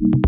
[0.00, 0.27] you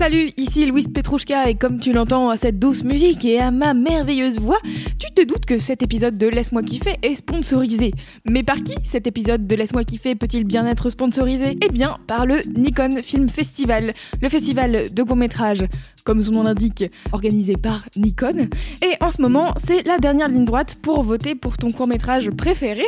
[0.00, 3.74] Salut, ici Louise Petrouchka et comme tu l'entends à cette douce musique et à ma
[3.74, 7.92] merveilleuse voix, tu te doutes que cet épisode de Laisse-moi kiffer est sponsorisé.
[8.24, 11.58] Mais par qui cet épisode de Laisse-moi kiffer peut-il bien être sponsorisé?
[11.62, 13.90] Eh bien, par le Nikon Film Festival,
[14.22, 15.66] le festival de court-métrage,
[16.06, 18.48] comme son nom l'indique, organisé par Nikon.
[18.82, 22.86] Et en ce moment, c'est la dernière ligne droite pour voter pour ton court-métrage préféré.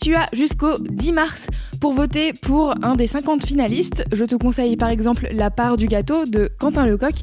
[0.00, 1.48] Tu as jusqu'au 10 mars
[1.80, 4.04] pour voter pour un des 50 finalistes.
[4.12, 7.14] Je te conseille par exemple La part du gâteau de Quentin Lecoq,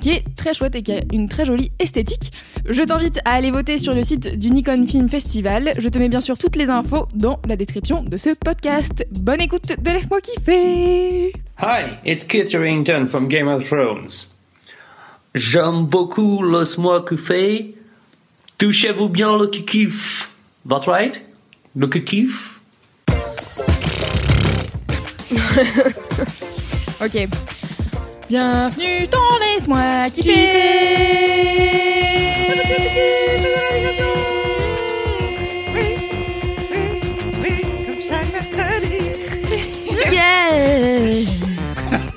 [0.00, 2.30] qui est très chouette et qui a une très jolie esthétique.
[2.68, 5.72] Je t'invite à aller voter sur le site du Nikon Film Festival.
[5.78, 9.06] Je te mets bien sûr toutes les infos dans la description de ce podcast.
[9.20, 14.26] Bonne écoute de Laisse-moi kiffer Hi, it's Kit Harington from Game of Thrones.
[15.34, 17.74] J'aime beaucoup Laisse-moi kiffer.
[18.58, 20.30] Touchez-vous bien le kikif.
[20.68, 21.22] That's right?
[21.74, 22.60] Le kikif?
[27.02, 27.26] Ok.
[28.32, 30.30] Bienvenue dans Laisse-moi kiffer
[40.10, 41.26] Yeah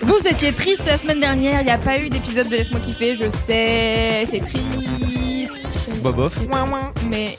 [0.03, 3.17] Vous étiez triste la semaine dernière, il n'y a pas eu d'épisode de Laisse-moi kiffer,
[3.17, 5.51] je sais, c'est triste.
[6.01, 6.37] Bah bof,
[7.09, 7.37] Mais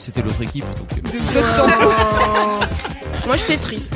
[0.00, 0.64] c'était l'autre équipe.
[0.64, 1.00] donc, euh.
[1.00, 2.95] de toute temps,
[3.26, 3.92] Moi j'étais triste.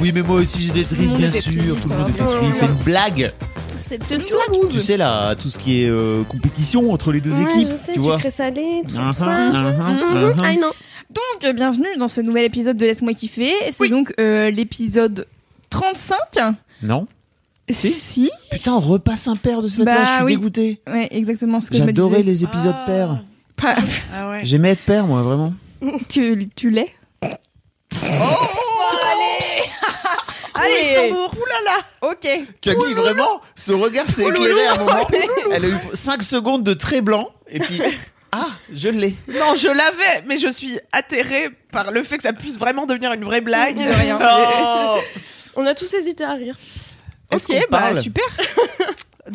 [0.00, 1.76] Oui, mais moi aussi j'étais triste, bien sûr.
[1.80, 2.40] Tout le monde hein, était triste.
[2.40, 2.54] sûr.
[2.54, 3.32] C'est une blague.
[3.78, 4.22] C'était une
[4.70, 7.86] Tu sais là, tout ce qui est euh, compétition entre les deux Ouais, équipes, je
[7.86, 8.16] sais, tu vois.
[8.16, 9.50] sucré salé, tout Mhm, ça.
[9.50, 10.32] mhm, Mhm.
[10.32, 10.42] mhm.
[10.44, 10.70] Ah non.
[11.10, 13.52] Donc, euh, bienvenue dans ce nouvel épisode de Laisse-moi kiffer.
[13.72, 15.26] C'est donc euh, l'épisode
[15.70, 16.16] 35.
[16.82, 17.06] Non
[17.68, 17.90] Si.
[17.90, 18.30] Si.
[18.52, 20.36] Putain, on repasse un père de ce fait-là, Bah je suis oui.
[20.36, 20.80] dégoûté.
[20.88, 23.22] Ouais, exactement ce que je me J'adorais les épisodes pères.
[23.56, 23.76] Pas-
[24.44, 25.52] J'aimais être père, moi, vraiment.
[26.08, 26.88] tu, tu l'es?
[30.54, 32.26] Allez Oulala Ok
[32.60, 35.08] Camille, vraiment, ce regard s'est éclairé à un moment.
[35.52, 37.80] Elle a eu 5 secondes de très blanc, et puis.
[38.32, 39.16] Ah, je l'ai.
[39.26, 43.12] Non, je l'avais, mais je suis atterrée par le fait que ça puisse vraiment devenir
[43.12, 43.74] une vraie blague.
[43.76, 44.20] De rien.
[44.22, 45.00] Oh
[45.56, 46.56] On a tous hésité à rire.
[47.32, 48.22] Est-ce Ok, qu'on bah parle super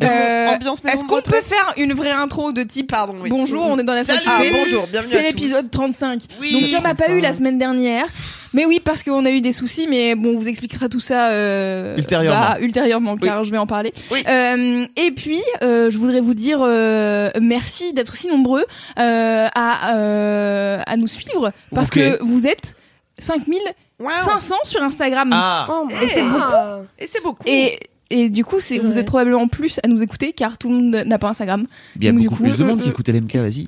[0.02, 3.30] Est-ce qu'on- Euh, Est-ce qu'on peut faire une vraie intro de type Pardon, oui.
[3.30, 5.28] Bonjour, on est dans la salle Ah, bonjour, bienvenue C'est à tous.
[5.28, 6.22] l'épisode 35.
[6.42, 6.52] Oui.
[6.54, 8.06] Donc il n'y en a pas eu la semaine dernière.
[8.54, 11.30] Mais oui, parce qu'on a eu des soucis, mais bon, on vous expliquera tout ça
[11.32, 12.40] euh, Ultérieurement.
[12.40, 13.94] bah, ultérieurement, car je vais en parler.
[14.12, 14.24] Oui.
[14.30, 18.64] Euh, et puis, euh, je voudrais vous dire euh, merci d'être si nombreux
[18.98, 22.76] euh, à, euh, à nous suivre, parce que vous êtes
[23.20, 25.30] 5500 sur Instagram.
[25.34, 26.80] Ah, Oh, Et c'est ah.
[26.98, 27.44] Et c'est beaucoup.
[27.46, 27.78] Et,
[28.10, 31.04] et du coup, c'est, vous êtes probablement plus à nous écouter, car tout le monde
[31.06, 31.66] n'a pas Instagram.
[31.96, 33.68] il y a Donc, du coup, plus de monde qui euh, écoute LMK, vas-y.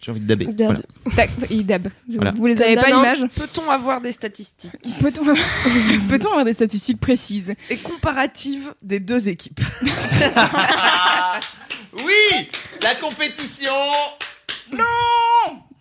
[0.00, 0.46] J'ai envie de daber.
[0.46, 0.66] Dab.
[0.66, 0.80] Voilà.
[1.14, 1.88] Tac, et dab.
[2.08, 2.30] Voilà.
[2.30, 4.72] Vous les avez pas l'image Peut-on avoir des statistiques?
[5.00, 5.24] Peut-on
[6.08, 7.54] peut-on avoir des statistiques précises?
[7.68, 9.60] Et comparatives des deux équipes
[11.98, 12.48] Oui
[12.82, 13.72] La compétition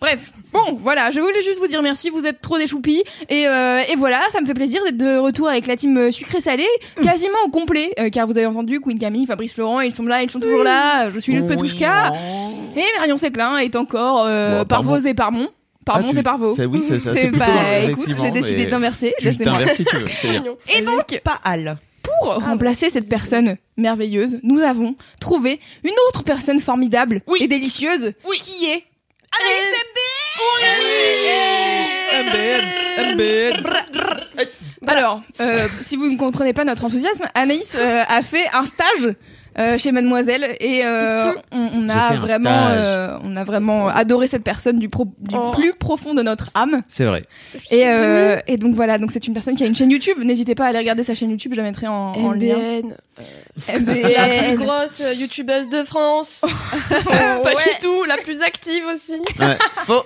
[0.01, 3.03] Bref, bon, voilà, je voulais juste vous dire merci, vous êtes trop des choupis.
[3.27, 6.09] Et, euh, et voilà, ça me fait plaisir d'être de retour avec la team euh,
[6.11, 6.65] sucré-salé,
[7.03, 10.23] quasiment au complet, euh, car vous avez entendu Queen Camille, Fabrice Laurent, ils sont là,
[10.23, 12.13] ils sont toujours là, je suis Luz Petrouchka.
[12.77, 15.49] Et Marion Séclin est encore euh, Bon, par par vos et par mon.
[15.85, 16.55] Par Ah, mon tu- et par vos.
[16.55, 19.53] ça, oui, ça, ça, C'est c'est vrai, écoute, j'ai décidé mais d'inverser, Tu laissez-moi.
[19.57, 20.43] t'inverses si tu veux, c'est bien.
[20.77, 21.77] Et donc, Pas Al.
[22.03, 28.65] pour remplacer cette personne merveilleuse, nous avons trouvé une autre personne formidable et délicieuse qui
[28.69, 28.83] est
[32.11, 33.53] MBN MBN
[34.87, 39.13] Alors, euh, si vous ne comprenez pas notre enthousiasme, Anaïs euh, a fait un stage
[39.57, 44.77] euh, chez Mademoiselle et euh, on, a vraiment, euh, on a vraiment adoré cette personne
[44.77, 45.51] du, pro- du Oh.
[45.51, 46.81] plus profond de notre âme.
[46.87, 47.25] C'est vrai.
[47.71, 50.17] Et, euh, et donc voilà, donc c'est une personne qui a une chaîne YouTube.
[50.23, 52.55] N'hésitez pas à aller regarder sa chaîne YouTube, je la mettrai en, en lien.
[53.67, 53.93] MBN.
[54.15, 56.41] La plus grosse youtubeuse de France.
[56.89, 57.53] pas Ouais.
[57.55, 59.19] du tout, la plus active aussi.
[59.39, 59.57] Ouais.
[59.85, 60.03] Faux.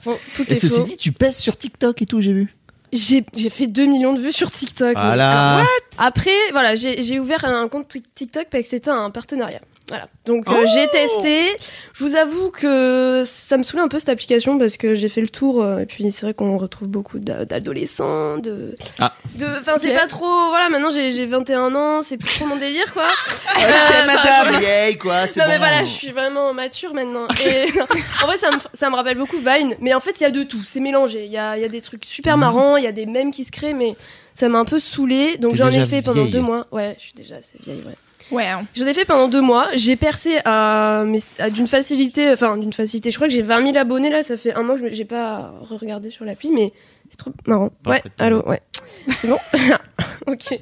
[0.00, 0.84] Faux, tout Et est ceci faux.
[0.84, 2.54] dit, tu pèses sur TikTok et tout, j'ai vu.
[2.94, 4.94] J'ai j'ai fait 2 millions de vues sur TikTok.
[4.94, 5.64] Voilà.
[5.98, 9.60] Après, voilà, j'ai ouvert un compte Tik- TikTok parce que c'était un partenariat.
[9.88, 10.08] Voilà.
[10.24, 11.48] Donc euh, j'ai testé.
[11.92, 15.20] Je vous avoue que ça me saoulait un peu cette application parce que j'ai fait
[15.20, 19.12] le tour euh, et puis c'est vrai qu'on retrouve beaucoup d'a- d'adolescents, de, Ah.
[19.34, 20.48] de, enfin c'est pas trop.
[20.48, 23.04] Voilà, maintenant j'ai j'ai 21 ans, c'est plus trop mon délire quoi.
[23.56, 25.26] Euh, madame vieille, quoi.
[25.26, 27.26] c'est non mais voilà, je suis vraiment mature maintenant.
[27.46, 27.66] Et
[28.22, 29.74] en vrai, ça me, ça me rappelle beaucoup Vine.
[29.80, 30.60] Mais en fait, il y a de tout.
[30.66, 31.24] C'est mélangé.
[31.26, 33.32] Il y a, il y a des trucs super marrants, il y a des mèmes
[33.32, 33.94] qui se créent, mais
[34.34, 35.36] ça m'a un peu saoulé.
[35.38, 36.66] Donc j'en ai fait pendant deux mois.
[36.72, 37.94] Ouais, je suis déjà assez vieille, ouais.
[38.30, 38.46] Ouais.
[38.46, 38.66] hein.
[38.74, 39.68] J'en ai fait pendant deux mois.
[39.74, 41.04] J'ai percé à,
[41.52, 43.10] d'une facilité, enfin d'une facilité.
[43.10, 44.22] Je crois que j'ai 20 000 abonnés là.
[44.22, 46.72] Ça fait un mois que j'ai pas regardé sur l'appli, mais
[47.10, 47.70] c'est trop marrant.
[47.86, 48.60] Ouais, allô, ouais.
[49.20, 49.38] C'est bon?
[50.26, 50.52] Ok.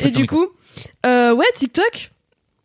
[0.00, 0.46] Et du micro.
[0.46, 0.52] coup,
[1.04, 2.12] euh, ouais, TikTok.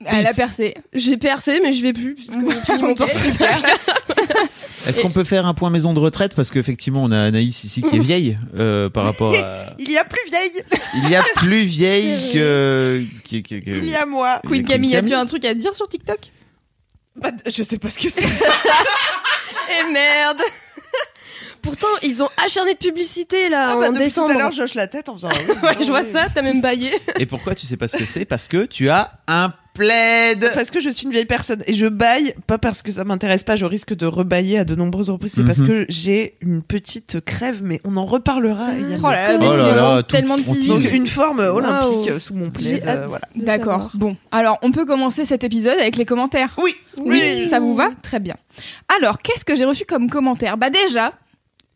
[0.05, 0.75] Elle a percé.
[0.93, 2.15] J'ai percé, mais je vais plus.
[2.15, 3.47] Parce que j'ai fini mon Ok, portefeuille.
[4.87, 6.33] Est-ce qu'on peut faire un point maison de retraite?
[6.35, 9.97] Parce qu'effectivement on a Anaïs ici qui est vieille euh, par rapport à Il y
[9.97, 10.63] a plus vieille.
[11.03, 14.39] il y a plus vieille que- Il y a moi.
[14.47, 16.19] Queen Camille, as-tu un truc à dire sur TikTok?
[17.15, 18.23] Bah, je sais pas ce que c'est.
[18.23, 20.41] Et merde
[21.67, 24.29] Pourtant, ils ont acharné de publicité là Ah bah, en depuis décembre.
[24.31, 25.29] tout à l'heure, je hoche la tête en faisant.
[25.31, 26.07] ah oui, Ouais, je vois oui.
[26.13, 26.91] ça, t'as même baillé.
[27.19, 30.49] Et pourquoi tu sais pas ce que c'est Parce que tu as un plaid.
[30.55, 33.43] Parce que je suis une vieille personne et je baille, pas parce que ça m'intéresse
[33.43, 35.67] pas, je risque de rebailler à de nombreuses reprises, c'est parce Mhm.
[35.67, 38.69] que j'ai une petite crève, mais on en reparlera.
[38.79, 39.57] il y a Oh là là, Oh
[39.97, 40.67] là tellement tease.
[40.67, 42.83] Donc une forme olympique euh, sous mon plaid.
[42.87, 43.25] euh, voilà.
[43.35, 43.91] D'accord.
[43.93, 46.55] Bon, alors on peut commencer cet épisode avec les commentaires.
[46.57, 48.35] Oui, Oui, ça vous va Très bien.
[48.97, 50.57] Alors, qu'est-ce que j'ai reçu comme commentaire?
[50.57, 51.13] Bah déjà,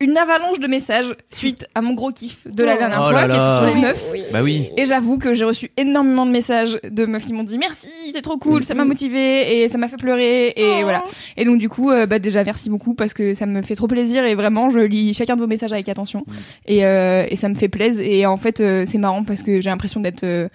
[0.02, 2.78] une avalanche de messages suite à mon gros kiff de la Oh.
[2.78, 4.04] dernière Oh fois, là qui était sur les meufs.
[4.12, 4.22] Oui.
[4.32, 4.68] Bah oui.
[4.76, 8.22] Et j'avoue que j'ai reçu énormément de messages de meufs qui m'ont dit merci, c'est
[8.22, 11.04] trop cool, ça m'a motivé et ça m'a fait pleurer et voilà.
[11.36, 13.86] Et donc du coup, euh, bah déjà merci beaucoup parce que ça me fait trop
[13.86, 16.24] plaisir et vraiment je lis chacun de vos messages avec attention
[16.66, 19.60] et, euh, et ça me fait plaisir et en fait euh, c'est marrant parce que
[19.60, 20.48] j'ai l'impression d'être euh,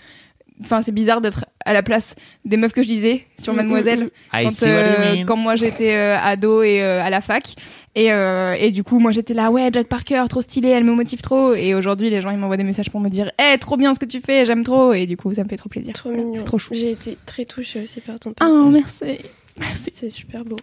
[0.59, 4.09] Enfin, c'est bizarre d'être à la place des meufs que je disais sur Mm, Mademoiselle
[4.31, 7.53] quand, euh, moi j'étais euh, ado et euh, à la fac
[7.99, 10.93] et, euh, et du coup moi j'étais là ouais Jack Parker trop stylé elle me
[10.93, 13.75] motive trop et aujourd'hui les gens ils m'envoient des messages pour me dire eh trop
[13.75, 15.93] bien ce que tu fais j'aime trop et du coup ça me fait trop plaisir
[15.93, 16.33] Trop mignon.
[16.37, 18.53] c'est trop chou J'ai été très touchée aussi par ton passage.
[18.55, 19.17] oh merci
[19.59, 20.55] merci C'est super beau.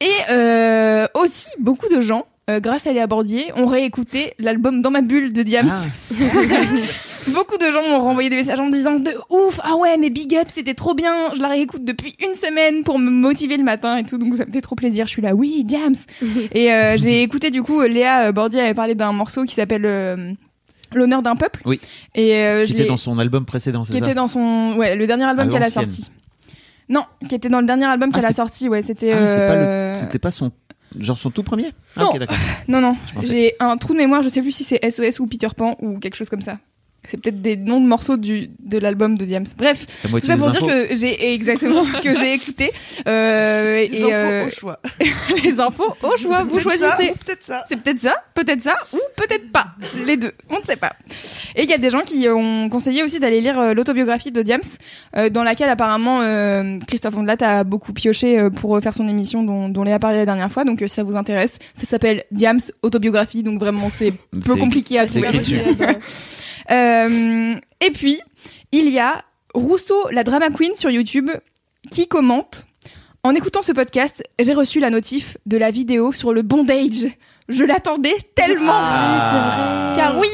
[0.00, 4.90] et euh, aussi beaucoup de gens euh, grâce à Léa Bordier ont réécouté l'album Dans
[4.90, 6.14] ma bulle de Diams Ah.
[7.32, 10.10] Beaucoup de gens m'ont renvoyé des messages en me disant de ouf, ah ouais, mais
[10.10, 11.32] big up, c'était trop bien.
[11.34, 14.44] Je la réécoute depuis une semaine pour me motiver le matin et tout, donc ça
[14.46, 15.06] me fait trop plaisir.
[15.06, 15.94] Je suis là, oui, Diams.
[16.52, 20.32] et euh, j'ai écouté du coup, Léa Bordier avait parlé d'un morceau qui s'appelle euh,
[20.94, 21.60] L'honneur d'un peuple.
[21.64, 21.80] Oui.
[22.14, 24.74] Et euh, Qui je était dans son album précédent, c'est qui ça était dans son,
[24.76, 26.10] ouais, le dernier album qu'elle a sorti.
[26.88, 29.10] Non, qui était dans le dernier album Ah, qu'elle a sorti, ouais, c'était.
[29.12, 30.52] Ah, c'est pas euh, le- c'était pas son
[31.00, 31.72] genre son tout premier?
[31.96, 32.10] Ah, Non.
[32.10, 32.36] Ok, d'accord.
[32.68, 35.74] Non, j'ai un trou de mémoire, je sais plus si c'est SOS ou Peter Pan
[35.80, 36.58] ou quelque chose comme ça.
[37.08, 39.44] C'est peut-être des noms de morceaux du, de l'album de Diams.
[39.56, 42.70] Bref, tout ça pour dire que j'ai exactement que j'ai écouté
[43.06, 44.80] euh, Les et infos euh, au choix.
[45.44, 47.12] les infos au choix, vous choisissez.
[47.24, 47.64] Peut-être ça.
[47.68, 49.66] C'est peut-être ça, peut-être ça, ou peut-être pas.
[50.04, 50.92] Les deux, on ne sait pas.
[51.54, 54.42] Et il y a des gens qui ont conseillé aussi d'aller lire euh, l'autobiographie de
[54.42, 54.60] Diams,
[55.16, 59.42] euh, dans laquelle apparemment euh, Christophe Ondelat a beaucoup pioché euh, pour faire son émission
[59.42, 60.64] dont, dont Léa a parlé la dernière fois.
[60.64, 63.42] Donc euh, si ça vous intéresse, ça s'appelle Diams autobiographie.
[63.42, 64.12] Donc vraiment c'est
[64.44, 65.28] peu compliqué à trouver.
[66.70, 68.20] Euh, et puis
[68.72, 69.22] il y a
[69.54, 71.30] Rousseau, la drama queen sur YouTube,
[71.90, 72.66] qui commente.
[73.22, 77.06] En écoutant ce podcast, j'ai reçu la notif de la vidéo sur le bondage.
[77.48, 78.72] Je l'attendais tellement.
[78.74, 79.92] Ah.
[79.96, 80.28] Car oui,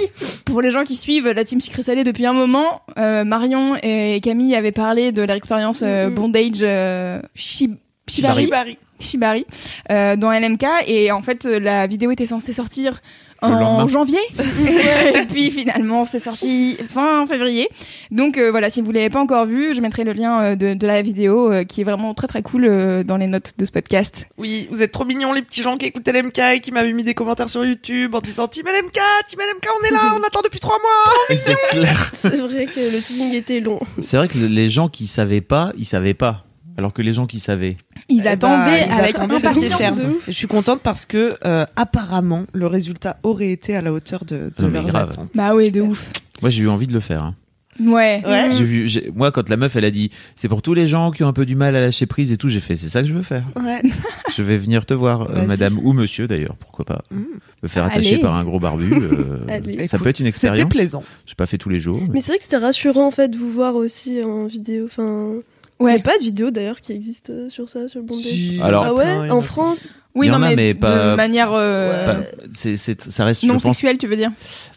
[0.44, 4.20] pour les gens qui suivent la team sucré salé depuis un moment, euh, Marion et
[4.22, 6.14] Camille avaient parlé de leur expérience euh, Mhm.
[6.14, 7.76] bondage euh, Shi-
[8.08, 8.78] Shibari, Shibari.
[8.98, 9.46] Shibari
[9.88, 13.00] dans LMK et en fait la vidéo était censée sortir
[13.42, 14.18] en janvier
[15.14, 17.68] et puis finalement c'est sorti fin février
[18.10, 20.74] donc euh, voilà si vous l'avez pas encore vu je mettrai le lien euh, de,
[20.74, 23.64] de la vidéo euh, qui est vraiment très très cool euh, dans les notes de
[23.64, 26.72] ce podcast Oui, vous êtes trop mignons les petits gens qui écoutent LMK et qui
[26.72, 30.14] m'avaient mis des commentaires sur YouTube en disant Team LMK, Team LMK, on est là,
[30.18, 31.14] on attend depuis trois mois.
[31.36, 32.12] C'est clair.
[32.20, 33.80] C'est vrai que le teasing était long.
[34.00, 36.44] C'est vrai que les gens qui savaient pas, ils savaient pas.
[36.78, 37.76] Alors que les gens qui savaient.
[38.08, 42.66] ils Eh ben, attendaient ils avec impatience Je suis contente parce que euh, apparemment le
[42.66, 45.10] résultat aurait été à la hauteur de, de Ah, leurs grave.
[45.10, 45.30] attentes.
[45.34, 45.90] bah oui de Super.
[45.90, 46.10] ouf
[46.40, 47.22] Moi, j'ai eu envie de le faire.
[47.24, 47.34] hein.
[47.80, 48.50] ouais, Ouais.
[48.52, 51.10] J'ai vu, j'ai- moi, quand la meuf, elle a dit, c'est pour tous les gens
[51.10, 53.02] qui ont un peu du mal à lâcher prise et tout, j'ai fait, c'est ça
[53.02, 53.44] que je veux faire.
[53.56, 53.80] Ouais.
[54.34, 57.02] Je vais venir te voir, euh, madame ou monsieur d'ailleurs, pourquoi pas.
[57.10, 57.20] Mm.
[57.62, 58.18] Me faire attacher Allez.
[58.22, 59.38] par un gros barbu, euh,
[59.86, 60.70] ça peut être une Écoute, C'était expérience.
[60.70, 61.04] plaisant.
[61.26, 61.98] J'ai pas fait tous les jours.
[62.00, 64.86] mais- Mais c'est vrai que c'était rassurant en fait de vous voir aussi en vidéo.
[64.86, 65.32] Enfin,
[65.80, 65.94] Ouais.
[65.94, 68.58] n'y a pas de vidéo d'ailleurs qui existe euh, sur ça, sur le bon Si.
[68.62, 72.20] Ah Alors, ouais, en France Oui, non, en mais, mais pas- de manière euh, Pas-
[72.52, 74.30] c'est, c'est, ça reste, non sexuelle, tu veux dire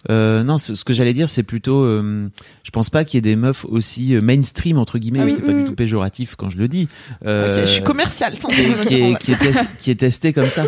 [0.09, 2.27] Euh, non, ce, que j'allais dire, c'est plutôt, euh,
[2.63, 5.19] je pense pas qu'il y ait des meufs aussi euh, mainstream entre guillemets.
[5.21, 5.33] Ah oui.
[5.35, 5.63] C'est pas Mm.
[5.63, 6.87] du tout péjoratif quand je le dis.
[7.25, 8.33] Euh, Ok, je suis commercial.
[8.37, 10.63] qui, est, qui, est, qui, est tes- qui est testé comme ça.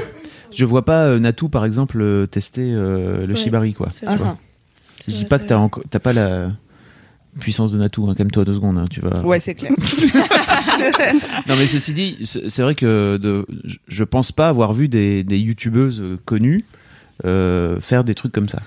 [0.55, 3.39] Je vois pas euh, Natou par exemple tester euh, le Ouais.
[3.39, 3.87] shibari quoi.
[3.91, 4.37] C'est Tu vois.
[4.37, 5.63] Ah, Je dis pas que t'as vrai.
[5.63, 6.51] encore, t'as pas la
[7.39, 8.07] puissance de Natou.
[8.09, 8.79] Hein, Calme-toi deux secondes.
[8.79, 9.21] Hein, tu vas.
[9.21, 9.71] Ouais, c'est clair.
[11.47, 13.45] Non mais ceci dit, c'est vrai que de,
[13.87, 16.65] je- pense pas avoir vu des, des youtubeuses euh, connues
[17.25, 18.59] euh, faire des trucs comme ça.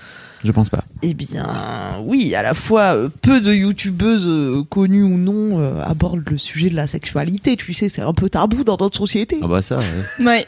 [0.43, 0.83] Je pense pas.
[1.03, 5.81] Eh bien, oui, à la fois euh, peu de youtubeuses euh, connues ou non euh,
[5.83, 7.55] abordent le sujet de la sexualité.
[7.55, 9.37] Tu sais, c'est un peu tabou dans notre société.
[9.43, 10.25] Ah bah ça, ouais.
[10.25, 10.47] Ouais.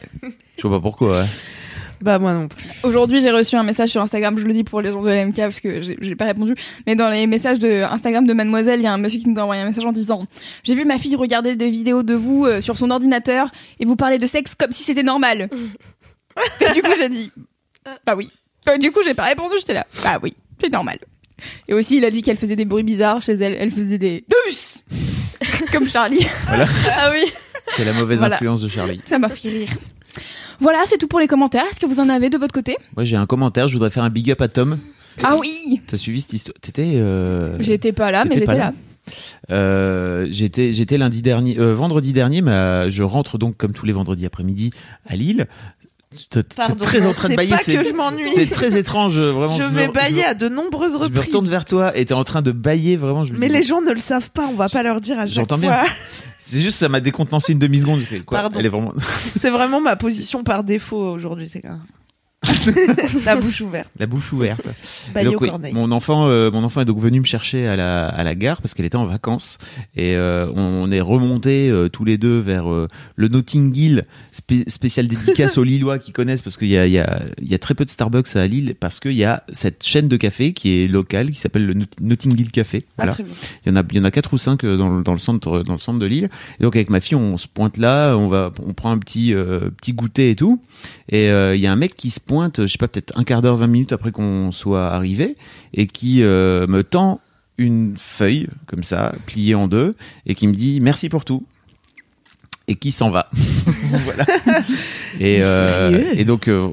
[0.57, 1.19] je vois pas pourquoi.
[1.21, 1.25] ouais.
[2.03, 2.67] Bah moi non plus.
[2.83, 5.37] Aujourd'hui, j'ai reçu un message sur Instagram, je le dis pour les gens de l'MK
[5.37, 6.53] parce que j'ai pas répondu,
[6.85, 9.39] mais dans les messages de Instagram de Mademoiselle, il y a un monsieur qui nous
[9.39, 10.25] a envoyé un message en disant
[10.63, 13.95] J'ai vu ma fille regarder des vidéos de vous euh, sur son ordinateur et vous
[13.95, 15.49] parlez de sexe comme si c'était normal.
[16.61, 17.31] et du coup, j'ai dit
[18.05, 18.29] Bah oui.
[18.67, 20.97] Euh, du coup, j'ai pas répondu, j'étais là Bah oui, c'est normal.
[21.69, 24.25] Et aussi, il a dit qu'elle faisait des bruits bizarres chez elle, elle faisait des
[24.29, 24.83] douces
[25.71, 26.27] Comme Charlie.
[26.49, 27.31] Ah oui
[27.77, 28.35] C'est la mauvaise Voilà.
[28.35, 28.99] influence de Charlie.
[29.05, 29.69] Ça m'a fait rire.
[30.59, 31.63] Voilà, c'est tout pour les commentaires.
[31.71, 32.77] Est-ce que vous en avez de votre côté?
[32.95, 34.79] Moi j'ai un commentaire, je voudrais faire un big up à Tom.
[35.23, 36.55] Ah oui T'as suivi cette histoire?
[36.61, 36.93] T'étais.
[36.95, 37.55] Euh...
[37.59, 38.71] J'étais pas là, mais T'étais pas j'étais là.
[38.71, 38.73] là.
[39.51, 43.85] Euh, j'étais j'étais lundi dernier, euh, vendredi dernier, mais euh, je rentre donc comme tous
[43.85, 44.71] les vendredis après-midi
[45.05, 45.47] à Lille.
[46.29, 47.49] T'es très en train de c'est bailler.
[47.51, 48.29] pas C'est que je m'ennuie.
[48.33, 49.55] c'est très étrange, euh, vraiment.
[49.57, 51.25] Je vais me- bailler à de nombreuses Je me reprises.
[51.25, 53.23] retourne vers toi et t'es en train de bailler vraiment.
[53.23, 55.25] Je Mais dis, les gens ne le savent pas, on va pas leur dire à
[55.25, 55.69] chaque J'entends fois.
[55.83, 55.83] bien.
[56.45, 57.99] C'est juste ça m'a décontenancé une demi seconde.
[58.01, 58.59] J'ai fait quoi Pardon.
[58.59, 58.93] Elle est vraiment
[59.39, 61.79] C'est vraiment ma position par défaut aujourd'hui, c'est quand
[63.25, 63.89] La bouche ouverte.
[63.97, 64.67] la bouche ouverte.
[65.23, 65.73] Donc, oui, corneille.
[65.73, 68.61] mon enfant, euh, mon enfant est donc venu me chercher à la, à la gare
[68.61, 69.57] parce qu'elle était en vacances
[69.95, 75.07] et euh, on est remonté euh, tous les deux vers le Notting Hill, spé- spécial
[75.07, 77.59] dédicace aux Lillois qui connaissent parce qu'il y a, il y, a, il y a
[77.59, 80.83] très peu de Starbucks à Lille parce qu'il y a cette chaîne de café qui
[80.83, 82.85] est locale qui s'appelle le Not- Notting Hill Café.
[82.97, 83.17] Ah, Voilà.
[83.65, 85.19] Il y en a, il y en a quatre ou cinq dans, le- dans le
[85.19, 86.29] centre, dans le centre de l'île.
[86.59, 89.33] Et donc avec ma fille, on se pointe là, on va, on prend un petit,
[89.77, 90.61] petit goûter et tout.
[91.09, 93.41] Et il y a un mec qui se pointe, je sais pas, peut-être un quart
[93.41, 95.35] d'heure, 20 minutes après qu'on soit arrivé,
[95.73, 97.19] et qui euh, me tend
[97.57, 101.45] une feuille comme ça, pliée en deux, et qui me dit merci pour tout.
[102.67, 103.29] Et qui s'en va.
[104.05, 104.25] voilà.
[105.19, 106.69] Et, euh, et donc, euh,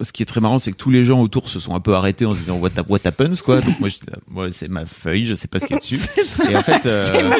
[0.00, 1.94] ce qui est très marrant, c'est que tous les gens autour se sont un peu
[1.94, 3.60] arrêtés en se disant what, what happens quoi.
[3.60, 3.90] Donc moi,
[4.30, 6.00] moi, c'est ma feuille, je sais pas ce qu'il y a dessus.
[6.50, 7.36] Et en fait, euh, Moi,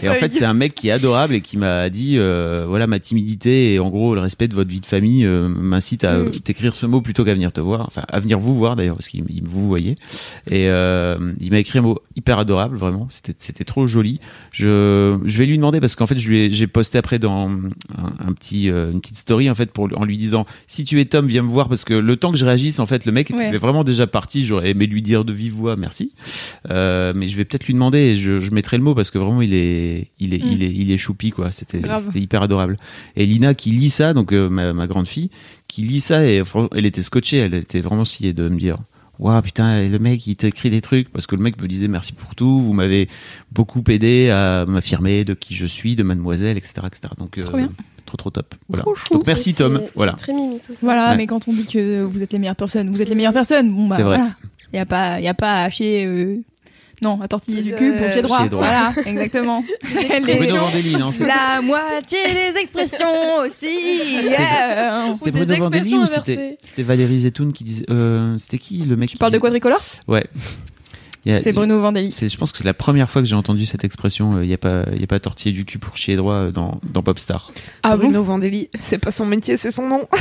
[0.00, 3.00] et en fait, c'est un mec qui est adorable et qui m'a dit, voilà, ma
[3.00, 6.30] timidité et en gros le respect de votre vie de famille m'incite à Mm.
[6.30, 9.08] t'écrire ce mot plutôt qu'à venir te voir, enfin à venir vous voir d'ailleurs parce
[9.08, 9.96] qu'il il- vous voyez.
[10.48, 13.08] Et il m'a écrit un mot hyper adorable, vraiment.
[13.10, 14.20] C'était c'était trop joli.
[14.52, 17.37] Je je vais lui demander parce qu'en fait, je lui ai- j'ai posté après dans
[17.46, 21.00] un, un petit euh, une petite story en fait pour en lui disant si tu
[21.00, 23.12] es Tom, viens me voir parce que le temps que je réagisse, en fait, le
[23.12, 23.48] mec Ouais.
[23.48, 24.44] était vraiment déjà parti.
[24.44, 26.12] J'aurais aimé lui dire de vive voix merci.
[26.70, 29.18] Euh, mais je vais peut-être lui demander et je, je mettrai le mot parce que
[29.18, 30.48] vraiment il est il est Mm.
[30.52, 32.76] il est il est choupi quoi c'était c'était hyper adorable
[33.16, 35.30] et Lina qui lit ça donc euh, ma, ma grande fille
[35.66, 36.42] qui lit ça et
[36.74, 38.76] elle était scotchée elle était vraiment sciée de me dire
[39.18, 42.12] Waouh putain le mec il t'écrit des trucs parce que le mec me disait merci
[42.12, 43.08] pour tout vous m'avez
[43.50, 47.56] beaucoup aidé à m'affirmer de qui je suis de mademoiselle etc etc donc euh, Trop
[47.56, 47.68] bien.
[48.06, 49.14] trop trop top voilà Trop chou.
[49.14, 50.86] donc merci Tom voilà très mimi tout ça.
[50.86, 51.16] Voilà, Ouais.
[51.16, 53.74] mais quand on dit que vous êtes les meilleures personnes, vous êtes les meilleures personnes.
[53.74, 54.18] Bon bah C'est vrai.
[54.18, 54.34] voilà.
[54.72, 56.36] Il y a pas y a pas à chier euh,
[57.02, 58.46] non, à tortiller du cul pour Euh, chier droit.
[58.48, 58.62] droit.
[58.64, 59.62] Voilà, exactement.
[59.82, 63.68] Bruno Vandelli non La moitié des expressions aussi.
[64.24, 65.12] yeah.
[65.14, 69.10] c'était Bruno Vandelli ou expressions c'était Valérie Zetoun qui disait euh, c'était qui le mec
[69.10, 70.26] Tu parles de quadricolore ouais
[71.42, 72.10] C'est Bruno Vandelli.
[72.10, 74.40] C'est, je pense que c'est la première fois que j'ai entendu cette expression.
[74.40, 76.50] Il n'y a pas, il y a pas tortiller du cul pour chier droit euh,
[76.52, 77.52] dans, dans Popstar.
[77.82, 80.08] Ah bon Bruno Vandelli, c'est pas son métier, c'est son nom.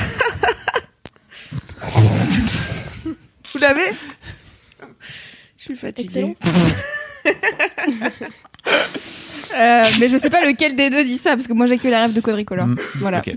[3.54, 3.90] Vous l'avez?
[5.68, 6.36] Suis fatiguée.
[9.58, 11.88] Euh, mais je sais pas lequel des deux dit ça parce que moi j'ai que
[11.88, 12.68] la rêve de quadricolore.
[12.68, 12.78] Mm.
[12.96, 13.20] Voilà.
[13.20, 13.34] Ok.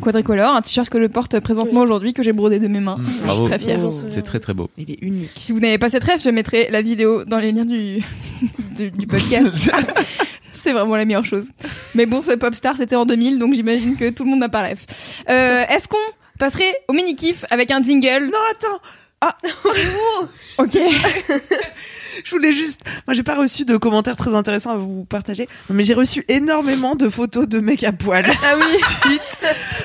[0.00, 2.96] Quadricolore, un t-shirt que je porte présentement aujourd'hui que j'ai brodé de mes mains.
[2.96, 3.04] Mm.
[3.04, 3.90] Je suis très fière.
[3.90, 4.10] Souviens.
[4.12, 4.70] C'est très très beau.
[4.78, 5.32] Il est unique.
[5.34, 8.00] Si vous n'avez pas cette rêve, je mettrai la vidéo dans les liens du,
[8.76, 9.72] du, du podcast.
[10.52, 11.48] C'est vraiment la meilleure chose.
[11.94, 14.62] Mais bon, ce Popstar, c'était en 2000, donc j'imagine que tout le monde n'a pas
[14.62, 14.80] rêve.
[15.28, 15.96] Euh, Est-ce qu'on
[16.38, 18.26] passerait au mini-kiff avec un jingle?
[18.26, 18.80] Non, attends
[20.58, 20.76] Ok.
[22.24, 22.80] Je voulais juste.
[23.06, 26.94] Moi, j'ai pas reçu de commentaires très intéressants à vous partager, mais j'ai reçu énormément
[26.94, 28.26] de photos de mecs à poil.
[28.28, 28.78] Ah oui.
[29.06, 29.38] Suite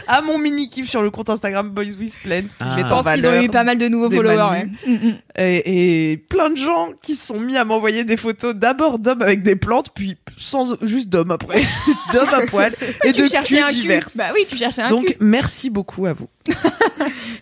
[0.07, 2.41] à mon mini kiff sur le compte Instagram Boys with Plant.
[2.41, 2.75] qui Ah.
[2.77, 4.49] Je en pense qu'ils ont eu pas mal de nouveaux followers.
[4.51, 4.65] Ouais.
[4.85, 5.15] Mm, mm.
[5.37, 9.21] Et, et plein de gens qui se sont mis à m'envoyer des photos d'abord d'hommes
[9.21, 11.63] avec des plantes, puis sans juste d'hommes après,
[12.11, 12.73] d'hommes à poil
[13.05, 14.07] et tu de cherchais un divers.
[14.07, 14.17] cul.
[14.17, 15.15] Bah oui, tu cherchais un Donc cul.
[15.21, 16.27] merci beaucoup à vous.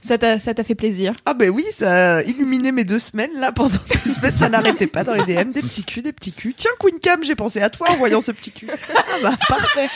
[0.01, 1.13] Ça t'a, ça t'a fait plaisir.
[1.25, 3.31] Ah ben oui, ça a illuminé mes deux semaines.
[3.39, 5.51] Là, pendant deux semaines, ça n'arrêtait pas dans les DM.
[5.51, 6.53] Des petits culs, des petits culs.
[6.55, 8.67] Tiens, Queen Cam, j'ai pensé à toi en voyant ce petit cul.
[8.95, 9.87] Ah bah, parfait.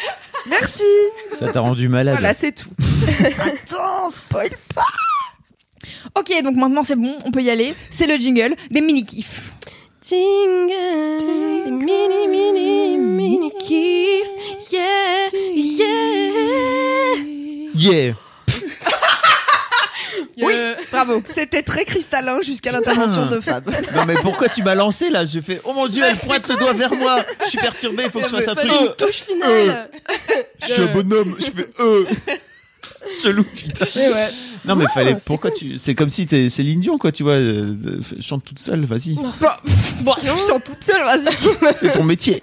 [0.50, 0.84] Merci.
[1.38, 2.16] Ça t'a rendu malade.
[2.20, 2.70] Voilà, c'est tout.
[3.40, 4.84] Attends, spoil pas.
[6.16, 7.76] Ok, donc maintenant c'est bon, on peut y aller.
[7.92, 9.52] C'est le jingle des mini kiffs.
[10.08, 11.18] Jingle,
[11.66, 14.28] des mini mini mini kiff,
[14.72, 17.16] yeah, yeah.
[17.76, 18.14] Yeah.
[20.40, 20.54] Oui,
[20.92, 21.22] bravo.
[21.26, 23.70] C'était très cristallin jusqu'à l'intervention de Fab.
[23.96, 25.26] Non mais pourquoi tu m'as lancé là?
[25.26, 27.24] Je fais oh mon dieu, elle pointe le doigt vers moi.
[27.46, 28.72] Je suis perturbé, il faut que je fasse un truc.
[28.72, 29.90] Une touche finale.
[30.62, 32.06] Je suis un bonhomme, je fais euh.
[33.22, 33.86] Chelou putain.
[34.66, 37.34] Non mais fallait c'est pourquoi tu c'est comme si t'es Céline Dion quoi, tu vois,
[37.34, 37.76] euh,
[38.20, 39.16] chante toute seule, vas-y.
[40.02, 41.74] Bon, je chante toute seule, vas-y.
[41.76, 42.42] C'est ton métier.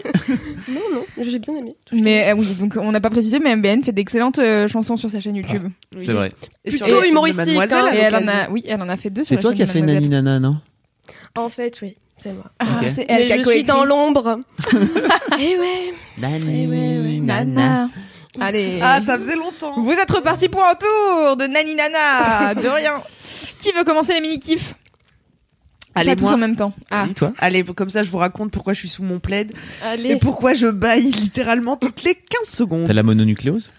[0.68, 1.76] Non, non, j'ai bien aimé.
[1.92, 5.10] Mais euh, oui, donc on n'a pas précisé, mais MBN fait d'excellentes euh, chansons sur
[5.10, 5.68] sa chaîne YouTube.
[5.98, 6.32] C'est vrai.
[6.64, 7.90] Et Plutôt humoristique, hein.
[7.92, 9.56] Et elle en a, oui, elle en a fait deux sur C'est la toi chaîne
[9.56, 9.80] qui as fait.
[9.80, 10.56] Nani Nana, non?
[11.36, 12.46] En fait, oui, c'est moi.
[12.58, 14.40] Ah, c'est Mais elle a je suis dans l'ombre.
[15.38, 15.94] Eh ouais.
[16.18, 17.20] Nani ouais, ouais.
[17.20, 17.88] Nana.
[18.40, 18.80] Allez.
[18.82, 19.80] Ah, ça faisait longtemps.
[19.80, 22.54] Vous êtes repartis pour un tour de Nani Nana.
[22.60, 23.02] De rien.
[23.60, 24.74] Qui veut commencer les mini kiffs
[25.96, 26.72] Allez, tous en même temps.
[26.90, 27.06] Ah.
[27.14, 30.16] Toi Allez, comme ça, je vous raconte pourquoi je suis sous mon plaid et Allez.
[30.16, 32.86] pourquoi je baille littéralement toutes les 15 secondes.
[32.88, 33.70] T'as la mononucléose?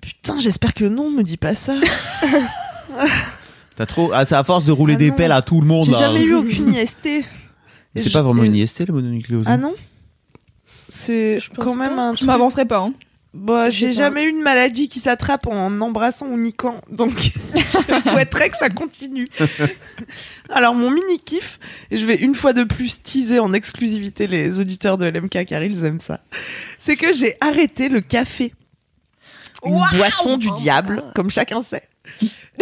[0.00, 1.74] Putain, j'espère que non, me dis pas ça.
[3.76, 5.16] T'as trop ah c'est à force de rouler Ah des non.
[5.16, 7.04] pelles à tout le monde J'ai jamais eu aucune IST.
[7.04, 7.22] Mais
[7.96, 9.44] c'est Je- pas vraiment et- une IST la mononucléose.
[9.46, 9.56] Ah hein?
[9.58, 9.74] non
[10.88, 12.02] C'est quand même pas.
[12.08, 12.78] un Je m'avancerai pas.
[12.78, 12.92] Hein.
[13.38, 17.12] Bah, j'ai jamais eu une maladie qui s'attrape en embrassant ou niquant, donc
[17.88, 19.28] je souhaiterais que ça continue.
[20.50, 21.60] Alors mon mini kiff,
[21.92, 25.62] et je vais une fois de plus teaser en exclusivité les auditeurs de LMK car
[25.62, 26.20] ils aiment ça,
[26.78, 28.52] c'est que j'ai arrêté le café,
[29.64, 31.88] une boisson du diable, comme chacun sait.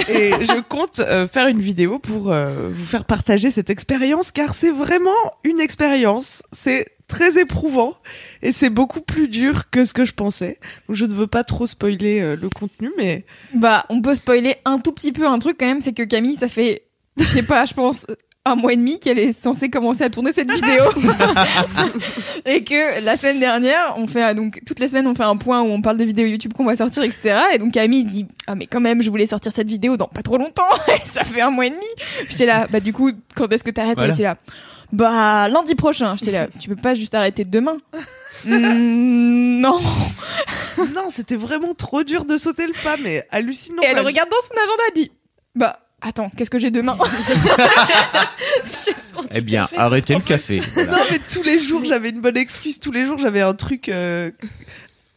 [0.08, 4.54] Et je compte euh, faire une vidéo pour euh, vous faire partager cette expérience car
[4.54, 5.10] c'est vraiment
[5.42, 6.42] une expérience.
[6.52, 7.94] C'est très éprouvant
[8.42, 10.58] et c'est beaucoup plus dur que ce que je pensais.
[10.88, 14.56] Donc, je ne veux pas trop spoiler euh, le contenu, mais Bah, on peut spoiler
[14.64, 16.82] un tout petit peu un truc quand même, c'est que Camille, ça fait,
[17.18, 18.06] je sais pas, je pense
[18.46, 20.84] un mois et demi qu'elle est censée commencer à tourner cette vidéo.
[22.46, 25.62] Et que la semaine dernière on fait donc toutes les semaines on fait un point
[25.62, 28.54] où on parle des vidéos YouTube qu'on va sortir etc et donc Camille dit ah
[28.54, 30.62] mais quand même je voulais sortir cette vidéo dans pas trop longtemps.
[30.88, 31.86] Et ça fait un mois et demi
[32.28, 33.98] j'étais là bah du coup quand est-ce que t'arrêtes?
[33.98, 34.12] Voilà.
[34.12, 34.36] Était là
[34.92, 37.76] bah lundi prochain j'étais là tu peux pas juste arrêter demain
[38.44, 39.80] Hmm, non
[40.94, 43.80] non, c'était vraiment trop dur de sauter le pas, mais hallucinant.
[43.82, 44.02] et elle quoi.
[44.02, 45.10] regarde dans son agenda elle dit
[45.54, 46.98] bah attends qu'est-ce que j'ai demain
[49.32, 50.62] Eh bien, arrêtez le café.
[50.74, 50.92] Voilà.
[50.92, 52.78] Non, mais tous les jours, j'avais une bonne excuse.
[52.78, 54.30] Tous les jours, j'avais un truc euh,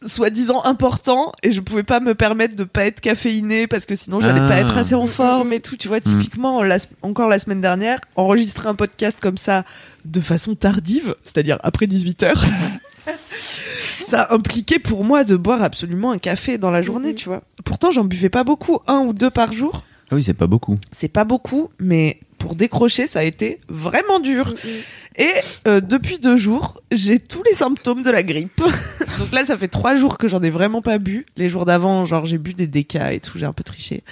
[0.04, 4.18] soi-disant important et je pouvais pas me permettre de pas être caféiné parce que sinon,
[4.20, 4.48] j'allais Ah.
[4.48, 5.76] pas être assez en forme et tout.
[5.76, 9.64] Tu vois, typiquement, la s- encore la semaine dernière, enregistrer un podcast comme ça
[10.06, 12.42] de façon tardive, c'est-à-dire après 18 heures.
[14.06, 17.42] Ça impliquait pour moi de boire absolument un café dans la journée, tu vois.
[17.64, 19.84] Pourtant, j'en buvais pas beaucoup, un ou deux par jour.
[20.10, 20.78] Ah oui, c'est pas beaucoup.
[20.90, 24.54] C'est pas beaucoup, mais pour décrocher, ça a été vraiment dur.
[25.16, 25.28] Et
[25.68, 28.60] euh, depuis deux jours, j'ai tous les symptômes de la grippe.
[29.18, 31.26] Donc là, ça fait trois jours que j'en ai vraiment pas bu.
[31.36, 34.02] Les jours d'avant, genre j'ai bu des décas et tout, j'ai un peu triché.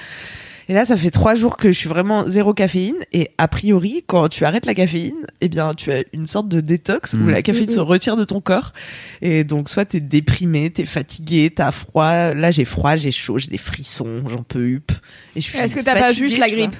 [0.70, 2.96] Et là, ça fait trois jours que je suis vraiment zéro caféine.
[3.14, 6.60] Et a priori, quand tu arrêtes la caféine, eh bien, tu as une sorte de
[6.60, 7.30] détox où Mm.
[7.30, 8.74] la caféine se retire de ton corps.
[9.22, 12.34] Et donc, soit t'es déprimé, t'es fatigué, t'as froid.
[12.34, 14.92] Là, j'ai froid, j'ai chaud, j'ai des frissons, j'en peux hup.
[15.34, 16.76] Et je suis est-ce que t'as pas juste la grippe?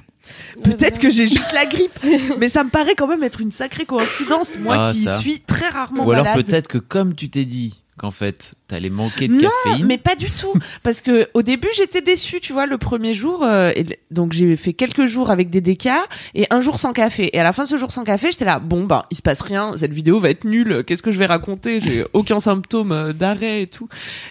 [0.63, 1.91] Peut-être que j'ai juste la grippe,
[2.41, 5.19] mais ça me paraît quand même être une sacrée coïncidence, moi Ah, qui ça.
[5.19, 6.45] suis très rarement Ou alors malade.
[6.45, 9.85] peut-être que comme tu t'es dit qu'en fait, t'allais manquer de Non, caféine.
[9.87, 10.53] mais pas du tout,
[10.85, 14.33] parce que au début j'étais déçue, tu vois, le premier jour, euh, et le- donc
[14.33, 16.05] j'ai fait quelques jours avec des décas
[16.37, 17.29] et un jour sans café.
[17.37, 19.23] Et à la fin de ce jour sans café, j'étais là, bon bah il se
[19.23, 21.81] passe rien, cette vidéo va être nulle, qu'est-ce que je vais raconter?
[21.81, 23.89] J'ai aucun symptôme euh, d'arrêt et tout.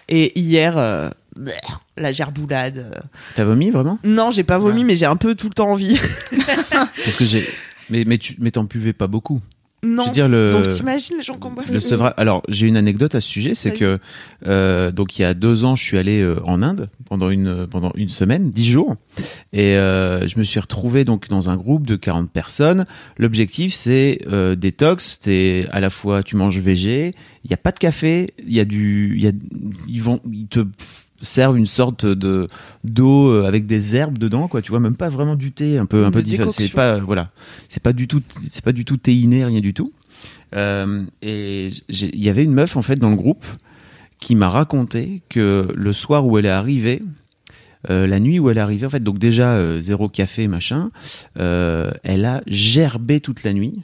[0.07, 1.09] Et hier, euh,
[1.97, 2.77] la gerboulade.
[2.77, 2.99] euh.
[3.35, 3.99] T'as vomi vraiment?
[4.03, 4.85] Non, j'ai pas vomi, Ah.
[4.85, 5.99] mais j'ai un peu tout le temps envie.
[7.03, 7.45] Parce que j'ai.
[7.89, 9.39] Mais mais tu mais t'en buvais pas beaucoup.
[9.83, 10.03] Non.
[10.03, 10.49] Je veux dire le.
[10.49, 12.13] Donc t'imagines les gens qu'on boit Le sevrage.
[12.17, 13.99] Alors, j'ai une anecdote à ce sujet, c'est que
[14.47, 17.67] euh, donc il y a deux ans, je suis allé euh, en Inde pendant une
[17.67, 18.95] pendant une semaine, dix jours,
[19.53, 22.85] et euh, je me suis retrouvé donc dans un groupe de 40 personnes.
[23.17, 25.19] L'objectif, c'est euh, détox.
[25.21, 27.11] T'es à la fois, tu manges végé,
[27.45, 29.31] il y a pas de café, il y a du, il y a,
[29.87, 30.65] ils vont, ils te
[31.21, 32.47] servent une sorte de
[32.83, 35.85] d'eau euh, avec des herbes dedans quoi tu vois même pas vraiment du thé un
[35.85, 37.31] peu un peu différent c'est pas voilà.
[37.69, 39.91] C'est pas du tout c'est pas du tout théiné rien du tout.
[40.55, 43.45] Euh, et il y avait une meuf en fait dans le groupe
[44.19, 47.01] qui m'a raconté que le soir où elle est arrivée,
[47.89, 50.89] euh, la nuit où elle est arrivée, en fait, donc déjà euh, zéro café machin,
[51.35, 53.83] elle a gerbé toute la nuit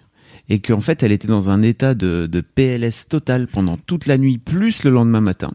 [0.50, 4.18] et qu'en fait elle était dans un état de, de PLS total pendant toute la
[4.18, 5.52] nuit plus le lendemain matin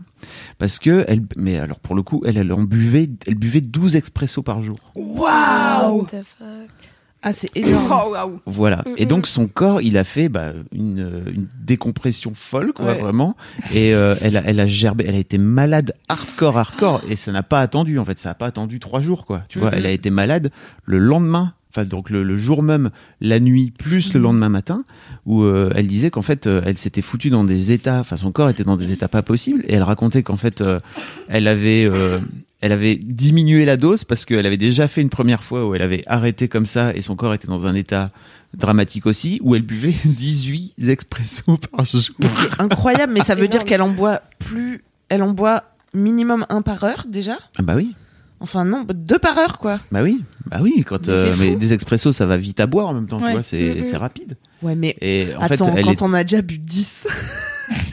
[0.58, 3.96] parce que elle mais alors pour le coup elle elle en buvait elle buvait 12
[3.96, 6.68] expressos par jour Waouh What the fuck?
[7.20, 8.16] Ah, c'est énorme.
[8.24, 8.38] Oh.
[8.46, 8.84] Voilà.
[8.86, 12.86] Mm, Et donc son corps, il a fait bah, une, euh, une décompression folle, quoi,
[12.86, 12.98] Ouais.
[12.98, 13.34] vraiment.
[13.74, 17.02] Et euh, elle, a, elle a gerbé, elle a été malade hardcore, hardcore.
[17.08, 18.16] Et ça n'a pas attendu, en fait.
[18.20, 19.42] Ça n'a pas attendu trois jours, quoi.
[19.48, 20.52] Tu vois, elle a été malade
[20.84, 21.54] le lendemain.
[21.70, 24.84] Enfin, donc le, le jour même, la nuit, plus le lendemain matin,
[25.26, 28.32] où euh, elle disait qu'en fait, euh, elle s'était foutue dans des états, enfin son
[28.32, 30.80] corps était dans des états pas possibles, et elle racontait qu'en fait, euh,
[31.28, 32.20] elle avait, euh,
[32.62, 35.82] elle avait diminué la dose parce qu'elle avait déjà fait une première fois où elle
[35.82, 38.10] avait arrêté comme ça et son corps était dans un état
[38.56, 42.00] dramatique aussi, où elle buvait 18 expressos par jour.
[42.58, 44.82] Incroyable, mais ça veut dire qu'elle en boit plus.
[45.10, 47.36] Elle en boit minimum un par heure déjà?
[47.58, 47.94] Ah bah oui,
[48.40, 49.80] Enfin non, deux par heure quoi.
[49.90, 50.84] bah oui, bah oui.
[50.86, 53.30] Quand Mais euh, mais des expressos, ça va vite à boire en même temps, tu
[53.30, 53.82] vois, c'est Mhm.
[53.82, 54.36] c'est rapide.
[54.62, 57.06] Ouais, mais Et en attends, fait, elle quand est, on a déjà bu 10,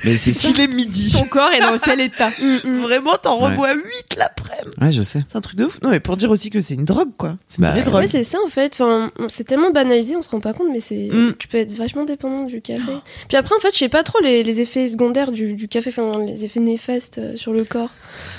[0.03, 0.47] mais c'est ça.
[0.47, 1.11] qu'il est midi.
[1.11, 2.29] Ton corps est dans quel état
[2.65, 3.51] Vraiment, t'en Ouais.
[3.51, 3.83] rebois 8
[4.17, 4.75] l'après-midi.
[4.81, 5.19] Ouais, je sais.
[5.29, 5.79] C'est un truc de ouf.
[5.81, 7.35] Non, mais pour dire aussi que c'est une drogue quoi.
[7.47, 7.85] C'est une Bah, vraie ouais.
[7.85, 8.01] drogue.
[8.01, 8.73] Ouais, c'est ça en fait.
[8.73, 11.09] Enfin, on- c'est tellement banalisé, on se rend pas compte, mais c'est.
[11.11, 11.33] Mm.
[11.39, 12.81] Tu peux être vachement dépendant du café.
[13.27, 15.89] Puis après, en fait, je sais pas trop les, les effets secondaires du, du café,
[15.95, 17.89] enfin, les effets néfastes euh, sur le corps.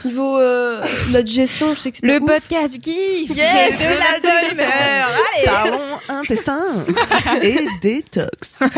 [0.04, 3.84] Niveau euh, la digestion, je sais que c'est Le pas podcast du kiff Yes, de
[3.84, 5.08] la humeur
[5.44, 6.60] Parlons intestin
[7.42, 8.58] et détox.
[8.60, 8.68] Bah,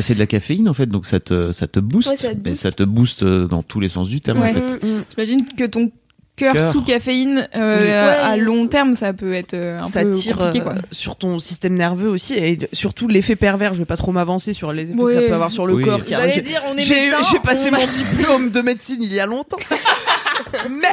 [0.00, 2.01] c'est de la caféine en fait, donc ça te, ça te booste.
[2.10, 2.54] Ouais, ça booste.
[2.62, 4.50] ça te booste euh, dans tous les sens du terme Ouais.
[4.50, 4.86] en fait.
[4.86, 5.04] Mm.
[5.10, 5.90] J'imagine que ton
[6.36, 10.38] cœur sous caféine, euh, à long terme, ça peut être euh, un ça peu tire
[10.38, 10.74] compliqué, quoi.
[10.90, 13.74] sur ton système nerveux aussi et surtout l'effet pervers.
[13.74, 15.14] Je vais pas trop m'avancer sur les effets Ouais.
[15.14, 15.84] que ça peut avoir sur le Oui.
[15.84, 16.00] corps.
[16.08, 17.86] J'allais j'ai- dire, on est J'ai médecin, j'ai passé on- mon
[18.16, 19.58] diplôme de médecine il y a longtemps.
[20.70, 20.88] mais,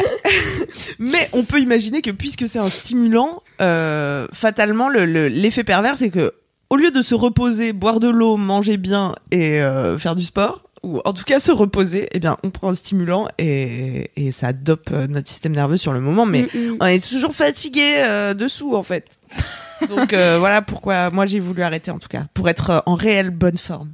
[1.00, 5.98] mais on peut imaginer que puisque c'est un stimulant, euh, fatalement, le- le- l'effet pervers,
[5.98, 6.34] c'est que
[6.70, 10.64] au lieu de se reposer, boire de l'eau, manger bien et euh, faire du sport,
[10.84, 14.54] ou en tout cas se reposer, eh bien, on prend un stimulant et, et ça
[14.54, 16.26] dope euh, notre système nerveux sur le moment.
[16.26, 16.78] Mais Mm, mm.
[16.80, 19.06] on est toujours fatigué euh, dessous, en fait.
[19.90, 23.30] Donc euh, voilà pourquoi moi j'ai voulu arrêter en tout cas, pour être en réelle
[23.30, 23.90] bonne forme.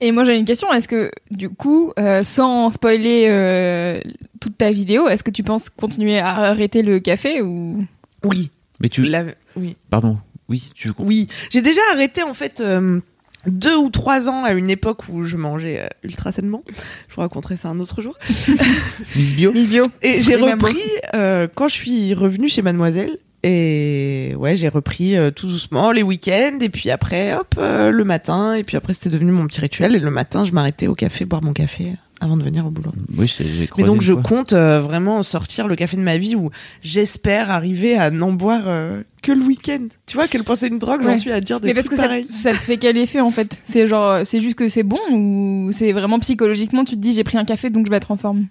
[0.00, 4.00] Et moi j'ai une question, est-ce que du coup, euh, sans spoiler euh,
[4.40, 7.84] toute ta vidéo, est-ce que tu penses continuer à arrêter le café ou?
[8.24, 8.50] Oui.
[8.80, 9.24] Mais tu, La-
[9.56, 9.76] oui.
[9.90, 10.16] pardon,
[10.48, 10.90] oui, tu.
[10.98, 13.00] Oui, j'ai déjà arrêté en fait euh,
[13.46, 16.62] deux ou trois ans à une époque où je mangeais euh, ultra sainement.
[17.08, 18.16] Je vous raconterai ça un autre jour.
[19.16, 19.52] Miss Bio.
[19.52, 20.76] Miss Bio Et j'ai repris
[21.14, 23.18] euh, quand je suis revenue chez Mademoiselle.
[23.48, 28.04] Et ouais, j'ai repris euh, tout doucement les week-ends et puis après, hop, euh, le
[28.04, 28.54] matin.
[28.54, 29.94] Et puis après, c'était devenu mon petit rituel.
[29.94, 32.92] Et le matin, je m'arrêtais au café, boire mon café avant de venir au boulot.
[33.16, 34.22] Oui, j'ai Mais donc je fois.
[34.22, 36.50] compte euh, vraiment sortir le café de ma vie où
[36.82, 39.86] j'espère arriver à n'en boire euh, que le week-end.
[40.06, 41.86] Tu vois à quel point c'est une drogue, j'en suis à dire des Mais parce
[41.86, 43.60] trucs que ça, ça te fait quel effet en fait?
[43.64, 47.12] C'est genre, euh, c'est juste que c'est bon ou c'est vraiment psychologiquement tu te dis
[47.12, 48.46] j'ai pris un café donc je vais être en forme?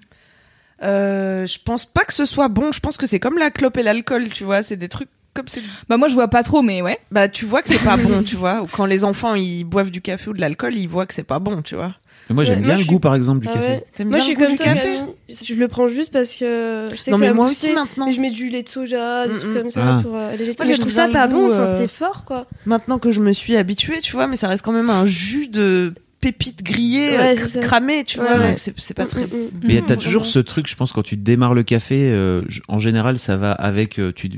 [0.83, 2.71] Euh, je pense pas que ce soit bon.
[2.71, 4.61] Je pense que c'est comme la clope et l'alcool, tu vois.
[4.61, 5.61] C'est des trucs comme c'est.
[5.89, 6.97] Bah moi je vois pas trop mais ouais.
[7.11, 8.61] Bah tu vois que c'est pas bon, tu vois.
[8.61, 11.23] Ou quand les enfants ils boivent du café ou de l'alcool, ils voient que c'est
[11.23, 11.93] pas bon, tu vois.
[12.29, 13.67] Mais moi, j'aime Ouais, bien moi, le goût, suis- par exemple, du Ah café.
[13.67, 13.83] ouais.
[13.99, 14.81] Moi, bien je suis comme du toi, café?
[14.95, 15.15] Camille.
[15.29, 17.59] Je le prends juste parce que je sais Non que mais ça va moi aussi
[17.61, 17.73] pousser.
[17.73, 18.05] maintenant.
[18.07, 19.57] Mais je mets du lait de soja, des Mm, trucs mm.
[19.61, 19.99] comme ça Ah.
[20.01, 22.47] pour euh, alléger le Moi, je trouve ça pas bon, enfin, euh, c'est fort quoi.
[22.65, 25.47] Maintenant que je me suis habituée, tu vois, mais ça reste quand même un jus
[25.47, 28.37] de pépites grillées, Ouais, euh, cramées, tu Ouais, vois.
[28.37, 28.55] ouais.
[28.57, 29.25] C'est pas très.
[29.25, 29.59] Mm, mm.
[29.63, 33.19] Mais t'as toujours ce truc, je pense, quand tu démarres le café, euh, en général,
[33.19, 34.29] ça va avec euh, tu,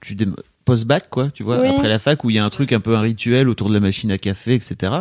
[0.00, 0.16] tu
[0.66, 1.68] post-bac, quoi, tu vois, Oui.
[1.68, 3.74] après la fac, où il y a un truc un peu un rituel autour de
[3.74, 4.92] la machine à café, etc.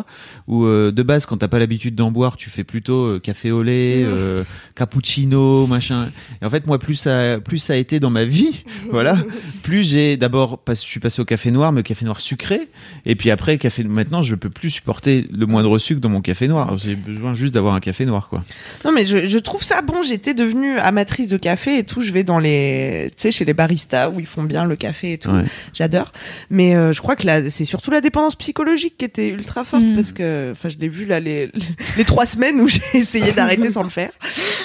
[0.47, 3.51] Où euh, de base, quand t'as pas l'habitude d'en boire, tu fais plutôt euh, café
[3.51, 4.43] au lait, euh,
[4.75, 6.08] cappuccino, machin.
[6.41, 9.17] Et en fait, moi, plus ça, plus ça a été dans ma vie, voilà,
[9.63, 12.69] plus j'ai d'abord, je suis passé au café noir, mais au café noir sucré,
[13.06, 13.84] et puis après, café.
[13.84, 16.78] Maintenant, je peux plus supporter le moindre sucre dans mon café noir.
[16.78, 18.43] J'ai besoin juste d'avoir un café noir, quoi.
[18.84, 20.04] Non mais je, je trouve ça bon.
[20.04, 22.01] J'étais devenue amatrice de café et tout.
[22.01, 25.13] Je vais dans les, tu sais, chez les baristas où ils font bien le café
[25.13, 25.30] et tout.
[25.32, 25.43] Ouais.
[25.74, 26.12] J'adore.
[26.50, 29.96] Mais euh, je crois que c'est surtout la dépendance psychologique qui était ultra forte Mm.
[29.96, 31.52] parce que, enfin, je l'ai vu là les,
[31.98, 34.12] les trois semaines où j'ai essayé d'arrêter sans le faire.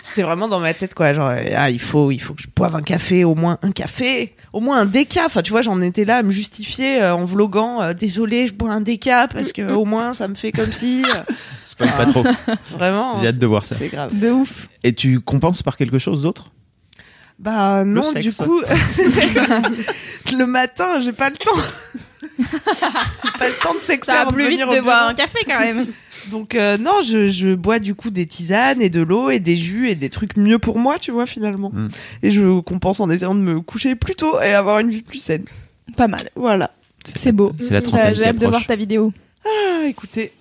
[0.02, 1.12] C'était vraiment dans ma tête quoi.
[1.12, 4.34] Genre, ah, il faut, il faut que je boive un café, au moins un café,
[4.52, 5.22] au moins un déca.
[5.26, 7.82] Enfin, tu vois, j'en étais là à me justifier euh, en vloguant.
[7.82, 11.02] euh, Désolé, je bois un déca parce que au moins ça me fait comme si.
[11.04, 11.32] euh,
[11.66, 12.24] Spoil pas trop.
[12.72, 13.18] vraiment.
[13.20, 13.76] J'ai hâte de voir ça.
[13.76, 14.18] C'est grave.
[14.18, 14.68] De ouf.
[14.84, 16.50] Et tu compenses par quelque chose d'autre?
[17.40, 18.38] Bah non, sexe.
[18.38, 18.60] du coup,
[20.36, 21.56] le matin, j'ai pas le temps.
[22.38, 25.58] J'ai pas le temps de sexer Ça va plus vite de boire un café quand
[25.58, 25.86] même.
[26.30, 29.56] Donc euh, non, je, je bois du coup des tisanes et de l'eau et des
[29.56, 31.70] jus et des trucs mieux pour moi, tu vois, finalement.
[31.72, 31.88] Mm.
[32.24, 35.18] Et je compense en essayant de me coucher plus tôt et avoir une vie plus
[35.18, 35.44] saine.
[35.96, 36.28] Pas mal.
[36.36, 36.72] Voilà.
[37.16, 37.52] C'est beau.
[37.58, 39.14] C'est la J'ai hâte de voir ta vidéo.
[39.46, 40.32] Ah, écoutez.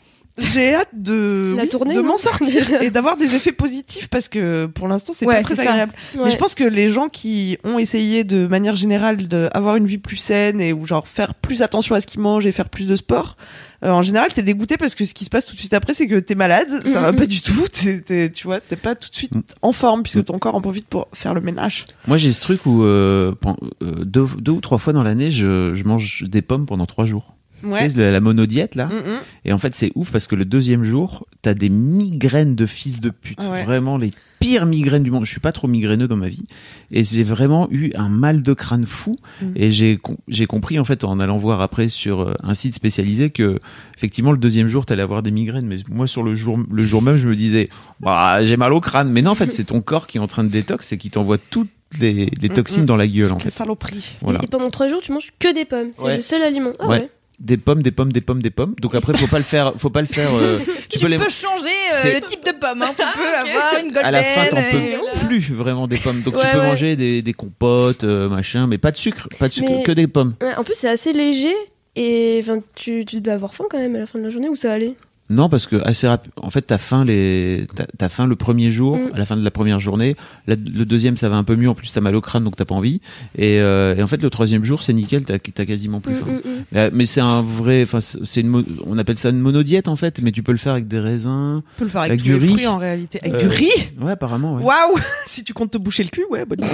[0.42, 4.08] J'ai hâte de, La oui, tournée, de non m'en sortir et d'avoir des effets positifs
[4.10, 5.72] parce que pour l'instant c'est Ouais, pas très c'est ça.
[5.72, 5.94] agréable.
[6.16, 6.22] Ouais.
[6.26, 9.98] Mais je pense que les gens qui ont essayé de manière générale d'avoir une vie
[9.98, 12.88] plus saine et ou genre faire plus attention à ce qu'ils mangent et faire plus
[12.88, 13.38] de sport,
[13.84, 15.94] euh, en général t'es dégoûté parce que ce qui se passe tout de suite après
[15.94, 17.18] c'est que t'es malade, ça va Mhm.
[17.18, 19.42] pas du tout, t'es, t'es- tu vois, t'es pas tout de suite Mm.
[19.62, 21.86] en forme puisque ton corps en profite pour faire le ménage.
[22.08, 25.32] Moi, j'ai ce truc où euh, pen- euh, deux, deux ou trois fois dans l'année,
[25.32, 27.36] je, je mange des pommes pendant trois jours.
[27.64, 27.88] Ouais.
[27.88, 28.88] Tu sais, la, la monodiète là.
[28.88, 29.20] Mm, mm.
[29.46, 33.00] Et en fait, c'est ouf parce que le deuxième jour, t'as des migraines de fils
[33.00, 33.42] de pute.
[33.44, 33.64] Ouais.
[33.64, 35.26] Vraiment les pires migraines du monde.
[35.26, 36.46] Je suis pas trop migraineux dans ma vie.
[36.92, 39.16] Et j'ai vraiment eu un mal de crâne fou.
[39.42, 39.46] Mm.
[39.56, 42.76] Et j'ai com- j'ai compris, en fait, en allant voir après sur euh, un site
[42.76, 43.60] spécialisé que,
[43.98, 45.68] effectivement, le deuxième jour, t'allais avoir des migraines.
[45.68, 47.70] Mais moi, sur le jour, le jour même, je me disais,
[48.00, 49.10] bah, j'ai mal au crâne.
[49.12, 51.10] Mais non, en fait, c'est ton corps qui est en train de détox et qui
[51.10, 51.70] t'envoie toutes
[52.00, 53.50] les, les toxines dans la gueule, en fait.
[53.50, 54.16] saloperie.
[54.22, 54.40] Voilà.
[54.44, 55.90] Et pendant trois jours, tu manges que des pommes.
[55.94, 56.16] C'est Ouais.
[56.18, 56.72] le seul aliment.
[56.80, 57.00] Ah Ouais.
[57.00, 57.10] ouais.
[57.40, 58.76] Des pommes, des pommes, des pommes, des pommes.
[58.82, 61.70] Donc après, faut pas le faire, faut pas le faire, euh, tu, peux les, changer
[62.06, 62.82] euh, le type de pomme.
[62.82, 62.90] Hein.
[62.90, 63.50] Tu peux ok.
[63.50, 64.06] avoir une golden.
[64.06, 66.22] à la fin, t'en et- peux plus vraiment des pommes.
[66.22, 66.68] Donc tu peux ouais.
[66.68, 69.94] manger des, des compotes, euh, machin, mais pas de sucre, pas de sucre, Mais- que
[69.94, 70.36] des pommes.
[70.42, 71.56] Ouais, En plus, c'est assez léger.
[71.96, 74.50] Et enfin, tu, tu dois avoir faim quand même à la fin de la journée
[74.50, 74.96] où ça allait?
[75.32, 76.32] Non, parce que assez rapide.
[76.38, 79.12] En fait, t'as faim les, t'as- t'as faim le premier jour, Mm.
[79.14, 80.16] à la fin de la première journée.
[80.48, 81.70] La- le deuxième, ça va un peu mieux.
[81.70, 83.00] En plus, t'as mal au crâne, donc t'as pas envie.
[83.38, 85.26] Et, euh, et en fait, le troisième jour, c'est nickel.
[85.26, 86.26] T'as t'as quasiment plus Mm, faim.
[86.74, 86.90] mm, mm.
[86.94, 90.20] Mais, c'est un vrai, enfin, c'est une, mo- on appelle ça une monodiète en fait,
[90.22, 91.62] mais tu peux le faire avec des raisins.
[91.76, 92.48] Tu peux le faire avec, Avec du riz.
[92.50, 93.20] fruits en réalité.
[93.22, 93.70] Avec Euh, du riz
[94.02, 94.56] Ouais, apparemment.
[94.56, 94.64] Ouais.
[94.64, 96.70] Waouh Si tu comptes te boucher le cul, ouais, bonne idée.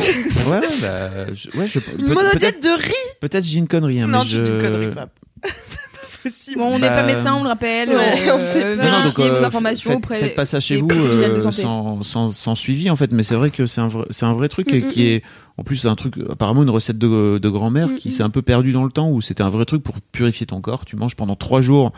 [0.49, 4.19] Ouais, bah, je- ouais, je, peut- Monodiète de riz peut-être j'ai une connerie, hein, Non,
[4.19, 4.41] mais je...
[4.41, 5.09] une connerie, pas
[6.29, 6.57] possible.
[6.57, 7.89] Bon, on n'est Bah, pas médecin, on le rappelle.
[7.89, 8.83] Ouais, euh, on sait pas.
[8.85, 10.93] Non, non, donc, vérifiez euh, vos informations faites, auprès faites pas ça chez vous de
[10.95, 14.25] euh, sans, sans, sans suivi en fait, mais c'est vrai que c'est un vrai, c'est
[14.25, 15.23] un vrai truc et Mm, qui mm, est
[15.57, 18.41] en plus un truc apparemment une recette de, de grand-mère Mm, qui s'est un peu
[18.41, 20.83] perdue dans le temps où c'était un vrai truc pour purifier ton corps.
[20.85, 21.91] Tu manges pendant trois jours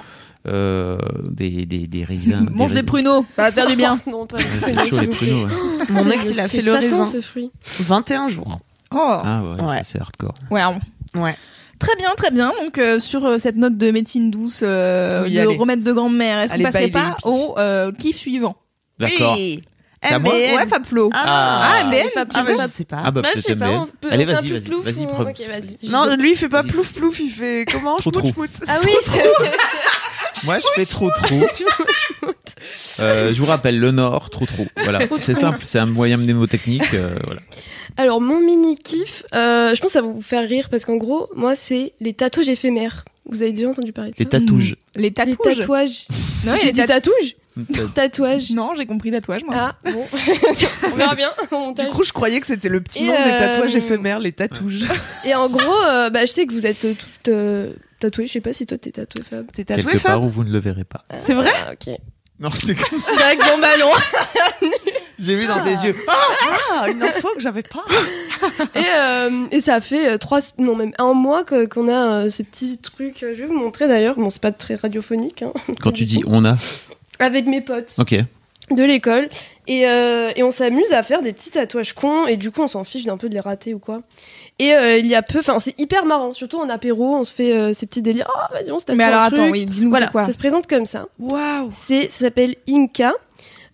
[0.48, 0.98] euh,
[1.30, 2.48] des, des, des raisins.
[2.54, 3.98] Mange des pruneaux, ça va faire du bien.
[4.08, 5.46] non, pas Ouais, c'est chaud les pruneaux.
[5.46, 5.52] ouais.
[5.90, 7.06] Mon C'est- ex, il a c'est fait le Satan, raisin.
[7.06, 7.52] ce fruit.
[7.80, 8.58] 21 jours.
[8.94, 8.98] Oh.
[9.00, 9.78] Ah ouais, Ouais.
[9.78, 10.36] ça, c'est hardcore.
[10.52, 10.62] Ouais.
[11.16, 11.36] Ouais.
[11.80, 12.54] Très bien, très bien.
[12.62, 15.56] Donc euh, sur euh, cette note de médecine douce, euh, Oui, de allez.
[15.58, 17.22] remède de grand-mère, est-ce qu'on Allez, passerait les pas hippies.
[17.28, 18.56] au euh, kiff suivant?
[19.00, 19.36] D'accord.
[19.38, 19.62] Oui.
[20.04, 20.56] C'est à moi MBN.
[20.56, 21.10] Ouais, Fab Flo.
[21.14, 21.72] Ah.
[21.80, 23.02] Ah, MBN, Fab, tu Ah, veux bah, je sais pas.
[23.04, 23.78] Ah bah Bah, je peut-être sais pas, MBN.
[23.80, 25.28] on peut Allez, on fait un vas-y, plus vas-y, plouf vas-y, ou- preuve.
[25.30, 25.90] Ok, vas-y.
[25.90, 26.72] Non, lui, il fait pas Vas-y.
[26.72, 28.32] plouf plouf, il fait comment Trou, trou.
[28.32, 28.50] schmout.
[28.68, 29.52] Ah oui, c'est vrai.
[30.46, 31.42] Moi, je fais trop trop.
[33.00, 34.66] Euh, je vous rappelle le Nord, trop trop.
[34.84, 36.94] Voilà, c'est simple, c'est un moyen mnémotechnique.
[36.94, 37.42] euh, voilà.
[37.98, 40.96] Alors, mon mini kiff, euh, je pense que ça va vous faire rire parce qu'en
[40.98, 43.04] gros, moi, c'est les tatouages éphémères.
[43.30, 44.76] Vous avez déjà entendu parler de ça Les tatouages.
[44.96, 45.58] Les Les tatouages.
[45.58, 46.08] tatouages.
[46.46, 47.36] Non, J'ai les dit tat- tatouage
[47.74, 48.52] Ta- Tatouage.
[48.52, 49.56] Non, j'ai compris tatouage moi.
[49.58, 50.06] Ah, bon.
[50.94, 51.32] On verra bien
[51.80, 54.32] Du coup, je croyais que c'était le petit Et nom des euh, tatouages éphémères, les
[54.32, 54.86] tatouages.
[55.26, 58.28] Et en gros, euh, bah, je sais que vous êtes euh, toutes euh, tatouées.
[58.28, 59.48] Je sais pas si toi t'es tatouée, Fab.
[59.52, 61.04] T'es tatoué, Quelque part où vous ne le verrez pas.
[61.20, 61.96] C'est vrai Ah, ok.
[62.40, 63.90] Non, c'est D'accord, bah non.
[65.20, 65.96] J'ai vu dans tes yeux.
[66.08, 67.84] Ah, une info que j'avais pas.
[68.76, 72.30] Et, euh, et ça fait euh, trois, non même un mois que- qu'on a euh,
[72.30, 73.24] ce petit truc.
[73.24, 74.16] euh, Je vais vous montrer d'ailleurs.
[74.16, 75.42] Bon, c'est pas très radiophonique.
[75.42, 76.56] Hein, Quand tu dis on a.
[77.20, 78.14] avec mes potes Ok.
[78.70, 79.28] de l'école
[79.66, 82.68] et, euh, et on s'amuse à faire des petits tatouages cons et du coup on
[82.68, 84.02] s'en fiche d'un peu de les rater ou quoi.
[84.60, 87.34] Et euh, il y a peu, enfin c'est hyper marrant, surtout en apéro, on se
[87.34, 88.30] fait euh, ces petits délires.
[88.36, 90.38] Oh vas-y on se tatoue Mais alors un attends, oui, dis-nous Voilà, quoi ça se
[90.38, 91.08] présente comme ça.
[91.20, 91.70] Waouh.
[91.72, 93.14] C'est, ça s'appelle Inca.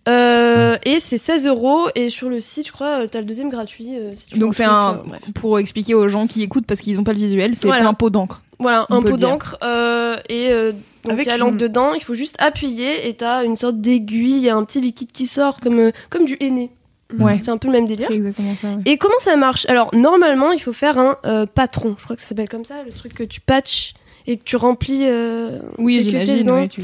[0.10, 3.48] Euh, et c'est 16 euros et sur le site je crois euh, t'as le deuxième
[3.48, 5.22] gratuit euh, si tu veux Donc c'est un euh, bref.
[5.34, 7.88] pour expliquer aux gens qui écoutent parce qu'ils n'ont pas le visuel, c'est Voilà.
[7.88, 8.42] un pot d'encre.
[8.60, 11.94] Voilà, un pot d'encre euh, et euh, donc Avec il y a l'encre une- dedans,
[11.94, 15.12] il faut juste appuyer et t'as une sorte d'aiguille, il y a un petit liquide
[15.14, 16.70] qui sort comme, comme du henné.
[17.18, 17.40] Ouais.
[17.44, 18.08] C'est un peu le même délire.
[18.10, 18.68] C'est exactement ça.
[18.70, 18.82] ouais.
[18.86, 19.66] Et comment ça marche?
[19.70, 22.84] Alors normalement il faut faire un euh, patron, je crois que ça s'appelle comme ça,
[22.86, 23.94] le truc que tu patches
[24.28, 25.02] et que tu remplis.
[25.04, 26.40] euh, Oui, j'imagine.
[26.40, 26.54] dedans.
[26.56, 26.82] ouais, tu...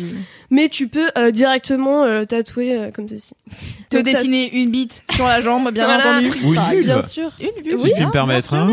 [0.51, 3.33] Mais tu peux euh, directement euh, tatouer euh, comme ceci.
[3.89, 6.17] Te Donc ça, dessiner une bite sur la jambe, bien Voilà.
[6.17, 6.31] entendu.
[6.43, 6.85] Ou une vulve.
[6.85, 7.31] Bien sûr.
[7.39, 8.67] Une Si Oui, je puis me permettre, hein,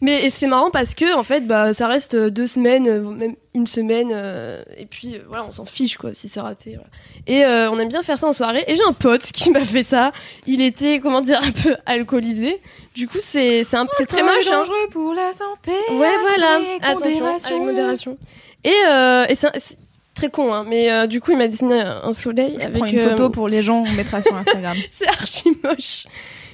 [0.00, 4.10] Mais c'est marrant parce que en fait, bah, ça reste deux semaines, même une semaine,
[4.14, 6.70] euh, et puis euh, voilà, on s'en fiche quoi si c'est raté.
[6.76, 6.88] voilà.
[7.26, 8.64] Et euh, on aime bien faire ça en soirée.
[8.66, 10.12] Et j'ai un pote qui m'a fait ça.
[10.46, 12.60] Il était, comment dire, un peu alcoolisé.
[12.94, 14.46] Du coup, c'est c'est c'est très moche.
[14.48, 14.58] hein.
[14.58, 15.72] dangereux pour la santé.
[15.92, 16.60] Ouais, voilà.
[16.82, 17.54] Attention, modération.
[17.54, 18.18] avec modération.
[18.64, 19.76] Et, euh, et c'est c'est
[20.14, 22.76] très con, hein, mais euh, du coup, il m'a dessiné un un soleil Je avec.
[22.78, 24.76] prends une euh, photo pour les gens, on mettra sur Instagram.
[24.92, 26.04] C'est archi moche.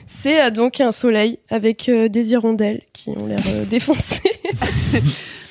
[0.07, 4.22] C'est euh, donc un soleil avec euh, des hirondelles qui ont l'air euh, défoncées.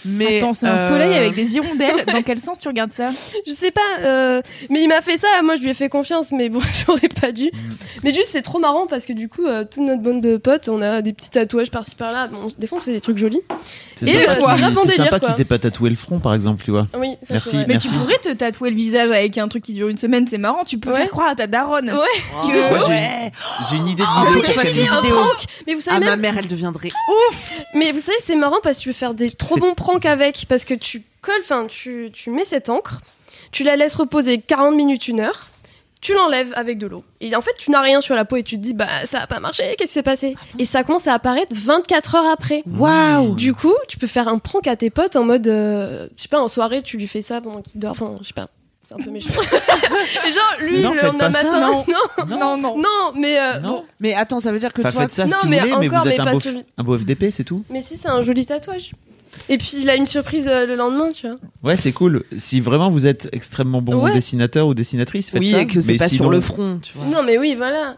[0.08, 1.96] Mais Attends, c'est un euh, soleil avec des hirondelles.
[2.08, 3.10] Dans quel sens tu regardes ça?
[3.46, 5.28] Je sais pas, euh, mais il m'a fait ça.
[5.44, 7.52] Moi, je lui ai fait confiance, mais bon, j'aurais pas dû.
[8.04, 10.70] Mais juste, c'est trop marrant parce que du coup, euh, toute notre bande de potes,
[10.70, 12.28] on a des petits tatouages par-ci par-là.
[12.28, 13.42] Bon, des fois, on se fait des trucs jolis.
[13.96, 16.72] c'est Et, sympa, euh, c'est sympa qu'il t'ait pas tatoué le front, par exemple, tu
[16.72, 16.88] vois.
[16.98, 17.50] Oui, ça Merci.
[17.50, 17.66] c'est vrai.
[17.68, 17.90] Mais Merci.
[17.90, 20.64] tu pourrais te tatouer le visage avec un truc qui dure une semaine, c'est marrant.
[20.66, 20.98] Tu peux Ouais.
[20.98, 21.90] faire croire à ta daronne.
[21.90, 22.52] Ouais.
[22.52, 23.32] que- Moi, j'ai- Ouais.
[23.70, 24.86] J'ai une idée de Oh, vidéo facile.
[24.86, 25.12] Camille.
[25.12, 26.90] Un prank Mais vous Ah, savez ma même, mère, elle deviendrait
[27.74, 30.46] mais vous savez, c'est marrant parce que tu peux faire des trop bons pranks avec
[30.48, 33.02] parce que tu colles, enfin, tu, tu mets cette encre,
[33.52, 35.48] tu la laisses reposer 40 minutes, une heure.
[36.00, 37.04] Tu l'enlèves avec de l'eau.
[37.22, 39.22] Et en fait, tu n'as rien sur la peau et tu te dis, bah, ça
[39.22, 42.62] a pas marché, qu'est-ce qui s'est passé Et ça commence à apparaître 24 heures après.
[42.68, 46.22] Waouh Du coup, tu peux faire un prank à tes potes en mode, euh, je
[46.22, 47.92] sais pas, en soirée, tu lui fais ça pendant qu'il dort.
[47.92, 48.48] Enfin, je sais pas,
[48.88, 49.28] c'est un peu méchant.
[50.28, 52.26] Et genre, lui, Non, le lendemain matin, non, Non.
[52.38, 52.78] Non, non.
[52.78, 53.70] non, mais euh, Non.
[53.70, 53.86] bon.
[54.00, 55.80] Mais attends, ça veut dire que Enfin, toi, faites ça Non, si mais vous voulez,
[55.80, 56.40] mais encore, vous êtes mais un pas beau,
[56.78, 57.64] un beau FDP, c'est tout.
[57.72, 58.92] Mais si, c'est un joli tatouage.
[59.50, 61.38] Et puis, il a une surprise euh, le lendemain, tu vois.
[61.64, 62.24] Ouais, c'est cool.
[62.36, 64.14] Si vraiment vous êtes extrêmement bon Ouais.
[64.14, 65.62] dessinateur ou dessinatrice, faites oui, ça.
[65.62, 67.06] et que c'est Mais pas sur sinon, le front, tu vois.
[67.08, 67.98] Non, mais oui, voilà.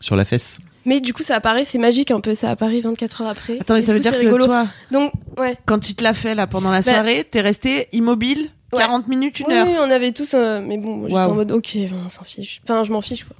[0.00, 0.58] Sur la fesse.
[0.86, 3.58] Mais du coup, ça apparaît, c'est magique un peu, ça apparaît 24 heures après.
[3.60, 4.46] Attends, mais Et ça du veut coup, dire c'est que rigolo.
[4.46, 5.58] toi, Donc, ouais.
[5.66, 8.78] quand tu te l'as fait là pendant la Bah- soirée, t'es resté immobile Ouais.
[8.78, 9.66] 40 minutes, une Oui, heure.
[9.66, 10.32] oui, on avait tous.
[10.32, 11.32] euh, mais bon, moi, j'étais Waouh.
[11.32, 12.60] en mode, ok, on s'en fiche.
[12.64, 13.36] Enfin, je m'en fiche, quoi.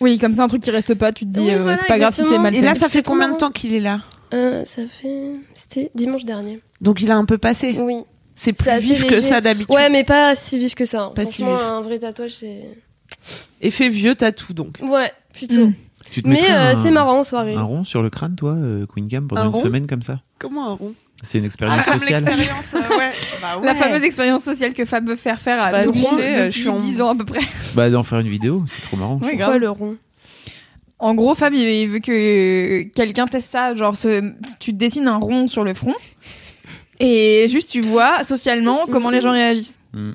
[0.00, 1.86] Oui, comme ça, un truc qui reste pas, tu te dis, Oui, euh, voilà, c'est
[1.86, 2.64] pas grave si c'est mal Et fait.
[2.64, 4.00] là, ça C'est fait combien de temps qu'il est là
[4.32, 5.32] Euh, ça fait.
[5.54, 6.60] C'était dimanche dernier.
[6.80, 7.76] Donc il a un peu passé.
[7.80, 8.02] Oui.
[8.34, 9.74] C'est plus vif que ça d'habitude.
[9.74, 11.02] Ouais, mais pas si vif que ça.
[11.04, 11.12] hein.
[11.14, 11.66] Pas si Franchement, vif.
[11.66, 12.62] un vrai tatouage, c'est.
[13.60, 14.78] Effet vieux tatou donc.
[14.82, 15.66] Ouais, plutôt.
[15.66, 15.74] Mm.
[16.10, 17.54] Tu te Mais euh, un- c'est marrant en soirée.
[17.54, 20.02] Un rond sur le crâne, toi, euh, Queen Gam, pendant Un une rond semaine comme
[20.02, 20.20] ça?
[20.38, 20.94] Comment un rond?
[21.22, 22.24] C'est une expérience comme sociale.
[22.26, 23.10] euh, ouais.
[23.42, 23.66] Bah ouais.
[23.66, 26.18] La fameuse expérience sociale que Fab veut faire faire à Bah, tout tu le monde
[26.18, 27.40] sais, euh, je depuis suis en- 10 ans à peu près.
[27.74, 29.18] Bah, d'en faire une vidéo, c'est trop marrant.
[29.20, 29.96] Ouais, le rond?
[30.98, 33.74] En gros, Fab, il veut que quelqu'un teste ça.
[33.74, 35.94] Genre, ce- tu te dessines un rond sur le front.
[36.98, 39.78] Et juste, tu vois socialement comment les gens réagissent.
[39.94, 40.12] Mm.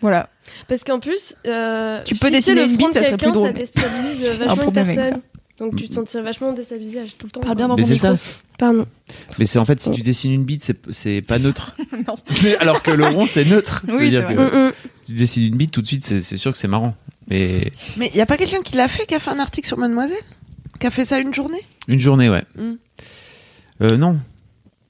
[0.00, 0.28] Voilà.
[0.68, 3.48] Parce qu'en plus, euh, Tu peux dessiner le une bite, de ça serait plus drôle.
[3.48, 5.22] Ça déstabilise un problème avec personne.
[5.58, 7.40] Donc tu te sentirais vachement déstabilisé à tout le temps.
[7.40, 8.16] Parle bien dans Mais ton c'est micro.
[8.16, 8.30] ça.
[8.58, 8.86] Pardon.
[9.38, 11.74] Mais c'est en fait, si tu dessines une bite, c'est- c'est pas neutre.
[12.06, 12.16] Non.
[12.34, 13.82] C'est- Alors que le rond, c'est neutre.
[13.88, 14.72] Oui, C'est-à-dire c'est que Mm, mm.
[14.96, 16.94] si tu dessines une bite, tout de suite, c'est c'est sûr que c'est marrant.
[17.28, 19.78] Mais Mais y a pas quelqu'un qui l'a fait, qui a fait un article sur
[19.78, 20.16] Mademoiselle?
[20.78, 21.62] Qui a fait ça une journée?
[21.88, 22.44] Une journée, ouais.
[22.58, 22.72] Mm.
[23.82, 24.18] Euh, non.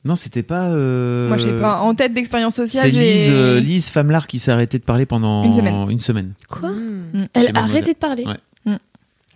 [0.05, 0.71] Non, c'était pas.
[0.71, 1.81] euh, Moi, je sais pas.
[1.81, 3.31] En tête d'expérience C'est sociale, Lise, j'ai.
[3.33, 5.91] euh, Lise Famelard qui s'est arrêtée de parler pendant Une semaine.
[5.91, 6.33] Une semaine.
[6.49, 6.71] Quoi?
[6.71, 7.27] Mm.
[7.35, 8.25] Elle a arrêté de parler?
[8.25, 8.37] Ouais.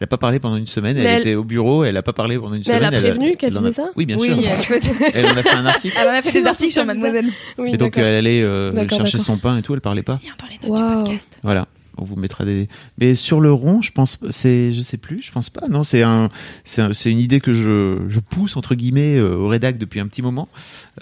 [0.01, 0.97] Elle a pas parlé pendant une semaine.
[0.97, 1.85] Elle, était au bureau.
[1.85, 2.95] Elle a pas parlé pendant une Mais elle semaine.
[2.95, 4.37] a prévenu qu'elle a- faisait ça Oui, bien oui, sûr.
[5.15, 5.95] elle, en a fait un article.
[6.01, 6.85] elle en a fait des articles sur.
[6.87, 7.27] Mademoiselle.
[7.59, 9.75] Oui, Et donc elle allait euh, chercher son pain et tout.
[9.75, 10.19] Elle parlait pas.
[10.23, 11.39] Viens dans les notes du podcast.
[11.43, 11.69] Voilà.
[11.99, 12.67] On vous mettra des.
[12.99, 15.69] Mais sur le rond, je pense, c'est, je sais plus, je pense pas.
[15.69, 16.31] Non, c'est un,
[16.65, 20.01] c'est, un- c'est une idée que je, je pousse entre guillemets euh, au rédac depuis
[20.01, 20.49] un petit moment.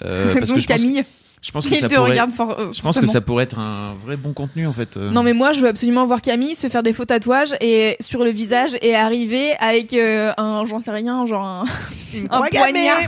[0.03, 1.03] Euh, parce Donc que je pense, Camille,
[1.41, 4.17] je pense que ça te pourrait, euh, je pense que ça pourrait être un vrai
[4.17, 4.97] bon contenu en fait.
[4.97, 5.09] euh.
[5.09, 8.23] Non mais moi je veux absolument voir Camille se faire des faux tatouages et sur
[8.23, 11.63] le visage et arriver avec euh, un j'en sais rien genre un,
[12.51, 12.99] poignard.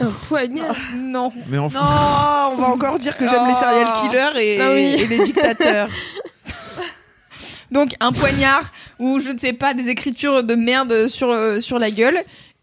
[0.00, 0.76] Un poignard.
[0.96, 1.32] Non.
[1.48, 4.80] Mais enfin, Non, on va encore dire que j'aime les serial killers et, Ah oui.
[5.02, 5.88] et les dictateurs.
[7.70, 8.62] Donc un poignard
[8.98, 12.18] ou je ne sais pas des écritures de merde sur euh, sur la gueule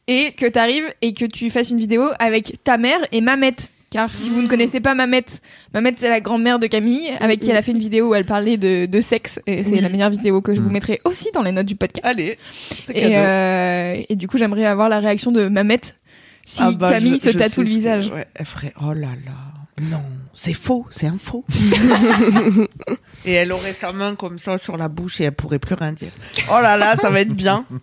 [0.07, 3.71] et que t'arrives et que tu fasses une vidéo avec ta mère et Mamette.
[3.95, 5.41] Car si vous ne connaissez pas Mamette,
[5.73, 8.25] Mamette c'est la grand-mère de Camille avec qui elle a fait une vidéo où elle
[8.25, 9.79] parlait de, de sexe et c'est Oui.
[9.79, 10.73] la meilleure vidéo que je vous Mm.
[10.73, 12.05] mettrai aussi dans les notes du podcast.
[12.05, 12.37] Allez,
[12.85, 15.95] c'est Et, euh, et du coup, j'aimerais avoir la réaction de Mamette
[16.45, 18.09] si Ah bah, Camille je- se je tatoue le visage.
[18.09, 19.31] ouais, elle ferait oh là là.
[19.81, 20.03] Non,
[20.33, 21.45] c'est faux, c'est un faux.
[23.25, 25.91] et elle aurait sa main comme ça sur la bouche et elle pourrait plus rien
[25.93, 26.11] dire.
[26.51, 27.65] Oh là là, ça va être bien.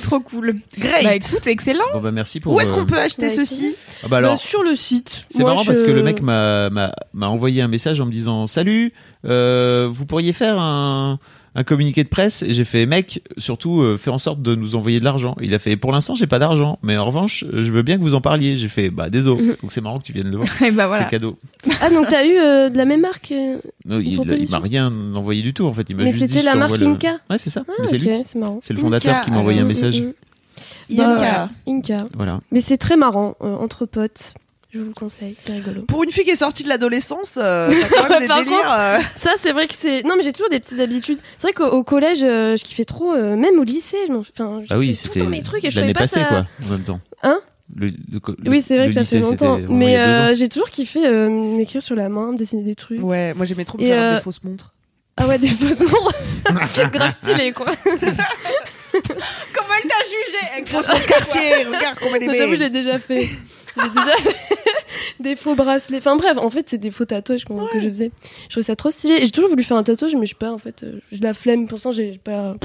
[0.00, 0.54] Trop cool.
[0.78, 1.04] Great.
[1.04, 1.84] Bah écoute, excellent.
[1.92, 2.54] bon bah merci pour.
[2.54, 5.24] Où est-ce euh, qu'on peut acheter Ouais, ceci ah bah alors, Euh, sur le site.
[5.30, 8.12] c'est marrant je- parce que le mec m'a, m'a, m'a envoyé un message en me
[8.12, 8.92] disant salut,
[9.26, 11.18] euh, vous pourriez faire un
[11.54, 14.76] un communiqué de presse et j'ai fait mec surtout euh, fais en sorte de nous
[14.76, 15.36] envoyer de l'argent.
[15.40, 17.96] Il a fait pour l'instant j'ai pas d'argent mais en revanche euh, je veux bien
[17.96, 18.56] que vous en parliez.
[18.56, 19.42] J'ai fait bah désolé.
[19.42, 19.56] Mhm.
[19.62, 20.62] donc c'est marrant que tu viennes le voir.
[20.62, 21.04] Et bah voilà.
[21.04, 21.38] c'est cadeau.
[21.80, 25.42] Ah, donc t'as eu euh, de la même marque euh, Non, il, m'a rien envoyé
[25.42, 25.88] du tout en fait.
[25.90, 27.18] Il m'a Mais c'était la marque le- Inca.
[27.28, 27.64] Ouais c'est ça.
[27.68, 28.10] Ah, c'est ok, lui.
[28.24, 28.60] c'est marrant.
[28.62, 30.00] c'est le fondateur Inca, qui m'a envoyé un message.
[30.00, 30.96] mm, mm.
[30.96, 32.06] Bah, Inca.
[32.14, 32.40] voilà.
[32.50, 34.34] Mais c'est très marrant, euh, entre potes.
[34.72, 35.82] Je vous le conseille, c'est rigolo.
[35.82, 38.56] Pour une fille qui est sortie de l'adolescence, euh, t'as quand même des Par délires.
[38.58, 40.02] contre, euh, Ça, c'est vrai que c'est.
[40.04, 41.18] Non, mais j'ai toujours des petites habitudes.
[41.38, 43.96] C'est vrai qu'au au collège, euh, je kiffais trop, euh, même au lycée.
[44.10, 46.26] Enfin, bah oui c'était mes trucs et je l'année passée ça.
[46.26, 47.40] quoi en même temps Hein?
[47.76, 48.20] Le, le
[48.50, 49.58] Oui, c'est vrai que ça fait longtemps.
[49.68, 53.02] Mais euh, j'ai toujours kiffé euh, m'écrire sur la main, me dessiner des trucs.
[53.02, 54.74] Ouais, moi j'aimais trop me Et, faire euh, des fausses montres.
[55.16, 56.14] Ah ouais, des fausses montres.
[56.92, 57.66] Grave stylé, quoi.
[57.86, 60.52] Comment elle t'a jugé?
[60.54, 63.28] Avec fausse montre quartier Regarde comment elle Moi, J'avoue, je l'ai déjà fait.
[63.76, 64.16] J'ai déjà
[65.20, 65.98] des faux bracelets.
[65.98, 68.10] Enfin bref, en fait, c'est des faux tatouages que je faisais.
[68.44, 69.18] Je trouvais ça trop stylé.
[69.24, 71.24] J'ai toujours voulu faire un tatouage, mais je sais pas, en fait, euh, j'ai de
[71.24, 71.66] la flemme.
[71.68, 72.56] Pour ça, j'ai pas.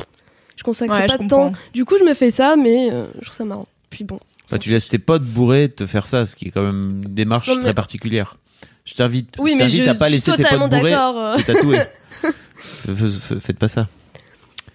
[0.55, 1.51] Je consacre Ouais, pas je de temps.
[1.73, 3.67] Du coup, je me fais ça, mais euh, je trouve ça marrant.
[3.89, 4.19] Puis bon.
[4.49, 7.13] Bah, tu laisses tes potes bourrés te faire ça, ce qui est quand même une
[7.13, 8.37] démarche Non, mais- très particulière.
[8.85, 11.51] Je t'invite, Oui, je mais je à pas suis laisser tes totalement potes bourrés te
[11.51, 11.79] tatouer.
[13.41, 13.87] Faites pas ça.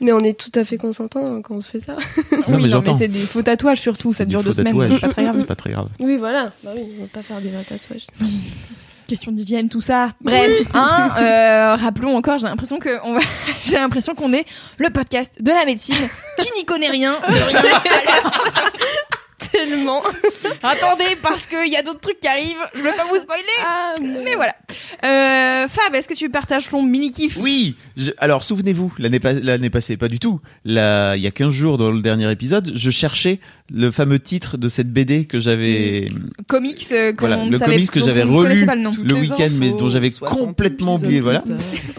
[0.01, 1.93] Mais on est tout à fait consentant quand on se fait ça.
[1.93, 1.99] Non,
[2.49, 5.09] oui, mais non, mais c'est des faux tatouages surtout, ça dure deux semaines, c'est pas
[5.09, 5.37] très grave.
[5.39, 5.89] C'est pas très grave.
[5.99, 6.53] Oui, voilà.
[6.65, 8.07] Bah oui, on va pas faire des vrais tatouages.
[9.07, 10.13] Question d'hygiène, tout ça.
[10.21, 13.21] Bref, hein, euh, rappelons encore, j'ai l'impression que on va...
[13.67, 14.47] j'ai l'impression qu'on est
[14.79, 15.97] le podcast de la médecine
[16.39, 17.15] qui n'y connaît rien.
[17.27, 17.83] de rien.
[19.53, 20.03] Tellement.
[20.63, 22.57] Attendez, parce qu'il y a d'autres trucs qui arrivent.
[22.75, 23.43] Je veux pas vous spoiler.
[23.67, 24.55] Ah, Mais voilà.
[25.05, 29.35] Euh, Fab, est-ce que tu partages ton mini kiff Oui, je- alors souvenez-vous, l'année pas-
[29.71, 30.41] passée, pas du tout.
[30.65, 33.41] Là, il y a 15 jours dans le dernier épisode, je cherchais
[33.73, 36.09] le fameux titre de cette BD que j'avais
[36.49, 38.91] Comics euh, Voilà, le savait comics que j'avais relu pas le nom.
[39.03, 41.45] le week-end, mais dont j'avais complètement oublié, voilà.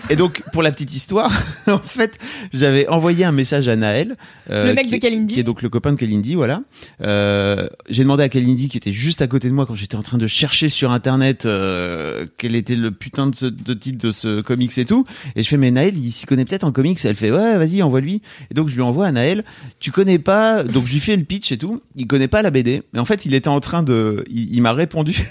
[0.09, 1.31] Et donc, pour la petite histoire,
[1.67, 2.17] en fait,
[2.53, 4.15] j'avais envoyé un message à Naël.
[4.49, 5.33] euh, Le mec qui, de Kalindi.
[5.35, 6.61] Qui est donc le copain de Kalindi, voilà.
[7.01, 10.01] Euh, j'ai demandé à Kalindi, qui était juste à côté de moi quand j'étais en
[10.01, 14.11] train de chercher sur Internet euh, quel était le putain de, ce, de titre de
[14.11, 15.05] ce comics et tout.
[15.35, 16.99] Et je fais, mais Naël, il s'y connaît peut-être en comics.
[17.03, 18.21] Elle fait, ouais, vas-y, envoie-lui.
[18.49, 19.45] Et donc, je lui envoie à Naël.
[19.79, 21.81] Tu connais pas, donc je lui fais le pitch et tout.
[21.95, 22.83] Il connaît pas la BD.
[22.93, 25.29] Mais en fait, il était en train de, il, il m'a répondu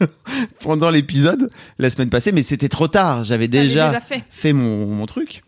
[0.60, 3.24] pendant l'épisode la semaine passée, mais c'était trop tard.
[3.24, 4.24] J'avais déjà, déjà fait.
[4.30, 5.42] fait mon, mon truc.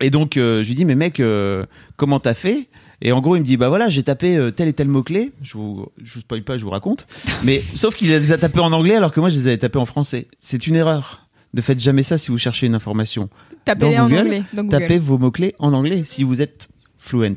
[0.00, 1.64] Et donc, euh, je lui dis, mais mec, euh,
[1.96, 2.68] comment t'as fait?
[3.00, 5.32] Et en gros, il me dit, bah voilà, j'ai tapé euh, tel et tel mot-clé.
[5.42, 7.06] Je vous, je vous spoil pas, je vous raconte.
[7.44, 9.78] Mais sauf qu'il les a tapés en anglais alors que moi, je les avais tapés
[9.78, 10.26] en français.
[10.40, 11.28] C'est une erreur.
[11.52, 13.28] Ne faites jamais ça si vous cherchez une information.
[13.64, 14.42] Tapez-les en anglais.
[14.52, 14.78] dans Google.
[14.78, 17.36] Tapez vos mots-clés en anglais si vous êtes fluent.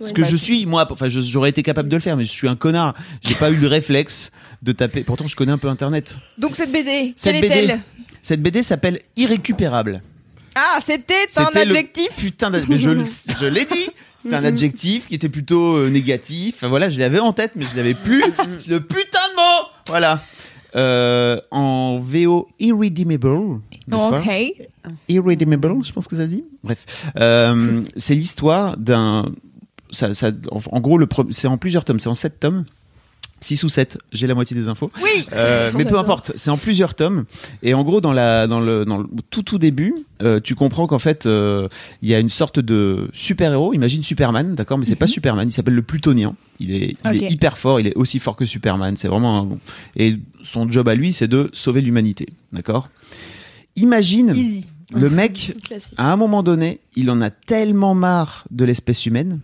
[0.00, 2.48] Ce que je suis, moi, enfin, j'aurais été capable de le faire, mais je suis
[2.48, 2.94] un connard.
[3.22, 4.30] J'ai pas eu le réflexe
[4.62, 5.02] de taper.
[5.04, 6.16] Pourtant, je connais un peu Internet.
[6.38, 7.80] Donc cette BD, Cette quelle BD, est-elle?
[8.22, 10.02] Cette BD s'appelle Irrécupérable.
[10.54, 12.08] Ah, c'était un le adjectif.
[12.16, 13.04] Putain, d'ad- mais je, le-
[13.40, 13.90] je l'ai dit.
[14.22, 16.56] C'était un adjectif qui était plutôt euh, négatif.
[16.56, 18.22] Enfin, voilà, je l'avais en tête, mais je l'avais plus.
[18.68, 19.68] le putain de mot.
[19.86, 20.22] Voilà.
[20.74, 23.60] Euh, en VO Irredeemable.
[23.86, 24.20] n'est-ce pas?
[24.20, 24.90] Ok.
[25.08, 26.44] Irredeemable, je pense que ça se dit.
[26.64, 26.84] Bref,
[27.18, 29.26] Euh, c'est l'histoire d'un.
[29.90, 30.98] Ça, ça, en, gros,
[31.30, 32.00] c'est en plusieurs tomes.
[32.00, 32.64] C'est en sept tomes.
[33.42, 34.90] 6 ou 7, j'ai la moitié des infos.
[35.02, 35.26] Oui.
[35.34, 36.00] Euh, mais peu J'adore.
[36.00, 37.26] importe, c'est en plusieurs tomes.
[37.62, 40.86] Et en gros, dans, la, dans, le, dans le tout tout début, euh, tu comprends
[40.86, 41.68] qu'en fait, euh,
[42.00, 43.74] il y a une sorte de super-héros.
[43.74, 46.34] Imagine Superman, d'accord Mais c'est pas Superman, il s'appelle le Plutonien.
[46.60, 47.30] Il est, il est Ok.
[47.30, 48.96] hyper fort, il est aussi fort que Superman.
[48.96, 49.58] C'est vraiment un...
[49.96, 52.88] Et son job à lui, c'est de sauver l'humanité, d'accord?
[53.76, 54.66] Imagine Easy.
[54.94, 55.54] le mec
[55.98, 59.40] à un moment donné, il en a tellement marre de l'espèce humaine.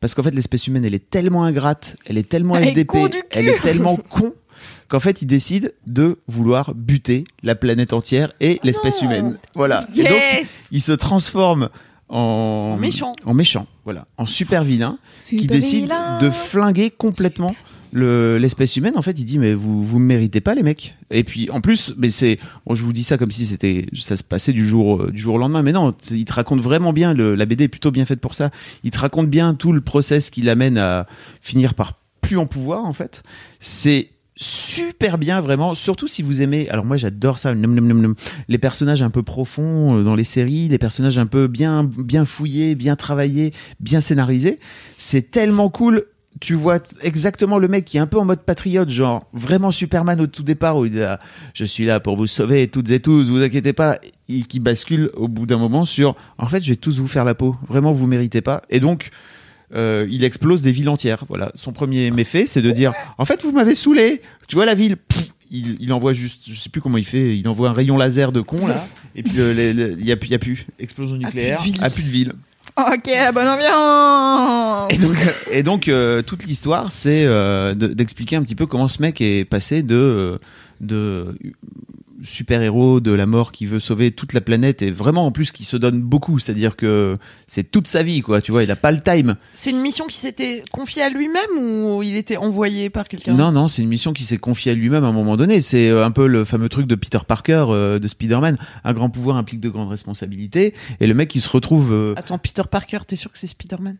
[0.00, 2.86] Parce qu'en fait, l'espèce humaine, elle est tellement ingrate, elle est tellement Elle est
[3.30, 4.34] elle est tellement con,
[4.88, 9.38] qu'en fait, il décide de vouloir buter la planète entière et l'espèce humaine.
[9.54, 9.84] Voilà.
[9.96, 10.62] Et donc, Yes.
[10.70, 11.70] il se transforme
[12.08, 13.14] en, En méchant.
[13.24, 14.06] En méchant, voilà.
[14.16, 16.18] En super vilain, qui décide vilain.
[16.20, 17.54] de flinguer complètement
[17.92, 18.94] le- l'espèce humaine.
[18.96, 20.94] En fait, il dit, mais vous, vous méritez pas, les mecs.
[21.10, 22.38] Et puis, en plus, mais c'est,
[22.70, 25.36] je vous dis ça comme si c'était, ça se passait du jour, euh, du jour
[25.36, 25.62] au lendemain.
[25.62, 28.50] Mais non, il te raconte vraiment bien, la BD est plutôt bien faite pour ça.
[28.84, 31.06] Il te raconte bien tout le process qui l'amène à
[31.40, 33.22] finir par plus en pouvoir, en fait.
[33.60, 34.08] C'est
[34.38, 35.74] super bien, vraiment.
[35.74, 37.54] Surtout si vous aimez, alors moi, j'adore ça,
[38.48, 42.24] les personnages un peu profonds euh, dans les séries, les personnages un peu bien, bien
[42.24, 44.58] fouillés, bien travaillés, bien scénarisés.
[44.98, 46.04] C'est tellement cool
[46.40, 50.20] tu vois exactement le mec qui est un peu en mode patriote, genre vraiment Superman
[50.20, 51.18] au tout départ où il est là,
[51.54, 55.10] je suis là pour vous sauver toutes et tous, vous inquiétez pas, et qui bascule
[55.14, 57.92] au bout d'un moment sur en fait je vais tous vous faire la peau, vraiment
[57.92, 59.08] vous méritez pas, et donc
[59.74, 61.24] euh, il explose des villes entières.
[61.28, 64.74] Voilà, son premier méfait c'est de dire en fait vous m'avez saoulé, tu vois la
[64.74, 67.72] ville, pff, il, il envoie juste, je sais plus comment il fait, il envoie un
[67.72, 70.66] rayon laser de con là, et puis il y a, plus- il y a plus
[70.78, 71.82] explosion nucléaire, ville.
[71.82, 72.32] à plus de ville.
[72.78, 74.92] Ok, bonne ambiance.
[74.92, 75.16] Et donc,
[75.64, 79.44] donc euh, toute l'histoire, c'est euh, de- d'expliquer un petit peu comment ce mec est
[79.46, 80.38] passé de euh,
[80.80, 81.34] de
[82.26, 85.52] super héros de la mort qui veut sauver toute la planète et vraiment en plus
[85.52, 87.16] qui se donne beaucoup, c'est-à-dire que
[87.46, 89.36] c'est toute sa vie quoi, tu vois, il a pas le time.
[89.52, 93.52] C'est une mission qui s'était confiée à lui-même ou il était envoyé par quelqu'un Non,
[93.52, 95.62] non, c'est une mission qui s'est confiée à lui-même à un moment donné.
[95.62, 98.56] C'est euh, un peu le fameux truc de Peter Parker, euh, de Spider-Man.
[98.84, 100.74] Un grand pouvoir implique de grandes responsabilités.
[101.00, 101.92] Et le mec, il se retrouve.
[101.92, 103.96] euh, Attends, Peter Parker, t'es sûr que c'est Spider-Man?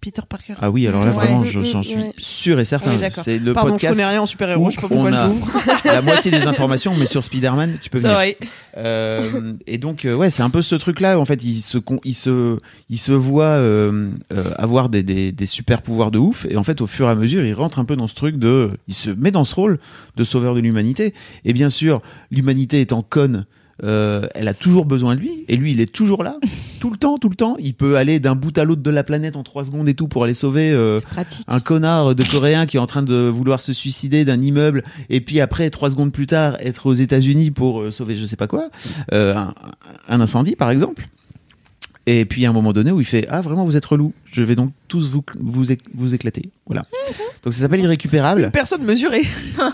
[0.00, 2.12] Peter Parker Ah oui, alors là, vraiment, je- j'en suis ouais.
[2.16, 2.92] sûr et certain.
[2.92, 5.08] Oui, c'est le Pardon, je podcast connais rien en super-héros, où je sais pas pourquoi
[5.08, 5.48] on je a l'ouvre.
[5.84, 8.14] la moitié des informations, mais sur Spider-Man, tu peux venir.
[8.14, 8.36] vrai.
[8.76, 11.18] Euh, et donc euh, ouais, c'est un peu ce truc-là.
[11.18, 15.32] En fait, il se con- il se il se voit euh, euh, avoir des, des
[15.32, 16.46] des super pouvoirs de ouf.
[16.48, 18.36] Et en fait, au fur et à mesure, il rentre un peu dans ce truc
[18.38, 19.78] de, il se met dans ce rôle
[20.16, 21.14] de sauveur de l'humanité.
[21.44, 23.44] Et bien sûr, l'humanité étant conne.
[23.84, 26.36] Euh, elle a toujours besoin de lui et lui il est toujours là.
[26.80, 27.56] Tout le temps tout le temps.
[27.58, 30.08] Il peut aller d'un bout à l'autre de la planète en trois secondes et tout
[30.08, 30.98] pour aller sauver euh,
[31.46, 35.20] un connard de coréen qui est en train de vouloir se suicider d'un immeuble et
[35.20, 38.46] puis après trois secondes plus tard être aux États-Unis pour euh, sauver je sais pas
[38.46, 38.70] quoi
[39.12, 39.54] euh, un,
[40.08, 41.06] un incendie par exemple
[42.06, 44.12] et puis à un moment donné où il fait ah vraiment vous êtes relou.
[44.32, 46.50] Je vais donc tous vous vous, vous éclater.
[46.66, 46.82] Voilà.
[47.42, 48.50] Donc ça s'appelle irrécupérable.
[48.52, 49.24] Personne mesurée.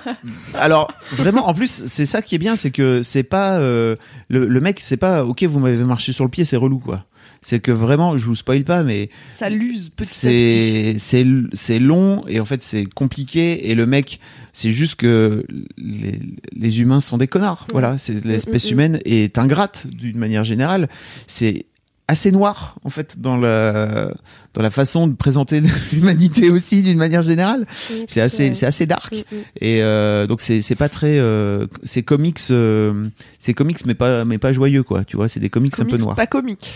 [0.54, 3.94] alors vraiment en plus c'est ça qui est bien c'est que c'est pas euh,
[4.28, 7.04] le, le mec c'est pas ok vous m'avez marché sur le pied c'est relou quoi.
[7.42, 10.98] C'est que vraiment je vous spoil pas mais Ça l'use petit à petit.
[10.98, 13.70] c'est c'est c'est long et en fait c'est compliqué.
[13.70, 14.20] Et le mec
[14.52, 15.46] c'est juste que
[15.76, 16.20] les,
[16.56, 17.66] les humains sont des connards.
[17.70, 18.72] Voilà c'est l'espèce mm, mm.
[18.72, 20.88] humaine est ingrate d'une manière générale.
[21.26, 21.66] C'est
[22.08, 24.12] assez noir en fait dans la
[24.54, 25.60] dans la façon de présenter
[25.92, 27.66] l'humanité aussi d'une manière générale
[28.06, 29.40] c'est assez c'est assez dark Mm, mm.
[29.60, 33.08] et euh, donc c'est c'est pas très euh, c'est comics euh,
[33.40, 35.96] c'est comics mais pas mais pas joyeux quoi tu vois c'est des comics, un peu
[35.96, 36.70] noirs Pas comique.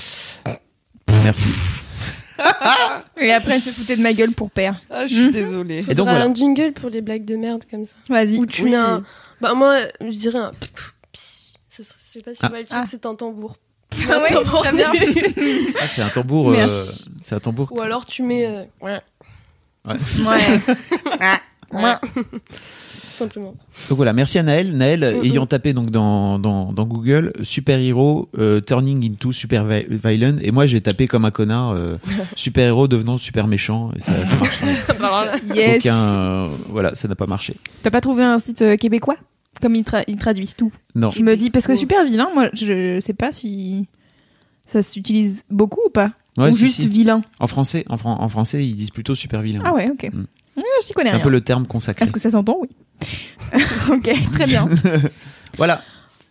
[1.22, 1.48] merci
[3.20, 4.80] Et après, elle se foutait de ma gueule pour père.
[4.88, 5.30] Ah, je suis Mhm.
[5.30, 5.84] désolée.
[5.90, 6.24] Et donc, voilà.
[6.24, 7.94] un jingle pour les blagues de merde comme ça.
[8.08, 8.38] Vas-y.
[8.38, 8.70] Où tu Oui.
[8.70, 9.02] mets un.
[9.42, 10.52] Bah, moi, je dirais un.
[11.76, 12.46] Je sais pas si Ah.
[12.46, 12.84] tu vois le truc, Ah.
[12.90, 13.58] c'est un tambour.
[14.08, 14.92] Ah ouais, tambour très bien.
[15.80, 16.50] Ah, c'est un tambour.
[16.50, 17.04] euh, Merci.
[17.22, 17.68] c'est un tambour.
[17.72, 18.46] Ou alors tu mets.
[18.46, 19.00] euh, ouais,
[19.86, 19.96] Ouais.
[21.72, 21.94] ouais.
[22.22, 23.54] Tout simplement.
[23.90, 24.72] Donc voilà, merci à Naël.
[24.74, 29.66] Naël, Mm, ayant tapé donc dans, dans, dans Google super héros euh, turning into super
[29.66, 31.96] vi- villain, et moi j'ai tapé comme un connard euh,
[32.34, 34.36] super héros devenant super méchant, et ça, ça
[34.98, 35.40] marche.
[35.54, 35.80] Yes.
[35.80, 37.56] Aucun, euh, voilà, ça n'a pas marché.
[37.82, 39.16] T'as pas trouvé un site euh, québécois?
[39.60, 40.72] Comme ils, tra- ils traduisent tout.
[40.94, 41.10] Non.
[41.10, 43.86] Je me dis, parce que super vilain, moi, je sais pas si
[44.66, 46.12] ça s'utilise beaucoup ou pas.
[46.38, 46.88] Ouais, ou si, juste si.
[46.88, 47.20] vilain.
[47.40, 49.62] En français, en, fran- en français, ils disent plutôt super vilain.
[49.64, 50.08] Ah ouais, ok.
[50.12, 50.20] Mm.
[50.56, 52.04] Ouais, je s'y connais c'est un peu le terme consacré.
[52.04, 52.58] Est-ce que ça s'entend?
[52.60, 52.68] Oui.
[53.90, 54.68] ok, très bien.
[55.56, 55.82] Voilà.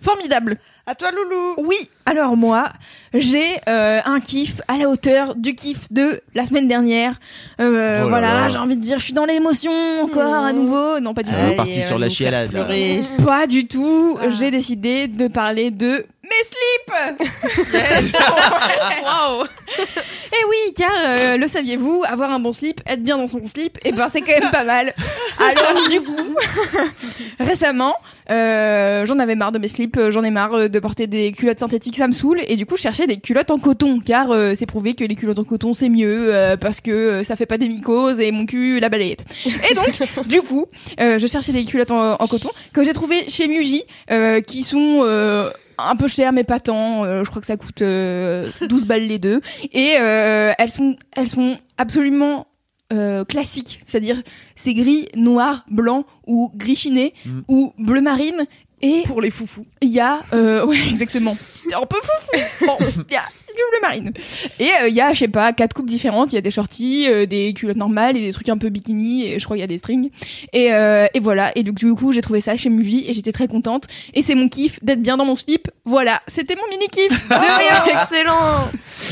[0.01, 0.57] Formidable.
[0.89, 1.53] À toi, Loulou.
[1.57, 1.77] Oui,
[2.07, 2.69] alors moi,
[3.13, 7.19] j'ai euh, un kiff à la hauteur du kiff de la semaine dernière.
[7.61, 8.49] Euh, Oh là voilà, là.
[8.49, 9.71] j'ai envie de dire, je suis dans l'émotion
[10.01, 10.99] encore à nouveau.
[10.99, 11.55] Non, pas du On tout.
[11.57, 12.51] parti sur va la chialade.
[12.53, 12.63] là.
[12.63, 13.03] pleurer.
[13.23, 14.17] Pas du tout.
[14.19, 14.29] Ah.
[14.29, 17.19] J'ai décidé de parler de mes slips.
[19.03, 19.45] Waouh
[19.77, 23.77] Eh oui, car euh, le saviez-vous, avoir un bon slip, être bien dans son slip,
[23.85, 24.93] et ben c'est quand même pas mal.
[25.39, 26.35] Alors du coup,
[27.39, 27.95] récemment,
[28.29, 31.31] euh, j'en avais marre de mes slips, euh, j'en ai marre euh, de porter des
[31.31, 34.31] culottes synthétiques, ça me saoule, et du coup je cherchais des culottes en coton, car
[34.31, 37.35] euh, c'est prouvé que les culottes en coton c'est mieux euh, parce que euh, ça
[37.35, 39.25] fait pas des mycoses et mon cul la balayette.
[39.69, 40.65] Et donc, du coup,
[40.99, 44.63] euh, je cherchais des culottes en, en coton que j'ai trouvé chez Muji, euh, qui
[44.63, 47.03] sont euh, un peu chères mais pas tant.
[47.03, 49.41] Euh, je crois que ça coûte euh, 12 balles les deux.
[49.73, 52.47] Et euh, elles sont, elles sont absolument
[52.91, 54.21] euh, classiques, c'est-à-dire
[54.55, 57.39] c'est gris, noir, blanc ou gris chiné Mm.
[57.47, 58.45] ou bleu marine.
[58.81, 59.65] Et Pour les foufous.
[59.81, 61.35] il y a, euh, ouais exactement,
[61.75, 62.65] un peu fou.
[62.65, 62.77] Bon,
[63.09, 64.13] il y a du bleu marine.
[64.59, 66.31] Et euh, il y a, je sais pas, quatre coupes différentes.
[66.31, 69.25] Il y a des shorties, euh, des culottes normales et des trucs un peu bikini.
[69.27, 70.11] Et je crois qu'il y a des strings.
[70.53, 71.51] Et, euh, et voilà.
[71.57, 73.87] Et donc du coup, j'ai trouvé ça chez Muji et j'étais très contente.
[74.13, 75.69] Et c'est mon kiff d'être bien dans mon slip.
[75.83, 77.27] Voilà, c'était mon mini kiff.
[77.29, 77.35] De
[77.89, 78.01] rien.
[78.03, 78.69] Excellent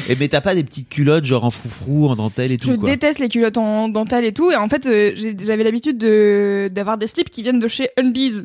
[0.10, 2.74] Et mais t'as pas des petites culottes genre en froufrou, en dentelle et tout Je
[2.74, 2.90] quoi.
[2.90, 4.52] déteste les culottes en dentelle et tout.
[4.52, 5.12] Et en fait, euh,
[5.44, 8.44] j'avais l'habitude de d'avoir des slips qui viennent de chez Undies.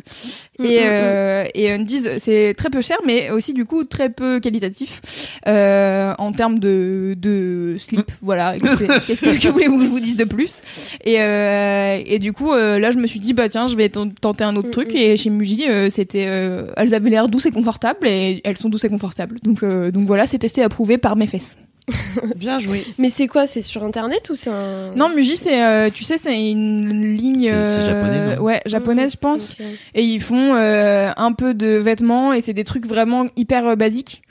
[0.58, 4.10] Mm, Et, mm, euh, et Undies, c'est très peu cher, mais aussi du coup très
[4.10, 5.00] peu qualitatif
[5.46, 8.10] euh, en termes de, de slip.
[8.22, 8.56] Voilà.
[9.06, 10.60] Qu'est-ce que, que voulez-vous que je vous dise de plus?
[11.04, 13.88] Et, euh, et du coup, euh, là, je me suis dit, bah tiens, je vais
[13.88, 14.92] ten- tenter un autre Mm, truc.
[14.92, 14.96] mm.
[14.96, 18.68] Et chez Muji, euh, c'était, euh, elles avaient l'air douces et confortables, et elles sont
[18.68, 19.38] douces et confortables.
[19.42, 21.41] Donc, euh, donc voilà, c'est testé, approuvé par mes fesses.
[22.36, 22.84] Bien joué.
[22.96, 24.94] Mais c'est quoi C'est sur internet ou c'est un.
[24.94, 27.40] Non, Muji, c'est, euh, tu sais, c'est une ligne.
[27.40, 29.56] C'est- c'est japonais, euh, non Ouais, japonaise, je pense.
[29.94, 33.74] Et ils font euh, un peu de vêtements et c'est des trucs vraiment hyper euh,
[33.74, 34.22] basiques.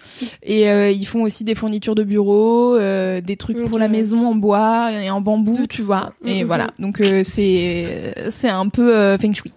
[0.43, 4.25] Et euh, ils font aussi des fournitures de bureau, euh, des trucs pour la maison
[4.27, 6.13] en bois et en bambou, tu vois.
[6.23, 6.47] Et Mhm.
[6.47, 6.67] voilà.
[6.79, 9.51] Donc euh, c'est c'est un peu euh, feng shui.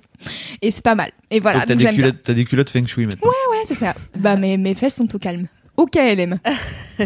[0.63, 1.13] Et c'est pas mal.
[1.31, 1.61] Et voilà.
[1.61, 3.29] Donc, t'as donc des culottes, t'as des culottes feng shui maintenant.
[3.29, 3.95] Ouais, c'est ça.
[4.19, 5.47] Bah mes mes fesses sont au calme.
[5.77, 6.39] Au KLM.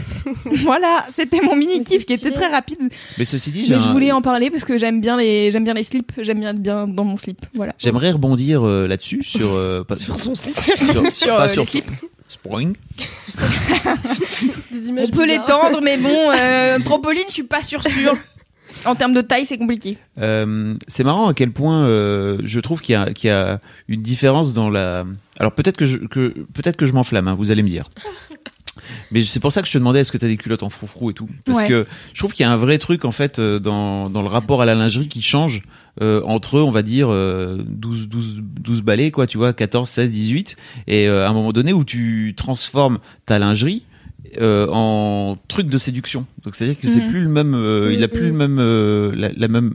[0.62, 2.79] voilà, c'était mon mini kiff qui était très rapide.
[3.16, 5.64] Mais ceci dit, Mais je un- voulais en parler parce que j'aime bien les j'aime
[5.64, 7.47] bien les slips, j'aime bien être bien dans mon slip.
[7.55, 7.73] Voilà.
[7.79, 10.77] J'aimerais rebondir euh, là-dessus sur euh, pas, sur son slip, sur,
[11.11, 11.91] Sur, pas euh, sur les slips.
[12.29, 12.75] Spring.
[14.71, 18.14] Des On peut l'étendre, mais bon, euh, trampoline, je suis pas sûre sûre.
[18.85, 19.97] En termes de taille, c'est compliqué.
[20.19, 23.61] Euh, c'est marrant à quel point euh, je trouve qu'il y, a- qu'il y a
[23.89, 25.05] une différence dans la.
[25.41, 27.89] Alors peut-être que je, que, peut-être que je m'enflamme, hein, vous allez me dire.
[29.11, 30.68] Mais c'est pour ça que je te demandais est-ce que tu as des culottes en
[30.68, 31.29] froufrou et tout?
[31.45, 31.68] Parce Ouais.
[31.68, 34.29] que je trouve qu'il y a un vrai truc en fait euh, dans, dans le
[34.29, 35.62] rapport à la lingerie qui change
[36.01, 40.12] euh, entre, on va dire, euh, 12, 12, 12 balais, quoi, tu vois, 14, 16,
[40.12, 40.57] 18.
[40.87, 43.83] Et euh, à un moment donné où tu transformes ta lingerie
[44.41, 46.26] euh, en truc de séduction.
[46.45, 47.09] Donc c'est-à-dire que c'est Mhm.
[47.09, 47.55] plus le même,
[47.93, 48.12] il a Mhm.
[48.12, 49.74] plus le même, euh, la, la même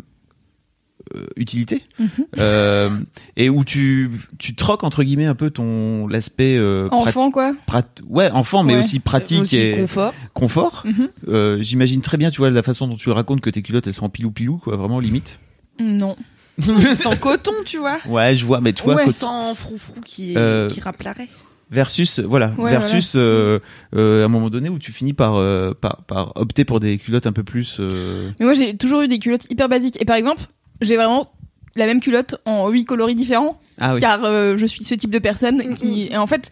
[1.15, 2.07] euh, utilité Mhm.
[2.39, 2.89] Euh,
[3.37, 7.53] et où tu tu troques entre guillemets un peu ton l'aspect euh, prat- Enfant, quoi.
[7.65, 8.79] prat- ouais enfant mais Ouais.
[8.79, 10.13] aussi pratique Aussi et confort.
[10.33, 11.09] confort Mhm.
[11.27, 13.93] Euh, j'imagine très bien tu vois la façon dont tu racontes que tes culottes elles
[13.93, 15.39] sont en pilou pilou quoi vraiment limite
[15.79, 16.15] Non.
[16.59, 17.97] C'est en coton, tu vois.
[18.07, 21.27] ouais je vois mais tu vois ouais, côté- sans froufrou qui, Euh, qui rappellerait.
[21.71, 23.57] versus voilà Ouais, versus euh,
[23.95, 26.99] euh, à un moment donné où tu finis par, euh, par par opter pour des
[26.99, 29.99] culottes un peu plus euh, Mais moi, j'ai toujours eu des culottes hyper basiques.
[29.99, 30.43] Et par exemple,
[30.81, 31.31] j'ai vraiment
[31.75, 35.09] la même culotte en huit coloris différents, ah oui car euh, je suis ce type
[35.09, 36.51] de personne qui, et en fait.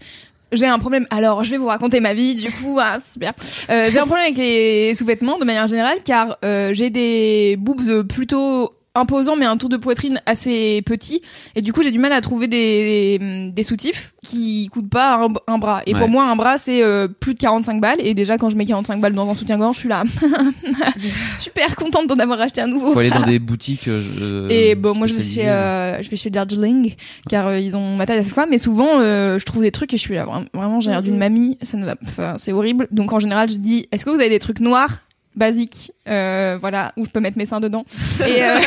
[0.54, 1.08] J'ai un problème.
[1.12, 2.36] Alors, je vais vous raconter ma vie.
[2.36, 3.32] Du coup, ah, super.
[3.70, 8.04] Euh, j'ai un problème avec les sous-vêtements de manière générale, car euh, j'ai des boobs
[8.04, 11.22] plutôt imposants, mais un tour de poitrine assez petit.
[11.56, 15.16] Et du coup, j'ai du mal à trouver des, des, des soutifs qui coûtent pas
[15.26, 15.82] un, un bras.
[15.86, 16.00] Et Ouais.
[16.00, 18.00] pour moi, un bras, c'est euh, plus de 45 balles.
[18.00, 20.04] Et déjà, quand je mets 45 balles dans un soutien-gorge, je suis là.
[21.38, 22.94] super contente d'en avoir acheté un nouveau.
[22.94, 26.18] faut aller dans des boutiques euh, Et bon, moi je vais chez, euh, je vais
[26.18, 26.96] chez Darjeeling
[27.30, 29.72] car euh, ils ont ma taille à chaque fois, mais souvent euh, je trouve des
[29.72, 32.36] trucs et je suis là vra- vraiment j'ai l'air d'une mamie, ça ne va, enfin
[32.38, 32.88] c'est horrible.
[32.92, 35.00] Donc en général je dis, est-ce que vous avez des trucs noirs
[35.36, 37.86] basiques, euh, voilà, où je peux mettre mes seins dedans
[38.28, 38.58] Et, euh,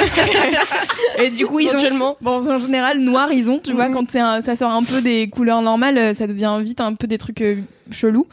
[1.23, 2.17] et du coup ils ont.
[2.23, 3.95] Bon, en général, noir, ils ont, tu vois, Mhm.
[3.95, 6.95] quand c'est un- ça sort un peu des couleurs normales, euh, ça devient vite un
[6.95, 7.43] peu des trucs
[7.91, 8.27] chelous.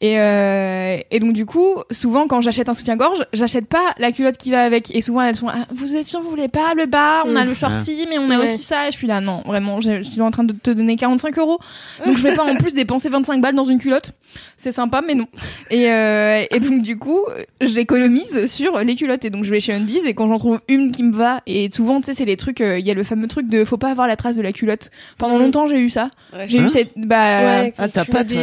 [0.00, 4.36] Et, euh, et donc, du coup, souvent, quand j'achète un soutien-gorge, j'achète pas la culotte
[4.36, 4.94] qui va avec.
[4.94, 7.42] Et souvent, elles sont, ah, vous êtes sûr, vous voulez pas le bas, on a
[7.42, 7.48] Mhm.
[7.48, 8.44] le shorty, mais on a Ouais.
[8.54, 8.88] aussi ça.
[8.88, 11.58] Et je suis là, non, vraiment, je, suis en train de te donner 45 euros.
[12.06, 14.12] Donc, je vais pas en plus dépenser 25 balles dans une culotte.
[14.56, 15.26] C'est sympa, mais non.
[15.70, 17.20] Et, euh, et donc, du coup,
[17.60, 19.24] j'économise sur les culottes.
[19.24, 21.70] Et donc, je vais chez Undies et quand j'en trouve une qui me va, et
[21.72, 23.76] souvent, tu sais, c'est les trucs, euh, il y a le fameux truc de faut
[23.78, 24.90] pas avoir la trace de la culotte.
[25.18, 25.42] Pendant Mhm.
[25.44, 26.10] longtemps, j'ai eu ça.
[26.46, 28.42] J'ai Hein eu cette, bah, ah, t'as pas, mets toi,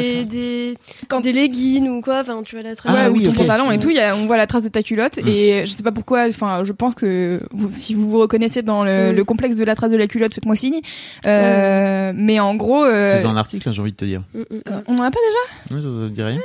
[0.55, 0.77] des,
[1.07, 2.93] quand des leggings ou quoi, enfin tu vois la trace.
[2.95, 3.37] Ah ouais, oui, ou ton ok.
[3.47, 5.27] pantalon et tout, il y a, on voit la trace de ta culotte Mm.
[5.27, 8.83] et je sais pas pourquoi, enfin, je pense que vous- si vous vous reconnaissez dans
[8.83, 9.15] le, Mm.
[9.15, 10.79] le complexe de la trace de la culotte, faites-moi signe.
[11.25, 14.39] Euh, Mais en gros, euh, Fais-en un article hein, j'ai envie de te dire Mm,
[14.39, 14.83] mm, mm.
[14.87, 15.75] on en a pas déjà?
[15.75, 16.39] Ouais, ça, ça me dit rien?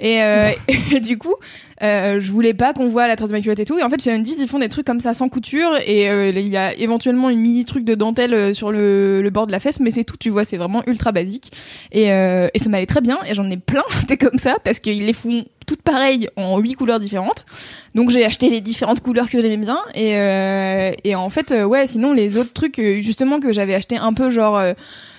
[0.00, 0.50] Et, euh,
[0.96, 1.34] et du coup,
[1.82, 3.78] euh, je voulais pas qu'on voit la trace de ma culotte et tout.
[3.78, 5.76] Et en fait, chez Undies, ils font des trucs comme ça sans couture.
[5.86, 9.46] Et euh, il y a éventuellement une mini truc de dentelle euh, sur le, bord
[9.46, 10.16] de la fesse, mais c'est tout.
[10.16, 11.50] Tu vois, c'est vraiment ultra basique.
[11.90, 13.18] Et, euh, et ça m'allait très bien.
[13.26, 16.74] Et j'en ai plein des comme ça parce qu'ils les font toutes pareilles en huit
[16.74, 17.46] couleurs différentes.
[17.94, 19.78] Donc j'ai acheté les différentes couleurs que j'aimais bien.
[19.94, 24.12] Et, euh, et en fait, ouais, sinon les autres trucs, justement, que j'avais acheté un
[24.12, 24.60] peu genre.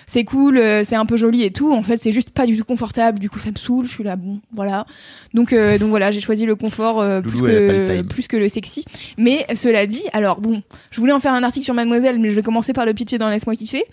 [0.05, 1.73] C'est cool, euh, c'est un peu joli et tout.
[1.73, 3.19] En fait, c'est juste pas du tout confortable.
[3.19, 3.85] Du coup, ça me saoule.
[3.85, 4.85] Je suis là, bon, voilà.
[5.33, 8.49] Donc, euh, donc voilà, j'ai choisi le confort euh, plus, Loulou, que, plus que le
[8.49, 8.85] sexy.
[9.17, 12.35] Mais cela dit, alors bon, je voulais en faire un article sur Mademoiselle, mais je
[12.35, 13.83] vais commencer par le pitcher dans Laisse-moi kiffer.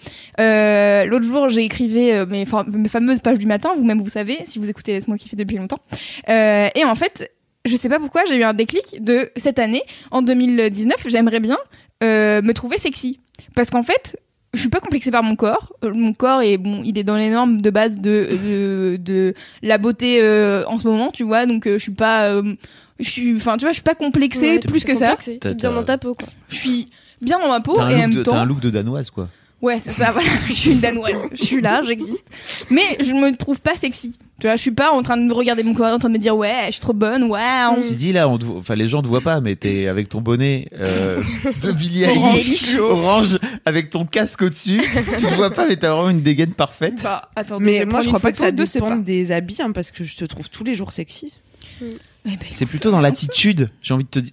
[0.40, 3.70] Euh, L'autre jour, j'ai écrivé euh, mes, mes fameuses pages du matin.
[3.76, 5.80] Vous-même, vous savez, si vous écoutez Laisse-moi kiffer depuis longtemps.
[6.28, 7.30] Euh, et en fait,
[7.64, 11.58] je sais pas pourquoi, j'ai eu un déclic de cette année, en 2019, j'aimerais bien
[12.02, 13.20] euh, me trouver sexy.
[13.54, 14.16] Parce qu'en fait,
[14.54, 15.72] je suis pas complexée par mon corps.
[15.84, 19.34] Euh, Mon corps est bon, il est dans les normes de base de de, de
[19.62, 21.46] la beauté euh, en ce moment, tu vois.
[21.46, 22.54] Donc euh, je suis pas, euh,
[22.98, 25.10] je suis, enfin tu vois, je suis pas complexée Ouais, plus que ça.
[25.10, 26.28] complexé, T'as- T'es bien dans ta peau quoi.
[26.48, 26.88] Je suis
[27.20, 29.28] bien dans ma peau et en même de- t'as temps, un look de danoise quoi
[29.62, 30.10] ouais, c'est ça.
[30.12, 31.22] Voilà, je suis une danoise.
[31.32, 32.24] Je suis là, j'existe.
[32.70, 34.18] Mais je me trouve pas sexy.
[34.40, 36.14] Tu vois, je suis pas en train de me regarder mon corps, en train de
[36.14, 37.80] me dire ouais, je suis trop bonne, waouh.
[37.82, 40.22] Si dit là, on te enfin les gens te voient pas, mais t'es avec ton
[40.22, 41.20] bonnet euh,
[41.62, 42.38] de Billie Orange.
[42.38, 44.80] Eilish orange avec ton casque au-dessus.
[44.80, 47.02] tu te vois pas, mais t'as vraiment une dégaine parfaite.
[47.02, 48.96] Bah, attendez, Mais moi, je crois pas que ça dépend pas.
[48.96, 51.34] des habits, hein, parce que je te trouve tous les jours sexy.
[51.82, 51.86] Eh
[52.24, 54.32] ben, C'est plutôt dans l'attitude, j'ai envie de te dire.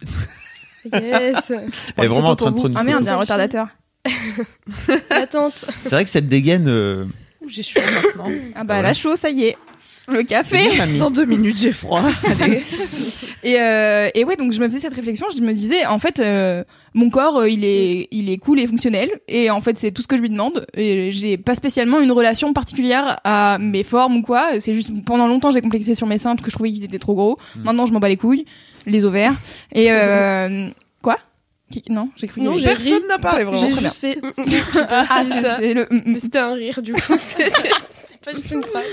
[0.93, 1.51] Yes.
[1.97, 3.67] Elle est vraiment en train de prendre une Ah merde, un retardateur.
[5.10, 5.66] L'attente.
[5.84, 6.66] C'est vrai que cette dégaine.
[6.68, 7.05] euh,
[7.47, 8.32] J'ai chaud maintenant.
[8.55, 8.82] Ah bah Ouais.
[8.84, 9.58] là, chaud, ça y est.
[10.10, 10.78] Le café.
[10.78, 10.99] mamie.
[10.99, 12.01] Dans deux minutes, j'ai froid.
[12.41, 12.64] Allez.
[13.43, 16.22] Et, euh, et ouais, donc je me faisais cette réflexion, je me disais, en fait,
[16.22, 19.91] euh, mon corps, euh, il est, il est cool et fonctionnel, et en fait, c'est
[19.91, 20.66] tout ce que je lui demande.
[20.76, 24.62] Et j'ai pas spécialement une relation particulière à mes formes ou quoi.
[24.62, 26.99] C'est juste, pendant longtemps, j'ai complexé sur mes seins parce que je trouvais qu'ils étaient
[26.99, 27.38] trop gros.
[27.58, 27.64] Mm.
[27.64, 28.45] Maintenant, je m'en bats les couilles,
[28.86, 29.34] les ovaires.
[29.74, 30.70] Et euh,
[31.01, 31.18] quoi?
[31.72, 33.57] Qui- Non, j'ai cru Non, avait- j'ai Personne n'a parlé vraiment.
[33.61, 34.15] J'ai juste fait.
[34.22, 34.88] mm, mm, mm.
[34.89, 35.24] Ah,
[35.59, 35.88] C'est le.
[36.20, 37.01] c'était un rire du coup.
[37.18, 37.51] C'est
[38.24, 38.84] pas juste une phrase.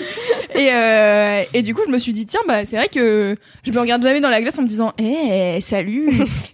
[0.55, 3.73] Et, euh, et du coup, je me suis dit, tiens, bah, c'est vrai que je
[3.73, 6.09] me regarde jamais dans la glace en me disant, eh, salut,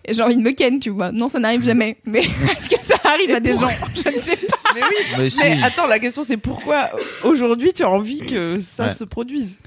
[0.07, 1.12] Et j'ai envie de me ken, tu vois.
[1.12, 1.99] Non, ça n'arrive jamais.
[2.07, 3.68] Mais est-ce que ça arrive à des gens?
[3.95, 4.57] Je ne sais pas.
[4.75, 4.97] Mais oui.
[5.18, 5.41] Mais si.
[5.43, 6.91] Mais attends, la question c'est pourquoi
[7.25, 8.95] aujourd'hui tu as envie que ça Ouais.
[8.95, 9.59] se produise?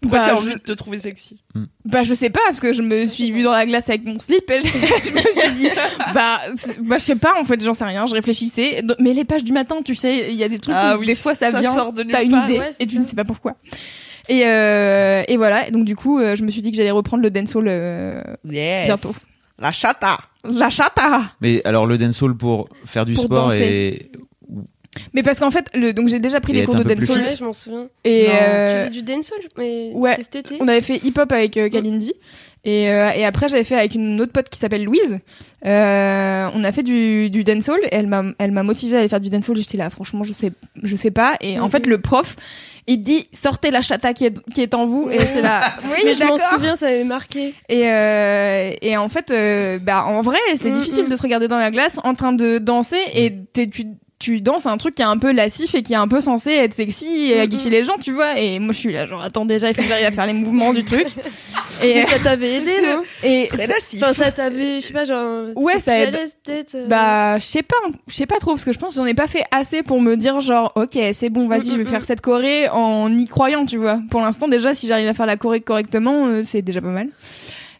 [0.00, 1.38] Pourquoi Bah, tu as je- envie de te trouver sexy
[1.84, 4.20] Bah, je sais pas, parce que je me suis vue dans la glace avec mon
[4.20, 5.68] slip et je, je me suis dit,
[6.14, 6.38] bah,
[6.82, 8.82] bah, je sais pas, en fait, j'en sais rien, je réfléchissais.
[9.00, 11.06] Mais les pages du matin, tu sais, il y a des trucs Ah où oui,
[11.06, 13.02] des fois ça, ça vient, sort de nulle t'as une idée Ouais, et tu ça.
[13.02, 13.54] ne sais pas pourquoi.
[14.28, 17.22] Et, euh, et voilà, donc du coup, euh, je me suis dit que j'allais reprendre
[17.22, 18.86] le dancehall euh, Yes.
[18.86, 19.14] bientôt.
[19.58, 20.18] La chata.
[20.44, 23.58] La chata Mais alors le dancehall pour faire du Pour sport danser.
[24.04, 24.12] et
[25.14, 27.36] Mais parce qu'en fait, le, donc j'ai déjà pris Et les cours de dancehall Ouais,
[27.38, 27.88] je m'en souviens.
[28.04, 28.32] et Non.
[28.40, 30.10] euh, du dancehall, mais ouais.
[30.18, 30.56] c'était cet été.
[30.60, 32.12] on avait fait hip-hop avec euh, Kalindi
[32.64, 35.18] et, euh, et après j'avais fait avec une autre pote qui s'appelle Louise.
[35.64, 39.08] Euh, on a fait du, du dancehall et elle m'a elle m'a motivée à aller
[39.08, 39.56] faire du dancehall.
[39.56, 41.36] J'étais là, franchement, je sais je sais pas.
[41.40, 42.36] Et en fait, le prof
[42.90, 45.74] il dit sortez la chata qui est qui est en vous et c'est là.
[45.84, 47.54] Oui, mais je m'en souviens, ça m'avait marqué.
[47.68, 51.08] Et, euh, et en fait, euh, bah, en vrai, c'est Mm, difficile mm.
[51.10, 53.84] de se regarder dans la glace en train de danser et t'es- tu,
[54.18, 56.50] tu danses un truc qui est un peu lassif et qui est un peu censé
[56.50, 57.72] être sexy et Mm, aguicher mm.
[57.72, 58.38] les gens, tu vois.
[58.38, 60.32] Et moi, je suis là, genre, attends, déjà, il faut que j'arrive à faire les
[60.32, 61.06] mouvements du truc.
[61.84, 63.02] Et, Mais ça t'avait aidé, non?
[63.22, 64.02] Et Très lassif.
[64.02, 65.50] Enfin, ça t'avait, je sais pas, genre.
[65.54, 66.18] Ouais, ça aide.
[66.48, 67.76] euh, bah, je sais pas,
[68.08, 70.00] je sais pas trop parce que je pense que j'en ai pas fait assez pour
[70.00, 73.26] me dire genre, ok, c'est bon, vas-y, Mm, je vais faire cette choré en y
[73.26, 74.00] croyant, tu vois.
[74.10, 77.08] Pour l'instant, déjà, si j'arrive à faire la choré correctement, euh, c'est déjà pas mal.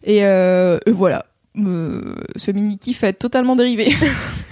[0.05, 1.25] Et, euh, et voilà.
[1.57, 3.91] Euh, ce mini kiff est totalement dérivé.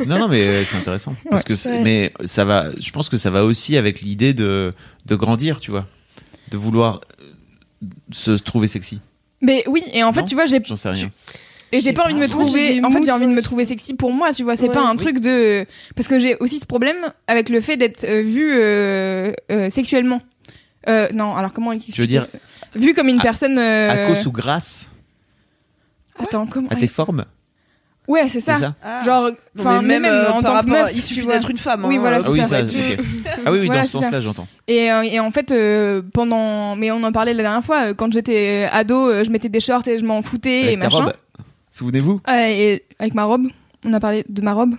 [0.08, 1.82] non non mais euh, c'est intéressant parce que Ouais.
[1.84, 4.74] mais ça va je pense que ça va aussi avec l'idée de
[5.06, 5.86] de grandir tu vois
[6.50, 9.00] de vouloir euh, se trouver sexy
[9.44, 11.12] Mais oui, et en fait, Non tu vois, j'ai j'en sais rien
[11.72, 12.82] et j'ai pas envie de me trouver.
[12.84, 14.56] En fait, j'ai envie de me trouver sexy pour moi, tu vois.
[14.56, 14.74] C'est Ouais.
[14.74, 14.98] pas un Oui.
[14.98, 15.66] truc de
[15.98, 16.96] parce que j'ai aussi ce problème
[17.28, 20.22] avec le fait d'être euh, vu euh, euh, sexuellement.
[20.88, 22.26] Euh, non, alors comment tu veux dire
[22.74, 24.88] vu comme une à- personne euh, à cause ou grâce?
[26.20, 27.26] Attends, comment à tes formes
[28.08, 28.58] Ouais, c'est ça.
[28.58, 29.02] ça Ah.
[29.04, 31.58] Genre, enfin, mais même, euh, en tant que rapport meuf, il tu suffit d'être une
[31.58, 31.84] femme.
[31.84, 32.60] Oui, hein, voilà, euh, ah oui ça,
[33.46, 36.78] ah oui oui Voilà, dans ce sens-là j'entends Et, euh, et en fait, euh, pendant,
[36.78, 39.98] mais on en parlait la dernière fois, quand j'étais ado, je mettais des shorts et
[39.98, 41.04] je m'en foutais et avec ta machin.
[41.06, 41.14] robe
[41.72, 43.48] souvenez-vous et avec ma robe,
[43.86, 44.76] on a parlé de ma robe.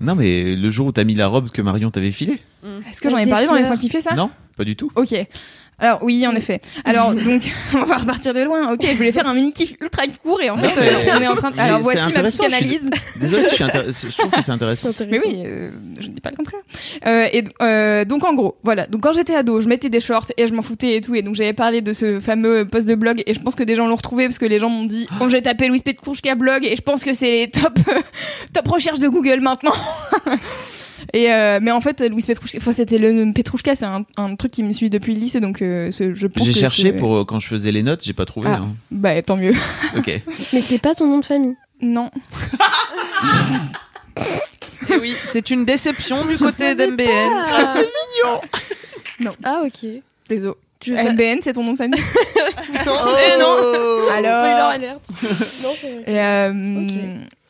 [0.00, 2.40] non mais le jour où t'as mis la robe que Marion t'avait filée
[2.88, 3.72] Est-ce que j'en ai parlé dans les fleurs.
[3.72, 5.14] points qui fait ça non pas du tout Ok.
[5.78, 6.60] Alors oui, en effet.
[6.84, 7.42] Alors donc,
[7.74, 8.70] on va repartir de loin.
[8.72, 11.26] Ok, je voulais faire un mini kiff ultra court et en fait, euh, on est
[11.26, 11.50] en train.
[11.50, 11.58] De...
[11.58, 12.90] Alors voici ma intéressant, je suis- psychanalyse.
[13.20, 16.20] je suis intér- je trouve que c'est intéressant C'est Mais oui, euh, je ne dis
[16.20, 16.60] pas le contraire.
[17.06, 18.86] Euh, et euh, donc en gros, voilà.
[18.86, 21.14] Donc quand j'étais ado, je mettais des shorts et je m'en foutais et tout.
[21.14, 23.74] Et donc j'avais parlé de ce fameux post de blog et je pense que des
[23.74, 26.64] gens l'ont retrouvé parce que les gens m'ont dit oh j'ai tapé Louis Petrouchka blog
[26.64, 27.76] et je pense que c'est les top
[28.52, 29.72] top recherches de Google maintenant.
[31.12, 34.52] Et euh, mais en fait, Louis Petrouchka, enfin, c'était le Petrouchka, c'est un, un truc
[34.52, 37.16] qui me suit depuis le lycée, donc euh, ce- je pense j'ai cherché c'est- pour
[37.16, 38.60] euh, quand je faisais les notes j'ai pas trouvé Ah.
[38.62, 38.74] hein.
[38.90, 39.54] Bah tant mieux.
[39.96, 40.20] ok
[40.52, 41.56] Mais c'est pas ton nom de famille.
[41.80, 42.10] Non.
[44.90, 47.06] Eh oui, c'est une déception du côté d'MBN.
[49.44, 49.88] Ah, ok.
[50.28, 50.54] Désolé.
[50.80, 52.00] Tu veux pas- MBN, c'est ton nom de famille.
[52.84, 53.56] Non, Eh non.
[53.56, 54.70] Spoiler Alors.
[54.70, 55.00] alert.
[55.62, 56.02] non, c'est vrai.
[56.08, 56.92] Et, euh, Ok.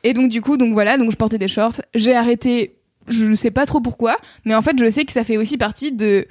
[0.04, 1.80] et donc du coup, donc voilà, donc je portais des shorts.
[1.94, 2.74] J'ai arrêté,
[3.08, 5.92] je sais pas trop pourquoi, mais en fait, je sais que ça fait aussi partie
[5.92, 6.26] de.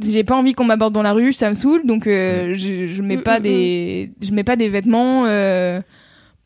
[0.00, 3.02] J'ai pas envie qu'on m'aborde dans la rue, ça me saule, donc euh, je, je
[3.02, 5.24] mets Mm, pas mm, des, je mets pas des vêtements.
[5.26, 5.80] euh,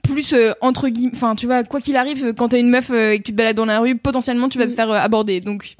[0.02, 3.12] plus euh, entre guillemets enfin tu vois quoi qu'il arrive quand t'es une meuf euh,
[3.12, 4.74] et que tu te balades dans la rue potentiellement tu vas te Mm.
[4.74, 5.76] faire euh, aborder donc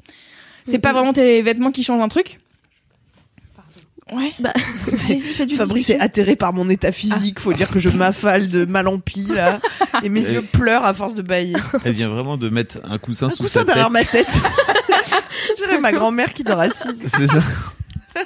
[0.63, 0.95] c'est Mm, pas mm.
[0.95, 2.39] vraiment tes vêtements qui changent un truc
[4.11, 4.53] ouais Bah,
[5.05, 7.39] allez-y fais du Fabrice est atterré par mon état physique.
[7.39, 9.59] Faut dire que je m'affale de mal en pis là,
[10.03, 11.55] et mes yeux pleurent à force de bailler.
[11.85, 14.27] elle vient vraiment de mettre un coussin Un sous coussin sa derrière tête ma tête.
[15.59, 16.95] J'aurais ma grand-mère qui dort assise.
[17.07, 17.41] c'est ça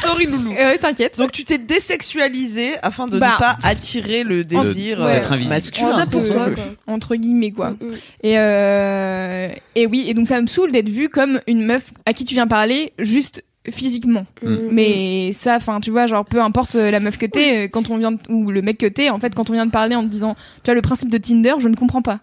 [0.00, 0.52] Sorry loulou.
[0.58, 3.32] euh, t'inquiète Donc tu t'es désexualisé afin de Bah.
[3.34, 5.04] ne pas attirer le désir ouais.
[5.06, 5.54] euh, D'être invisible.
[5.54, 5.98] masculin.
[5.98, 6.64] ça pour toi, quoi.
[6.86, 7.94] entre guillemets quoi Mm, mm.
[8.22, 12.12] Et, euh, et oui, et donc ça me saoule d'être vue comme une meuf à
[12.12, 14.26] qui tu viens parler juste physiquement.
[14.42, 14.56] Mm.
[14.72, 17.90] Mais ça, enfin, tu vois, genre peu importe euh, la meuf que t'es, euh, quand
[17.90, 19.94] on vient de- ou le mec que t'es, en fait, quand on vient de parler
[19.96, 22.20] en te disant, tu vois, le principe de Tinder, je ne comprends pas.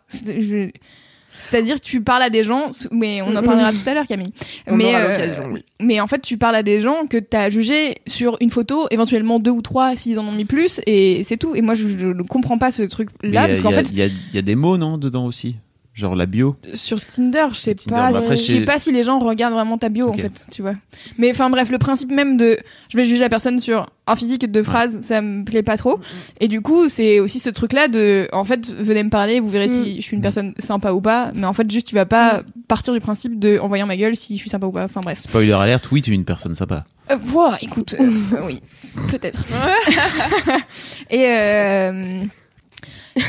[1.40, 3.46] C'est-à-dire tu parles à des gens, mais on en Mm.
[3.46, 4.32] parlera tout à l'heure, Camille.
[4.68, 5.64] On mais, aura euh, oui.
[5.82, 9.40] mais en fait, tu parles à des gens que t'as jugé sur une photo, éventuellement
[9.40, 11.56] deux ou trois s'ils en ont mis plus, et c'est tout.
[11.56, 14.36] Et moi, je ne comprends pas ce truc-là, parce qu'en fait, il y a, il
[14.36, 15.56] y a des mots, non, dedans aussi?
[15.94, 16.56] Genre la bio.
[16.74, 19.56] sur Tinder, je sais Tinder, pas, bah après, je sais pas si les gens regardent
[19.56, 20.76] vraiment ta bio en fait, tu vois.
[21.18, 22.58] Mais enfin bref, le principe même de
[22.90, 26.00] je vais juger la personne sur un physique de phrase, ça me plaît pas trop.
[26.40, 29.50] Et du coup, c'est aussi ce truc là de en fait, venez me parler, vous
[29.50, 29.84] verrez Mm.
[29.84, 32.42] si je suis une personne sympa ou pas, mais en fait juste tu vas pas
[32.70, 34.86] partir du principe de en voyant ma gueule si je suis sympa ou pas.
[34.86, 35.20] Enfin bref.
[35.20, 36.86] Spoiler alerte, oui, tu es une personne sympa.
[37.12, 38.10] Euh, ouah, écoute, euh,
[38.46, 38.62] oui,
[39.10, 39.44] peut-être.
[41.10, 42.24] et euh,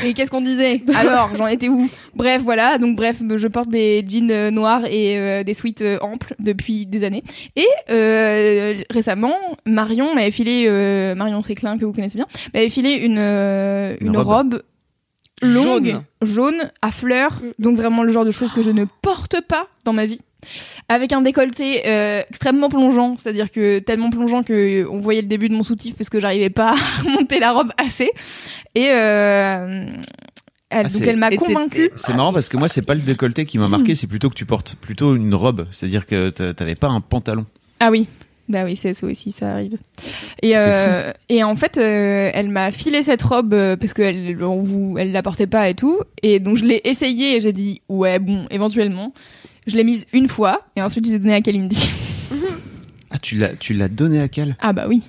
[0.05, 2.77] et qu'est-ce qu'on disait Alors, j'en étais où Bref, voilà.
[2.77, 6.85] Donc, bref, je porte des jeans euh, noirs et euh, des sweats euh, amples depuis
[6.85, 7.23] des années.
[7.55, 12.93] Et euh, récemment, Marion m'avait filé, euh, Marion Séclin que vous connaissez bien, m'avait filé
[12.93, 14.27] une euh, Une une, robe.
[14.53, 14.61] robe.
[15.41, 16.03] longue, Jaune.
[16.21, 17.61] jaune, à fleurs, Mm.
[17.63, 20.21] donc vraiment le genre de choses que je ne porte pas dans ma vie
[20.89, 25.49] avec un décolleté euh, extrêmement plongeant, c'est-à-dire que tellement plongeant que on voyait le début
[25.49, 28.11] de mon soutif parce que j'arrivais pas à remonter la robe assez.
[28.75, 29.85] Et euh,
[30.69, 31.91] elle, Ah, donc elle m'a convaincue.
[31.95, 34.35] C'est marrant parce que moi, c'est pas le décolleté qui m'a marqué, c'est plutôt que
[34.35, 35.67] tu portes plutôt une robe.
[35.71, 37.45] C'est-à-dire que t'a- t'avais pas un pantalon.
[37.79, 38.07] Ah oui.
[38.49, 39.77] Bah oui, c'est ça aussi, ça arrive.
[40.41, 44.61] Et, euh, et en fait, euh, elle m'a filé cette robe euh, parce qu'elle on
[44.61, 45.99] vous, elle la portait pas et tout.
[46.23, 49.13] Et donc je l'ai essayée et j'ai dit ouais bon, éventuellement.
[49.67, 51.89] Je l'ai mise une fois et ensuite je l'ai donnée à Kalindi.
[53.11, 55.03] Ah, tu l'as, tu l'as donné à quel Ah bah oui.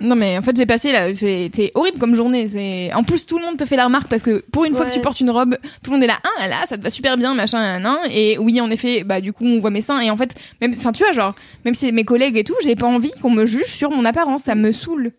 [0.00, 2.48] Non mais en fait j'ai passé là, c'était horrible comme journée.
[2.48, 4.86] C'est en plus tout le monde te fait la remarque parce que pour une fois
[4.86, 6.90] que tu portes une robe, tout le monde est là, ah là ça te va
[6.90, 7.96] super bien machin nan, nan.
[8.10, 10.72] et oui en effet bah du coup on voit mes seins et en fait même
[10.76, 13.30] enfin tu vois genre même si c'est mes collègues et tout, j'ai pas envie qu'on
[13.30, 15.12] me juge sur mon apparence, ça me saoule.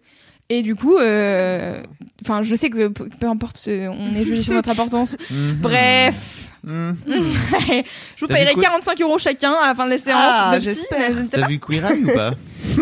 [0.50, 1.82] Et du coup, euh,
[2.22, 5.16] enfin, je sais que peu importe, on est jugé sur notre importance.
[5.32, 6.96] Bref, Mhm.
[8.16, 10.18] je vous quoi 45 euros chacun à la fin de la séance.
[10.18, 11.12] Ah, j'espère.
[11.30, 12.34] T'as vu Queer Eye ou pas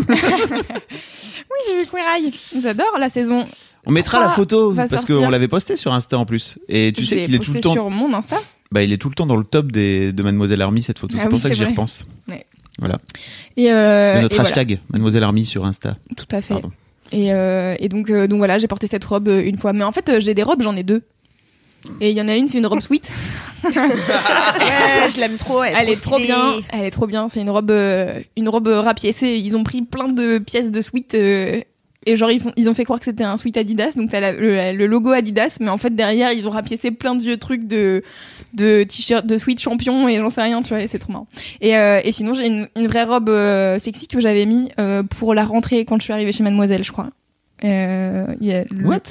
[1.51, 2.32] Oui, j'ai vu Queer Eye.
[2.61, 3.45] J'adore la saison.
[3.86, 6.57] On mettra la photo parce qu'on l'avait posté sur Insta en plus.
[6.69, 7.73] Et tu Je sais qu'il est tout le temps.
[7.73, 8.38] sur mon Insta.
[8.71, 11.17] Bah, il est tout le temps dans le top des, de Mademoiselle Army cette photo.
[11.17, 12.05] Ah c'est pour ça que j'y repense.
[12.79, 12.99] Voilà.
[13.57, 14.49] Et, euh, notre et voilà.
[14.49, 15.97] hashtag Mademoiselle Army sur Insta.
[16.15, 16.53] Tout à fait.
[16.53, 16.71] Pardon.
[17.11, 19.73] Et, euh, et donc, euh, donc voilà, j'ai porté cette robe une fois.
[19.73, 21.03] Mais en fait, j'ai des robes, j'en ai deux.
[21.99, 23.09] Et il y en a une, c'est une robe sweet.
[23.63, 25.63] ouais, je l'aime trop.
[25.63, 26.53] Elle est trop bien.
[26.73, 27.29] Elle est trop bien.
[27.29, 29.38] C'est une robe, euh, une robe rapiécée.
[29.43, 31.13] Ils ont pris plein de pièces de sweat.
[31.15, 31.61] euh,
[32.07, 33.93] et genre, ils, font, ils ont fait croire que c'était un sweat Adidas.
[33.95, 35.57] Donc, t'as la- le, le logo Adidas.
[35.59, 38.03] Mais en fait, derrière, ils ont rapiécé plein de vieux trucs de,
[38.55, 40.07] de t-shirt, de sweat champion.
[40.07, 40.82] Et j'en sais rien, tu vois.
[40.82, 41.27] Et c'est trop marrant.
[41.61, 45.03] Et, euh, et sinon, j'ai une, une vraie robe euh, sexy que j'avais mis euh,
[45.03, 47.09] pour la rentrée quand je suis arrivée chez Mademoiselle, je crois.
[47.63, 49.03] Euh, le- What?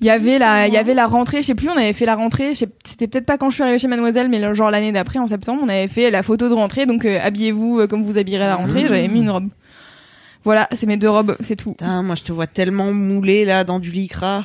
[0.00, 2.06] Il y avait la, il y avait la rentrée, je sais plus, on avait fait
[2.06, 4.92] la rentrée, c'était peut-être pas quand je suis arrivée chez Mademoiselle, mais le- genre l'année
[4.92, 8.02] d'après, en septembre, on avait fait la photo de rentrée, donc euh, habillez-vous euh, comme
[8.02, 8.88] vous habillerez à la rentrée, Mmh.
[8.88, 9.48] j'avais mis une robe.
[10.44, 11.70] Voilà, c'est mes deux robes, c'est tout.
[11.70, 14.44] Putain, moi je te vois tellement moulé là dans du lycra.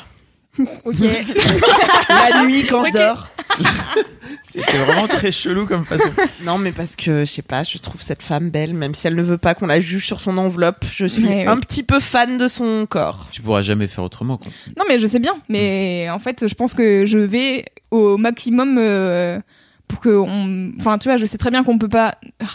[0.85, 0.95] Ok.
[2.31, 3.27] La nuit quand je dors.
[4.43, 6.09] C'était vraiment très chelou comme façon.
[6.43, 9.15] Non, mais parce que je sais pas, je trouve cette femme belle, même si elle
[9.15, 10.85] ne veut pas qu'on la juge sur son enveloppe.
[10.91, 11.61] Je suis Ouais, un oui.
[11.61, 13.27] petit peu fan de son corps.
[13.31, 14.37] Tu pourras jamais faire autrement.
[14.37, 14.51] Quoi.
[14.77, 18.77] non, mais je sais bien, mais en fait, je pense que je vais au maximum
[18.79, 19.39] euh,
[19.87, 22.15] pour que on, enfin, tu vois, je sais très bien qu'on peut pas.
[22.41, 22.45] Oh,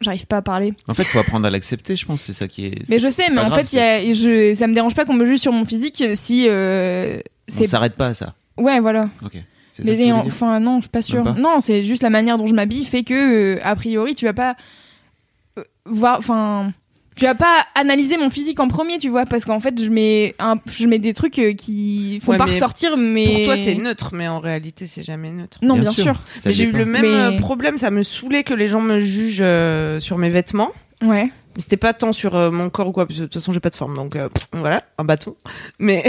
[0.00, 0.74] J'arrive pas à parler.
[0.88, 1.96] En fait, faut apprendre à l'accepter.
[1.96, 2.88] Je pense c'est ça qui est.
[2.90, 5.14] Mais je sais, mais en grave, fait, y a, je, ça me dérange pas qu'on
[5.14, 7.18] me juge sur mon physique si euh,
[7.48, 8.34] c'est- On s'arrête pas à ça.
[8.58, 9.08] Ouais, voilà.
[9.24, 9.36] Ok.
[9.76, 11.24] C'est ça que Mais enfin non, je suis pas sûre.
[11.24, 14.24] Pas Non, c'est juste la manière dont je m'habille fait que euh, a priori tu
[14.24, 14.54] vas pas
[15.58, 16.72] euh, voir, enfin
[17.16, 20.34] tu vas pas analyser mon physique en premier, tu vois, parce qu'en fait je mets
[20.40, 23.56] un, je mets des trucs euh, qui font Ouais, pas mais ressortir, mais Pour toi,
[23.56, 25.58] c'est neutre, mais en réalité, c'est jamais neutre.
[25.62, 26.22] Non, Bien bien, sûr.
[26.46, 29.38] j'ai eu le même Mais- euh, problème, ça me saoulait que les gens me jugent
[29.42, 30.72] euh, sur mes vêtements.
[31.02, 31.26] Ouais.
[31.26, 33.52] Mais C'était pas tant sur euh, mon corps ou quoi, parce que de toute façon
[33.52, 35.36] j'ai pas de forme, donc euh, pff, voilà, un bâton.
[35.78, 36.02] Mais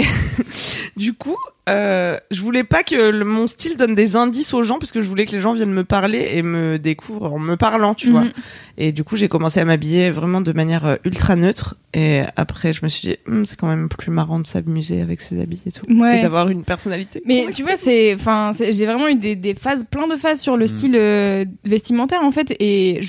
[0.96, 1.36] du coup,
[1.68, 5.00] euh, je voulais pas que le- mon style donne des indices aux gens, parce que
[5.00, 8.10] je voulais que les gens viennent me parler et me découvrent en me parlant, tu
[8.10, 8.22] vois.
[8.24, 8.32] Mhm.
[8.78, 11.76] Et du coup, j'ai commencé à m'habiller vraiment de manière euh, ultra neutre.
[11.94, 15.20] Et après, je me suis dit, Hum, c'est quand même plus marrant de s'amuser avec
[15.20, 16.18] ses habits et tout, Ouais.
[16.18, 17.22] et d'avoir une personnalité.
[17.26, 20.56] Mais tu vois, c'est, enfin, j'ai vraiment eu des, des phases, plein de phases sur
[20.56, 20.68] le Mm.
[20.68, 23.00] style euh, vestimentaire en fait, et,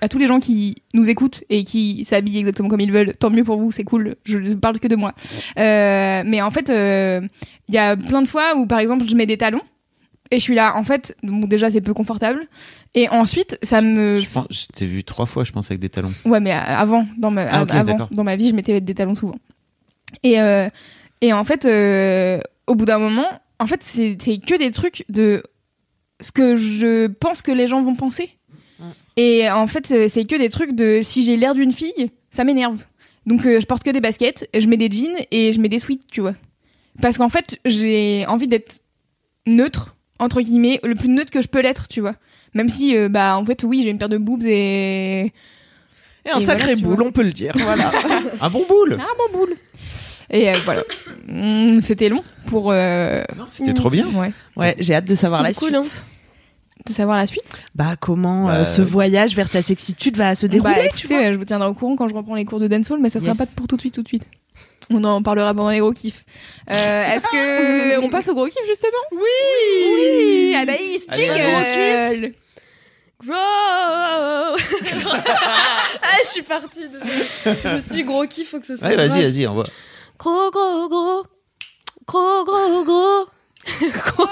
[0.00, 3.30] à tous les gens qui nous écoutent et qui s'habillent exactement comme ils veulent, tant
[3.30, 4.16] mieux pour vous, c'est cool.
[4.24, 5.12] Je ne parle que de moi.
[5.58, 7.20] Euh, mais en fait, euh,
[7.68, 9.62] il y a plein de fois où, par exemple, je mets des talons.
[10.30, 12.46] Et je suis là, en fait, bon, déjà c'est peu confortable.
[12.94, 14.20] Et ensuite, ça me.
[14.20, 16.12] Je pense, je t'ai vu trois fois, je pense, avec des talons.
[16.26, 19.36] Ouais, mais avant, dans ma, Ah, avant, dans ma vie, je mettais des talons souvent.
[20.22, 20.68] Et, euh,
[21.22, 23.26] et en fait, euh, au bout d'un moment,
[23.58, 25.42] en fait, c'est que des trucs de
[26.20, 28.30] ce que je pense que les gens vont penser.
[29.16, 32.44] Et en fait, c'est c'est que des trucs de si j'ai l'air d'une fille, ça
[32.44, 32.84] m'énerve.
[33.26, 35.78] Donc, euh, je porte que des baskets, je mets des jeans et je mets des
[35.78, 36.34] sweats, tu vois.
[37.00, 38.80] Parce qu'en fait, j'ai envie d'être
[39.46, 42.14] neutre, entre guillemets, le plus neutre que je peux l'être, tu vois.
[42.54, 45.32] Même si, euh, bah, en fait, oui, j'ai une paire de boobs et
[46.26, 47.06] Et un Et sacré voilà, boule, vois.
[47.08, 47.52] on peut le dire.
[47.56, 47.92] Voilà.
[48.40, 49.54] Un bon boule Ah bon boule
[50.30, 50.82] Et euh, voilà.
[51.28, 54.06] Mm, C'était long pour euh, C'était trop bien.
[54.14, 55.76] ouais, ouais, j'ai hâte de savoir la C'est cool, suite.
[55.86, 56.82] hein.
[56.86, 57.44] de savoir la suite.
[57.74, 61.32] Bah comment Bah, euh, ce voyage vers ta sexitude va se dérouler, Bah, tu vois?
[61.32, 63.30] je vous tiendrai au courant quand je reprends les cours de dancehall, mais ça sera
[63.32, 63.38] Yes.
[63.38, 64.26] pas pour tout de suite, tout de suite.
[64.90, 66.24] On en parlera pendant les gros kiffs.
[66.70, 68.90] Euh, Est-ce que on passe au gros kiff justement?
[69.12, 69.20] Oui.
[70.00, 70.54] Oui.
[70.56, 72.34] Anaïs, jingle.
[73.24, 73.34] Gros
[76.02, 76.88] Ah, je suis partie.
[76.88, 77.26] désolée.
[77.64, 78.88] Je me suis dit, gros kiff, faut que ce soit.
[78.88, 79.66] Ouais, vas-y, vas-y, on voit.
[80.18, 81.24] Gros, gros, gros.
[82.06, 83.26] Gros, gros, gros.
[83.80, 84.26] gros,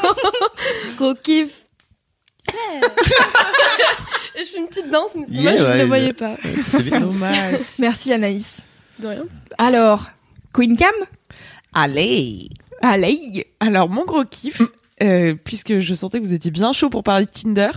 [0.98, 1.50] gros kiff.
[4.38, 5.86] Je fais une petite danse, mais c'est Yeah, dommage, vous ouais, ne yeah.
[5.86, 6.36] voyez pas.
[6.70, 7.00] C'est bien.
[7.00, 7.57] Dommage.
[7.78, 8.59] Merci Anaïs.
[8.98, 9.24] De rien.
[9.59, 10.07] Alors,
[10.57, 10.88] Queen Cam
[11.74, 12.48] Allez.
[12.80, 13.46] Allez.
[13.61, 14.62] Alors mon gros kiff,
[15.02, 17.68] euh, puisque je sentais que vous étiez bien chaud pour parler de Tinder,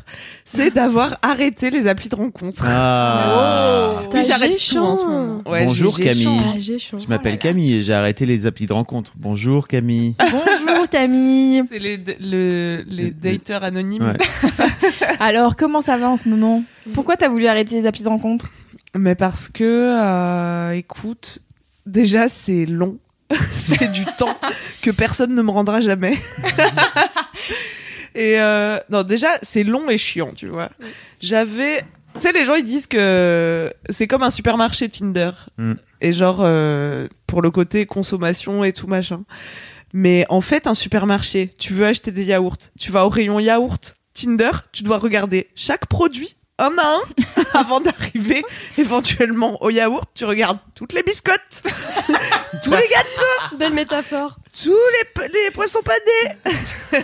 [0.45, 2.63] c'est d'avoir arrêté les applis de rencontre.
[2.65, 3.95] Ah.
[4.01, 4.91] Oui, T'as j'arrête tout géchant.
[4.91, 5.41] en ce moment.
[5.45, 6.39] Ouais, Bonjour, j'ai- Camille.
[6.61, 9.11] Je m'appelle Camille et j'ai arrêté les applis de rencontre.
[9.17, 10.15] Bonjour Camille.
[10.17, 11.63] Bonjour Camille.
[11.69, 14.03] C'est les, le, les Les- dateurs anonymes.
[14.13, 14.59] Ouais.
[15.19, 16.63] Alors, comment ça va en ce moment?
[16.93, 18.49] Pourquoi t'as voulu arrêter les applis de rencontre?
[18.97, 19.63] Mais parce que,
[20.01, 21.39] euh, écoute,
[21.89, 22.97] déjà c'est long.
[23.57, 24.35] c'est du temps
[24.81, 26.17] que personne ne me rendra jamais.
[28.15, 30.69] et euh, non, déjà c'est long et chiant, tu vois.
[31.19, 31.81] J'avais,
[32.15, 35.73] tu sais, les gens ils disent que c'est comme un supermarché Tinder Mm.
[36.01, 39.23] et genre euh, pour le côté consommation et tout machin.
[39.93, 43.95] Mais en fait, un supermarché, tu veux acheter des yaourts, tu vas au rayon yaourt.
[44.13, 46.99] Tinder, tu dois regarder chaque produit un à un
[47.59, 48.43] avant d'arriver
[48.77, 50.09] éventuellement au yaourt.
[50.13, 51.63] Tu regardes toutes les biscottes,
[52.63, 54.37] tous les gâteaux, Belle métaphore.
[54.61, 56.99] tous les, po- les poissons panés.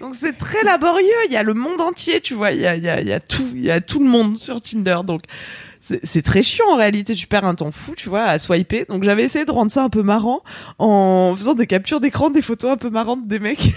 [0.00, 1.06] Donc c'est très laborieux.
[1.26, 2.52] Il y a le monde entier, tu vois.
[2.52, 4.06] Il y a, il y a, il y a tout, il y a tout le
[4.08, 4.98] monde sur Tinder.
[5.04, 5.22] Donc
[5.80, 7.14] c'est c'est très chiant en réalité.
[7.14, 8.84] Tu perds un temps fou, tu vois, à swiper.
[8.88, 10.42] Donc j'avais essayé de rendre ça un peu marrant
[10.78, 13.72] en faisant des captures d'écran, des photos un peu marrantes des mecs.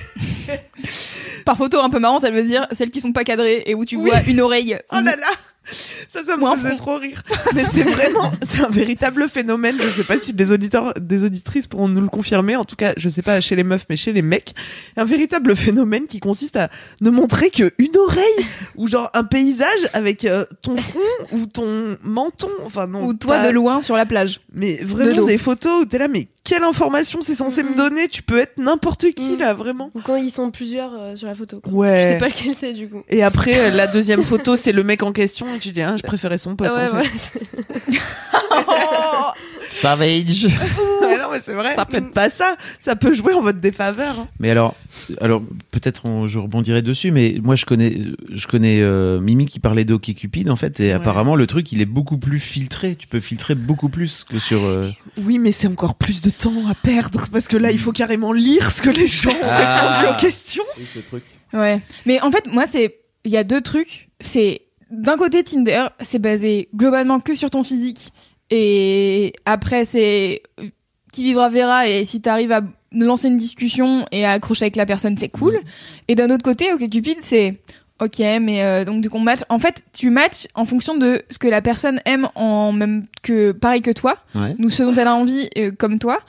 [1.46, 3.86] Par photo un peu marrante, ça veut dire celles qui sont pas cadrées et où
[3.86, 4.10] tu Oui.
[4.10, 4.78] vois une oreille.
[4.92, 5.28] Oh là là
[6.08, 7.22] ça, ça me Ou faisait trop rire.
[7.54, 9.76] Mais c'est vraiment, c'est un véritable phénomène.
[9.80, 12.56] Je sais pas si des auditeurs, des auditrices pourront nous le confirmer.
[12.56, 14.56] En tout cas, je sais pas chez les meufs, mais chez les mecs,
[14.98, 16.70] un véritable phénomène qui consiste à
[17.02, 18.46] ne montrer que une oreille
[18.78, 21.00] ou genre un paysage avec euh, ton front
[21.34, 22.50] ou ton menton.
[22.66, 23.06] Enfin non.
[23.06, 24.40] Ou toi pas- de loin sur la plage.
[24.52, 25.28] Mais de vraiment dos.
[25.28, 27.76] des photos où t'es là, mais quelle information c'est censé me Mhm.
[27.76, 29.40] donner Tu peux être n'importe qui Mhm.
[29.40, 29.92] là, vraiment.
[29.94, 31.60] Ou quand ils sont plusieurs euh, sur la photo.
[31.62, 31.72] Quoi.
[31.72, 32.04] Ouais.
[32.04, 33.04] Je sais pas lequel c'est du coup.
[33.10, 35.96] Et après, euh, la deuxième photo, c'est le mec en question et tu dis, ah,
[35.98, 36.68] je préférais son pote.
[36.76, 37.10] Ouais, en fait.
[38.50, 39.34] voilà.
[39.68, 40.46] Savage.
[41.02, 41.76] Ouais, non, mais c'est vrai.
[41.76, 42.56] Ça faites pas ça.
[42.80, 44.20] Ça peut jouer en votre défaveur.
[44.20, 44.28] hein.
[44.40, 44.74] Mais alors,
[45.22, 47.96] alors peut-être je rebondirai dessus, mais moi je connais,
[48.34, 50.92] je connais euh, Mimi qui parlait d'OkCupid en fait, et Ouais.
[50.94, 52.96] apparemment le truc il est beaucoup plus filtré.
[52.96, 54.64] Tu peux filtrer beaucoup plus que sur.
[54.64, 54.90] euh,
[55.24, 58.32] Oui, mais c'est encore plus de temps à perdre parce que là, il faut carrément
[58.34, 59.94] lire ce que les gens ont Ah.
[60.00, 60.64] répondu aux questions.
[61.54, 61.82] Ouais.
[62.06, 62.96] Mais en fait, moi, c'est.
[63.26, 64.10] Il y a deux trucs.
[64.22, 64.62] C'est.
[64.92, 68.12] D'un côté, Tinder, c'est basé globalement que sur ton physique.
[68.50, 70.42] Et après, c'est.
[71.12, 71.88] Qui vivra verra.
[71.88, 72.62] Et si t'arrives à
[72.92, 75.60] lancer une discussion et à accrocher avec la personne, c'est cool.
[76.08, 77.62] Et d'un autre côté, OkCupid, c'est.
[78.02, 79.42] Ok, mais euh, donc du coup, on match.
[79.50, 83.52] En fait, tu matches en fonction de ce que la personne aime en même que
[83.52, 84.18] pareil que toi.
[84.36, 84.56] Ouais.
[84.58, 86.20] nous ce dont elle a envie euh, comme toi.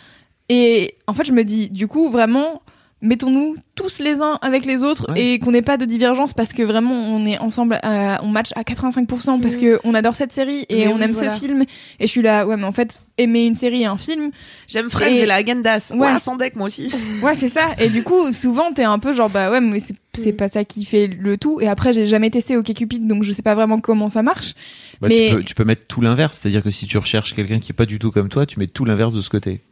[0.49, 2.63] Et en fait, je me dis, du coup, vraiment,
[3.03, 5.21] mettons-nous tous les uns avec les autres Ouais.
[5.35, 8.51] et qu'on n'ait pas de divergence parce que vraiment, on est ensemble, à- on match
[8.57, 9.61] à 85% parce Mhm.
[9.61, 11.35] que on adore cette série et Mais on oui, aime voilà.
[11.35, 11.63] ce film.
[11.99, 14.31] Et je suis là, ouais, mais en fait, aimer une série et un film,
[14.69, 15.91] J'aime Friends et, Et- la Agendas.
[15.95, 15.99] Ouais.
[16.13, 16.91] Ouais, sans deck, moi aussi.
[17.23, 17.63] ouais, c'est ça.
[17.79, 19.95] Et du coup, souvent, t'es un peu genre, bah ouais, mais c'est-
[20.27, 20.37] Mhm.
[20.37, 21.61] pas ça qui fait le tout.
[21.61, 24.55] Et après, j'ai jamais testé OkCupid, donc je sais pas vraiment comment ça marche.
[25.01, 27.59] Bah, Mais- tu, peux, tu peux mettre tout l'inverse, c'est-à-dire que si tu recherches quelqu'un
[27.59, 29.63] qui est pas du tout comme toi, tu mets tout l'inverse de ce côté.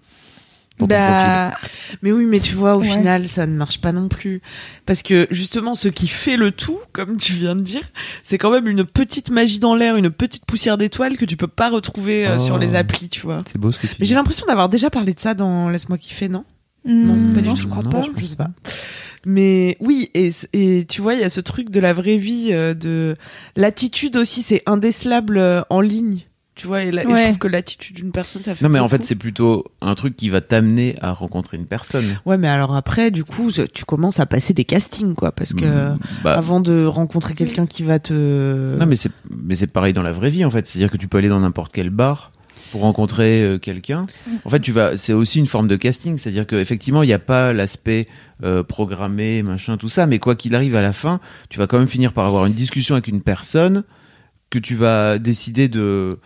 [0.79, 1.55] Dans ton Bah,
[2.03, 2.89] Mais oui, mais tu vois, au Ouais.
[2.89, 4.41] final, ça ne marche pas non plus.
[4.87, 7.83] Parce que justement, ce qui fait le tout, comme tu viens de dire,
[8.23, 11.47] c'est quand même une petite magie dans l'air, une petite poussière d'étoiles que tu peux
[11.49, 12.39] pas retrouver euh, Oh.
[12.39, 13.43] sur les applis, tu vois.
[13.47, 14.09] C'est beau ce que tu Mais dis.
[14.11, 16.45] j'ai l'impression d'avoir déjà parlé de ça dans Laisse-moi kiffer, non?
[16.85, 17.63] Hmm, pas du non, tout.
[17.63, 18.03] je crois Non, pas.
[18.03, 18.49] je pense pas.
[19.27, 22.49] Mais oui, et, et tu vois, il y a ce truc de la vraie vie,
[22.53, 23.17] euh, de
[23.57, 26.21] l'attitude aussi, c'est indécelable euh, en ligne.
[26.59, 27.19] Tu vois, et, la- et Ouais.
[27.21, 28.63] je trouve que l'attitude d'une personne, ça fait.
[28.65, 32.19] Non, mais en fait, c'est plutôt un truc qui va t'amener à rencontrer une personne.
[32.27, 35.93] Ouais, mais alors après, du coup, tu commences à passer des castings, quoi, parce que
[36.25, 38.77] Bah, avant de rencontrer quelqu'un qui va te.
[38.77, 40.67] Non, mais c'est mais c'est pareil dans la vraie vie en fait.
[40.67, 42.33] C'est-à-dire que tu peux aller dans n'importe quel bar
[42.73, 44.07] pour rencontrer euh, quelqu'un.
[44.45, 44.97] En fait, tu vas.
[44.97, 46.19] C'est aussi une forme de casting.
[46.19, 48.09] C'est-à-dire qu'effectivement, il n'y a pas l'aspect
[48.43, 50.07] euh, programmé, machin, tout ça.
[50.07, 52.53] Mais quoi qu'il arrive à la fin, tu vas quand même finir par avoir une
[52.53, 53.85] discussion avec une personne
[54.51, 56.19] que tu vas décider de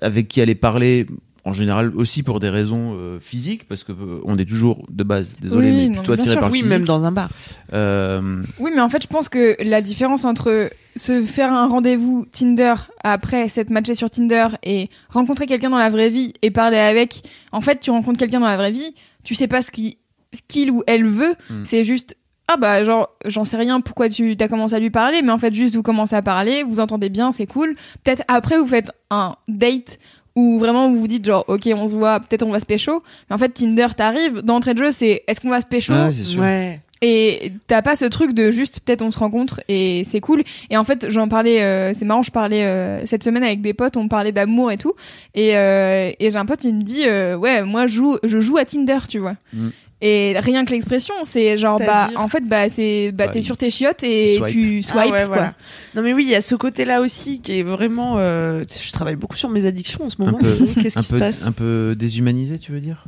[0.00, 1.06] avec qui aller parler.
[1.44, 5.02] En général aussi pour des raisons euh, physiques parce que euh, on est toujours de
[5.02, 6.38] base désolé Oui, mais non, plutôt attiré sûr.
[6.38, 6.72] par le oui, physique.
[6.78, 7.30] même dans un bar.
[7.72, 12.26] Euh, Oui, mais en fait, je pense que la différence entre se faire un rendez-vous
[12.30, 16.78] Tinder après s'être matché sur Tinder et rencontrer quelqu'un dans la vraie vie et parler
[16.78, 19.98] avec, en fait, tu rencontres quelqu'un dans la vraie vie, tu sais pas ce qui-
[20.32, 21.64] ce qu'il ou elle veut, Hmm.
[21.64, 22.16] c'est juste
[22.48, 25.38] ah bah genre j'en sais rien pourquoi tu as commencé à lui parler mais en
[25.38, 28.90] fait juste vous commencez à parler vous entendez bien c'est cool peut-être après vous faites
[29.10, 29.98] un date
[30.34, 33.02] où vraiment vous vous dites genre ok on se voit peut-être on va se pécho
[33.28, 36.12] mais en fait Tinder t'arrive d'entrée de jeu c'est est-ce qu'on va se pécho ouais,
[36.12, 36.40] c'est sûr.
[36.40, 36.80] Ouais.
[37.00, 40.42] et t'as pas ce truc de juste peut-être on se rencontre et c'est cool.
[40.70, 43.74] Et en fait, j'en parlais, euh, c'est marrant, je parlais euh, cette semaine avec des
[43.74, 44.94] potes, on parlait d'amour et tout.
[45.34, 48.38] Et, euh, et j'ai un pote, il me dit, euh, ouais, moi je joue, je
[48.40, 49.34] joue à Tinder, tu vois.
[49.52, 49.68] Mm.
[50.04, 53.42] Et rien que l'expression, c'est genre, bah, en fait, bah, c'est, bah, Bah, t'es il-
[53.44, 54.52] sur tes chiottes et swipe.
[54.52, 55.24] tu swipes, Ah ouais, quoi.
[55.26, 55.54] voilà.
[55.94, 58.16] Non mais oui, il y a ce côté-là aussi qui est vraiment.
[58.18, 60.38] euh, je travaille beaucoup sur mes addictions en ce moment.
[60.82, 63.04] Qu'est-ce Un qui se peu passe un peu déshumanisé, tu veux dire?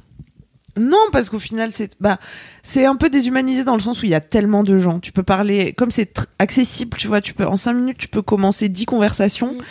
[0.77, 2.19] Non, parce qu'au final, c'est bah,
[2.63, 4.99] c'est un peu déshumanisé dans le sens où il y a tellement de gens.
[5.01, 8.23] Tu peux parler, comme c'est accessible, tu vois, tu peux en cinq minutes, tu peux
[8.23, 9.55] commencer dix conversations.
[9.55, 9.63] Mm.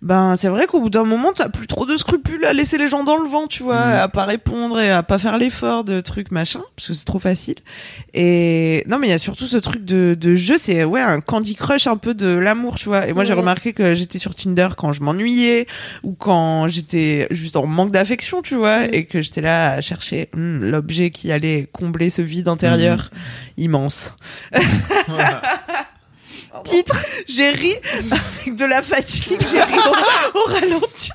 [0.00, 2.86] Ben, c'est vrai qu'au bout d'un moment, t'as plus trop de scrupules à laisser les
[2.86, 3.92] gens dans le vent, tu vois, Mm.
[4.02, 7.18] à pas répondre et à pas faire l'effort de trucs machin, parce que c'est trop
[7.18, 7.56] facile.
[8.14, 11.20] Et non, mais il y a surtout ce truc de, de jeu, c'est ouais un
[11.20, 13.08] Candy Crush un peu de l'amour, tu vois.
[13.08, 13.40] Et moi, j'ai Ouais.
[13.40, 15.66] remarqué que j'étais sur Tinder quand je m'ennuyais
[16.04, 18.94] ou quand j'étais juste en manque d'affection, tu vois, Mm.
[18.94, 23.10] et que j'étais là à chercher hmm, l'objet qui allait combler ce vide intérieur
[23.56, 24.14] immense.
[26.64, 26.96] Titre.
[27.26, 27.74] J'ai ri
[28.10, 29.74] avec de la fatigue, j'ai ri
[30.34, 31.10] au, au ralenti.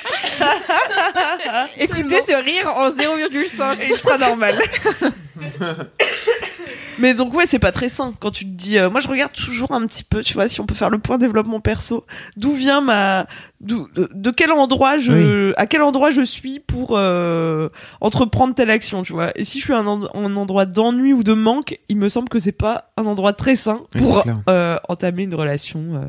[1.78, 3.80] Écoutez ce rire en 0,5.
[3.82, 4.60] Et il sera normal.
[6.98, 8.76] Mais donc ouais, c'est pas très sain quand tu te dis.
[8.76, 10.98] euh, moi, je regarde toujours un petit peu, tu vois, si on peut faire le
[10.98, 12.04] point développement perso.
[12.36, 13.26] D'où vient ma,
[13.62, 17.70] de, de quel endroit je, à quel endroit je suis pour euh,
[18.02, 19.30] entreprendre telle action, tu vois.
[19.34, 22.10] Et si je suis à un, en- un endroit d'ennui ou de manque, il me
[22.10, 26.00] semble que c'est pas un endroit très sain pour euh, entamer une relation euh,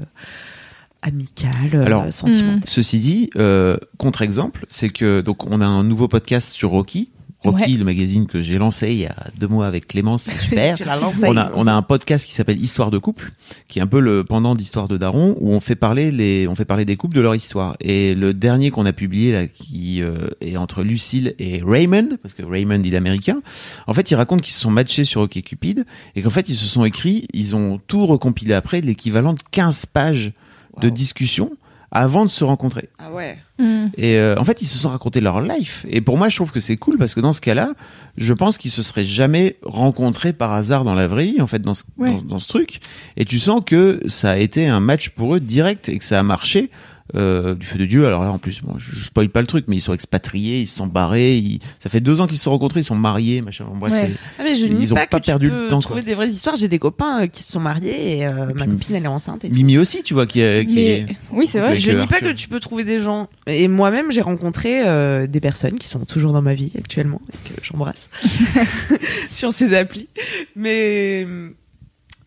[1.01, 2.61] amicale, euh, Alors, sentimentale.
[2.65, 7.11] Ceci dit, euh, contre-exemple, c'est que donc on a un nouveau podcast sur Rocky.
[7.43, 7.77] Rocky, Ouais.
[7.79, 10.75] le magazine que j'ai lancé il y a deux mois avec Clémence, c'est super.
[11.23, 13.31] On, a, on a un podcast qui s'appelle Histoire de couple,
[13.67, 16.53] qui est un peu le pendant d'Histoire de Daron, où on fait parler les, on
[16.53, 17.77] fait parler des couples de leur histoire.
[17.79, 22.35] Et le dernier qu'on a publié là, qui euh, est entre Lucille et Raymond, parce
[22.35, 23.41] que Raymond il est américain.
[23.87, 25.85] En fait, ils racontent qu'ils se sont matchés sur OkCupid
[26.15, 29.87] et qu'en fait ils se sont écrits, ils ont tout recompilé après, l'équivalent de 15
[29.87, 30.31] pages
[30.79, 31.51] de discussion
[31.93, 32.87] avant de se rencontrer.
[32.99, 33.37] Ah ouais.
[33.59, 33.87] Mm.
[33.97, 35.85] Et euh, en fait, ils se sont raconté leur life.
[35.89, 37.73] Et pour moi, je trouve que c'est cool parce que dans ce cas-là,
[38.15, 41.59] je pense qu'ils se seraient jamais rencontrés par hasard dans la vraie vie, en fait,
[41.59, 42.11] dans ce, Ouais.
[42.11, 42.79] dans, dans ce truc.
[43.17, 46.17] Et tu sens que ça a été un match pour eux direct et que ça
[46.17, 46.69] a marché.
[47.15, 48.05] Euh, du feu de Dieu.
[48.07, 50.61] Alors là, en plus, bon, je, je spoil pas le truc, mais ils sont expatriés,
[50.61, 51.37] ils se sont barrés.
[51.37, 53.65] ils- Ça fait deux ans qu'ils se sont rencontrés, ils sont mariés, machin.
[53.67, 54.11] Bon, bref, Ouais.
[54.39, 56.05] Ah mais je Ils nie ont pas, pas perdu le temps, trouver quoi.
[56.09, 56.55] des vraies histoires.
[56.55, 59.43] J'ai des copains euh, qui se sont mariés et euh, ma copine elle est enceinte.
[59.45, 59.55] Et tout.
[59.55, 61.05] Mimi aussi, tu vois, qui, est- qui Mais est.
[61.31, 61.77] oui, c'est vrai.
[61.77, 63.27] Je euh, nie pas que tu peux trouver des gens.
[63.47, 67.49] Et moi-même j'ai rencontré euh, des personnes qui sont toujours dans ma vie actuellement et
[67.49, 68.09] que j'embrasse
[69.29, 70.07] sur ces applis.
[70.55, 71.25] Mais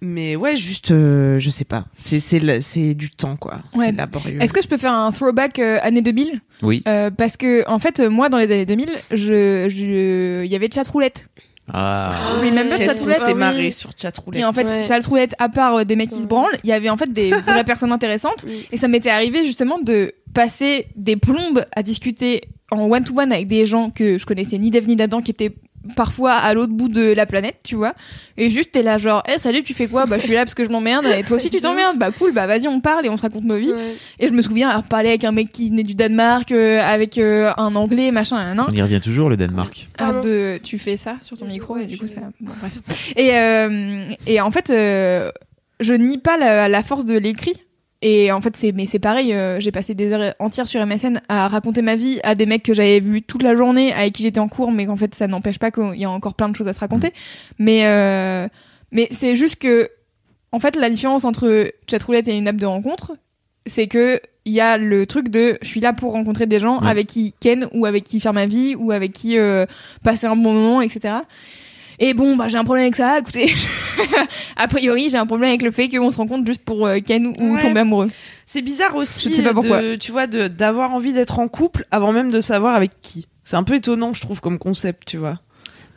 [0.04, 1.86] mais ouais juste euh, je sais pas.
[1.96, 3.60] C'est c'est c'est du temps quoi.
[3.74, 3.86] Ouais.
[3.86, 4.38] C'est laborieux.
[4.42, 6.82] Est-ce que je peux faire un throwback euh, année 2000 Oui.
[6.86, 10.54] Euh, Parce que, en fait, euh, moi, dans les années 2000, je, je, il y
[10.56, 11.26] avait Chatroulette.
[11.72, 12.34] Ah.
[12.42, 13.34] Remember Qu'est-ce qu'on Chatroulette s'est oui.
[13.38, 14.86] marré sur Chatroulette Et en fait, Ouais.
[14.86, 17.30] Chatroulette, à part euh, des mecs qui se branlent, il y avait en fait des
[17.46, 18.44] vraies personnes intéressantes.
[18.46, 18.66] Oui.
[18.70, 23.66] Et ça m'était arrivé justement de passer des plombes à discuter en one-to-one avec des
[23.66, 25.54] gens que je connaissais ni d'Eve ni d'Adam qui étaient
[25.96, 27.94] parfois à l'autre bout de la planète, tu vois.
[28.36, 30.06] Et juste, t'es là genre, eh salut, tu fais quoi?
[30.06, 31.04] Bah, je suis là parce que je m'emmerde.
[31.06, 31.98] Et toi aussi, tu t'emmerdes.
[31.98, 33.72] Bah, cool, bah, vas-y, on parle et on se raconte nos vies.
[33.72, 33.94] Ouais.
[34.18, 37.18] Et je me souviens avoir parlé avec un mec qui venait du Danemark, euh, avec
[37.18, 38.66] euh, un anglais, machin, un an.
[38.70, 39.88] On y revient toujours, le Danemark.
[39.98, 42.20] Ah, de, tu fais ça sur ton micro et du je- coup ça.
[42.40, 42.78] bon, bref.
[43.16, 45.30] Et, euh, et en fait, euh,
[45.80, 47.54] je nie pas la, la force de l'écrit.
[48.06, 49.32] Et en fait, c'est mais c'est pareil.
[49.32, 52.62] euh, j'ai passé des heures entières sur MSN à raconter ma vie à des mecs
[52.62, 55.26] que j'avais vus toute la journée, avec qui j'étais en cours, mais qu'en fait, ça
[55.26, 57.12] n'empêche pas qu'il y a encore plein de choses à se raconter.
[57.58, 58.46] Mais euh,
[58.92, 59.88] mais c'est juste que,
[60.52, 63.16] en fait, la différence entre chatroulette et une app de rencontre,
[63.66, 66.82] c'est que il y a le truc de je suis là pour rencontrer des gens
[66.82, 66.90] Ouais.
[66.90, 69.64] avec qui ken ou avec qui faire ma vie ou avec qui euh,
[70.02, 71.14] passer un bon moment, etc.
[71.98, 73.18] Et bon, bah j'ai un problème avec ça.
[73.18, 73.52] Écoutez,
[74.56, 77.26] a priori, j'ai un problème avec le fait qu'on se rencontre juste pour euh, ken
[77.40, 77.60] ou Ouais.
[77.60, 78.08] tomber amoureux.
[78.46, 79.20] C'est bizarre aussi.
[79.24, 79.82] Je ne sais pas pourquoi.
[79.82, 83.26] de- tu vois, d'avoir envie d'être en couple avant même de savoir avec qui.
[83.42, 85.40] C'est un peu étonnant, je trouve, comme concept, tu vois.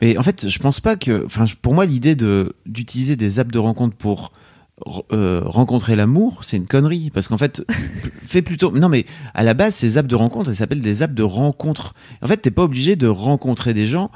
[0.01, 1.23] Mais en fait, je pense pas que.
[1.25, 4.31] Enfin, pour moi, l'idée de d'utiliser des apps de rencontre pour
[5.11, 7.09] euh, rencontrer l'amour, c'est une connerie.
[7.11, 7.63] Parce qu'en fait,
[8.27, 8.71] fais plutôt.
[8.71, 11.93] Non, mais à la base, ces apps de rencontre, elles s'appellent des apps de rencontre.
[12.21, 14.09] En fait, t'es pas obligé de rencontrer des gens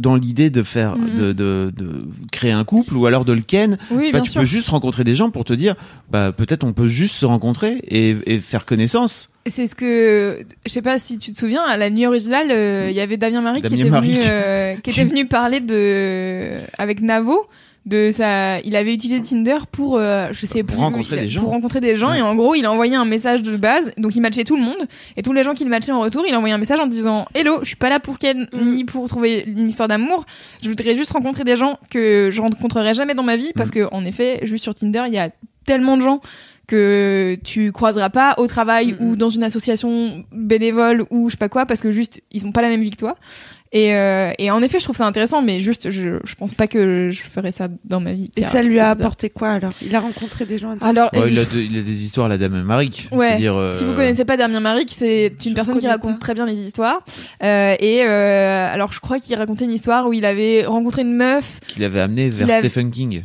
[0.00, 1.14] dans l'idée de faire, Mhm.
[1.16, 1.92] de, de, de
[2.32, 3.78] créer un couple ou alors de le ken.
[3.92, 4.40] Oui, Enfin, tu sûr.
[4.40, 5.76] peux juste rencontrer des gens pour te dire,
[6.10, 9.28] bah peut-être on peut juste se rencontrer et, et faire connaissance.
[9.46, 12.88] C'est ce que je sais pas si tu te souviens à la nuit originale, euh,
[12.90, 14.12] il y avait Damien Marie qui était Marie.
[14.12, 17.46] venu euh, qui était venu parler de avec Navo
[17.86, 21.28] de ça il avait utilisé Tinder pour euh, je sais Pour plus rencontrer il des
[21.28, 21.40] gens.
[21.40, 22.18] pour rencontrer des gens Ouais.
[22.18, 24.62] et en gros il a envoyé un message de base donc il matchait tout le
[24.62, 24.86] monde
[25.16, 26.86] et tous les gens qui le matchaient en retour il a envoyé un message en
[26.86, 28.68] disant hello je suis pas là pour Ken Mm.
[28.70, 30.26] ni pour trouver une histoire d'amour
[30.62, 33.88] je voudrais juste rencontrer des gens que je rencontrerai jamais dans ma vie parce que
[33.92, 35.30] en effet juste sur Tinder il y a
[35.64, 36.20] tellement de gens
[36.66, 39.08] que tu croiseras pas au travail Mhm.
[39.08, 42.52] ou dans une association bénévole ou je sais pas quoi parce que juste ils ont
[42.52, 43.16] pas la même vie que toi
[43.72, 46.66] et, euh, et en effet je trouve ça intéressant mais juste je, je pense pas
[46.66, 49.72] que je ferais ça dans ma vie Et ça lui a apporté quoi alors?
[49.82, 52.28] Il a rencontré des gens alors Ouais, il, a de- il a des histoires à
[52.28, 53.08] la Dame Maric.
[53.12, 53.36] Ouais.
[53.46, 56.18] Euh, Si vous connaissez pas Damien Maric, c'est une Je personne qui raconte pas.
[56.20, 57.02] très bien les histoires.
[57.42, 61.14] Euh, et euh, alors, je crois qu'il racontait une histoire où il avait rencontré une
[61.14, 61.60] meuf.
[61.68, 63.24] qu'il avait amené vers Stephen King.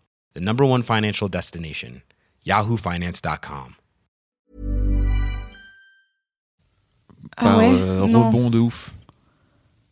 [0.33, 2.01] the number one financial destination,
[2.45, 3.75] yahoofinance.com.
[7.37, 7.69] Ah Par ouais?
[7.71, 8.91] euh, rebond de ouf.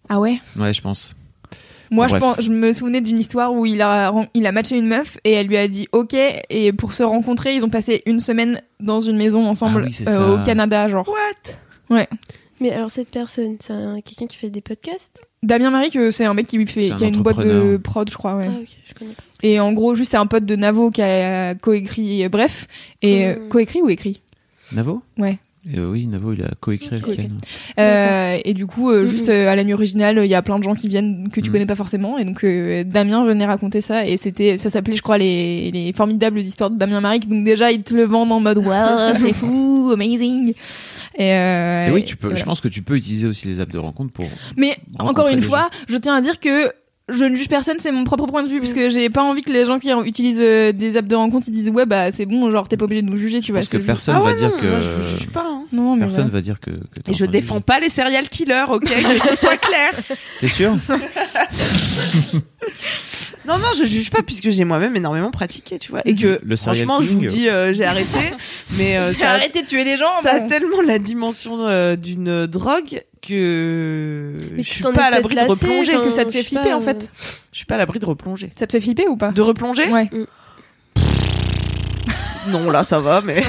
[0.10, 0.40] Ah ouais?
[0.58, 1.14] Ouais, je pense.
[1.92, 2.22] Moi, je, Bref.
[2.22, 5.18] pense, je me souvenais d'une histoire où il a, ren- il a matché une meuf
[5.24, 6.14] et elle lui a dit OK.
[6.50, 10.06] Et pour se rencontrer, ils ont passé une semaine dans une maison ensemble Ah oui,
[10.08, 11.08] euh, au Canada, genre.
[11.90, 12.00] What?
[12.62, 15.26] Mais alors, cette personne, c'est un- quelqu'un qui fait des podcasts?
[15.44, 17.42] Damien Marie, que c'est un mec qui, fait, C'est un qui a une boîte de
[17.44, 17.80] entrepreneur.
[17.82, 18.48] prod, je crois, ouais.
[18.50, 19.24] Ah, ok, je connais pas.
[19.42, 22.68] Et en gros, juste c'est un pote de Navo qui a coécrit, euh, bref.
[23.02, 23.50] Et euh, Mm.
[23.50, 24.20] coécrit ou écrit?
[24.74, 25.02] Navo?
[25.18, 25.38] Ouais.
[25.76, 27.28] Euh, Oui, Navo, il a coécrit avec Coécrit.
[27.28, 27.38] Ken.
[27.80, 29.08] Euh, et du coup, euh, Mhm.
[29.10, 31.42] juste euh, à la nuit originale, il y a plein de gens qui viennent que
[31.42, 31.54] tu Mhm.
[31.54, 32.18] connais pas forcément.
[32.18, 34.06] Et donc, euh, Damien venait raconter ça.
[34.06, 37.28] Et c'était, ça s'appelait, je crois, les, les formidables histoires de Damien Maric.
[37.28, 40.54] Donc, déjà, ils te le vendent en mode, waouh, c'est fou, amazing.
[41.20, 43.60] Et, euh, Et oui, tu peux, et je pense que tu peux utiliser aussi les
[43.60, 44.26] apps de rencontre pour.
[44.58, 46.72] Mais encore une fois, je tiens à dire que
[47.12, 49.42] je ne juge personne, c'est mon propre point de vue, parce que j'ai pas envie
[49.42, 52.28] que les gens qui utilisent euh, des apps de rencontre ils disent ouais bah c'est
[52.28, 53.64] bon, genre t'es pas obligé de nous juger, tu vois.
[53.64, 54.66] c'est que juste- personne Ah va dire non, que.
[54.68, 55.44] moi, je juge pas.
[55.46, 55.64] hein.
[55.74, 56.34] Non, mais Personne voilà.
[56.38, 56.70] va dire que.
[57.08, 57.64] Et je défends juger.
[57.66, 59.92] pas les serial killers, ok Que ce soit clair.
[60.40, 60.78] T'es sûr?
[63.50, 66.02] Non, non, je juge pas puisque j'ai moi-même énormément pratiqué, tu vois.
[66.06, 68.20] Et que, Le franchement, je vous dis, euh, j'ai arrêté.
[68.78, 70.06] Mais euh, J'ai ça, a- arrêté de tuer des gens.
[70.22, 75.10] ça a tellement la dimension euh, d'une drogue que Mais je tu suis pas à
[75.10, 75.94] l'abri de replonger.
[75.98, 77.12] que ça te fait flipper pas, en euh, fait.
[77.52, 78.52] Je suis pas à l'abri de replonger.
[78.56, 79.88] Ça te fait flipper ou pas De replonger?
[79.90, 80.10] Ouais.
[82.48, 83.44] Non, là, ça va, mais.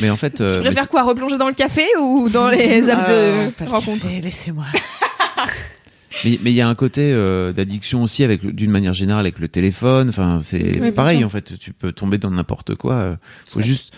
[0.00, 0.40] Mais en fait.
[0.40, 4.06] euh, Tu préfères quoi Replonger dans le café ou dans les apps Euh, de rencontre
[4.22, 4.64] Laissez-moi.
[6.24, 9.38] Mais mais il y a un côté euh, d'addiction aussi avec d'une manière générale avec
[9.38, 10.08] le téléphone.
[10.08, 11.58] Enfin, c'est pareil en fait.
[11.58, 13.16] Tu peux tomber dans n'importe quoi.
[13.46, 13.92] Faut juste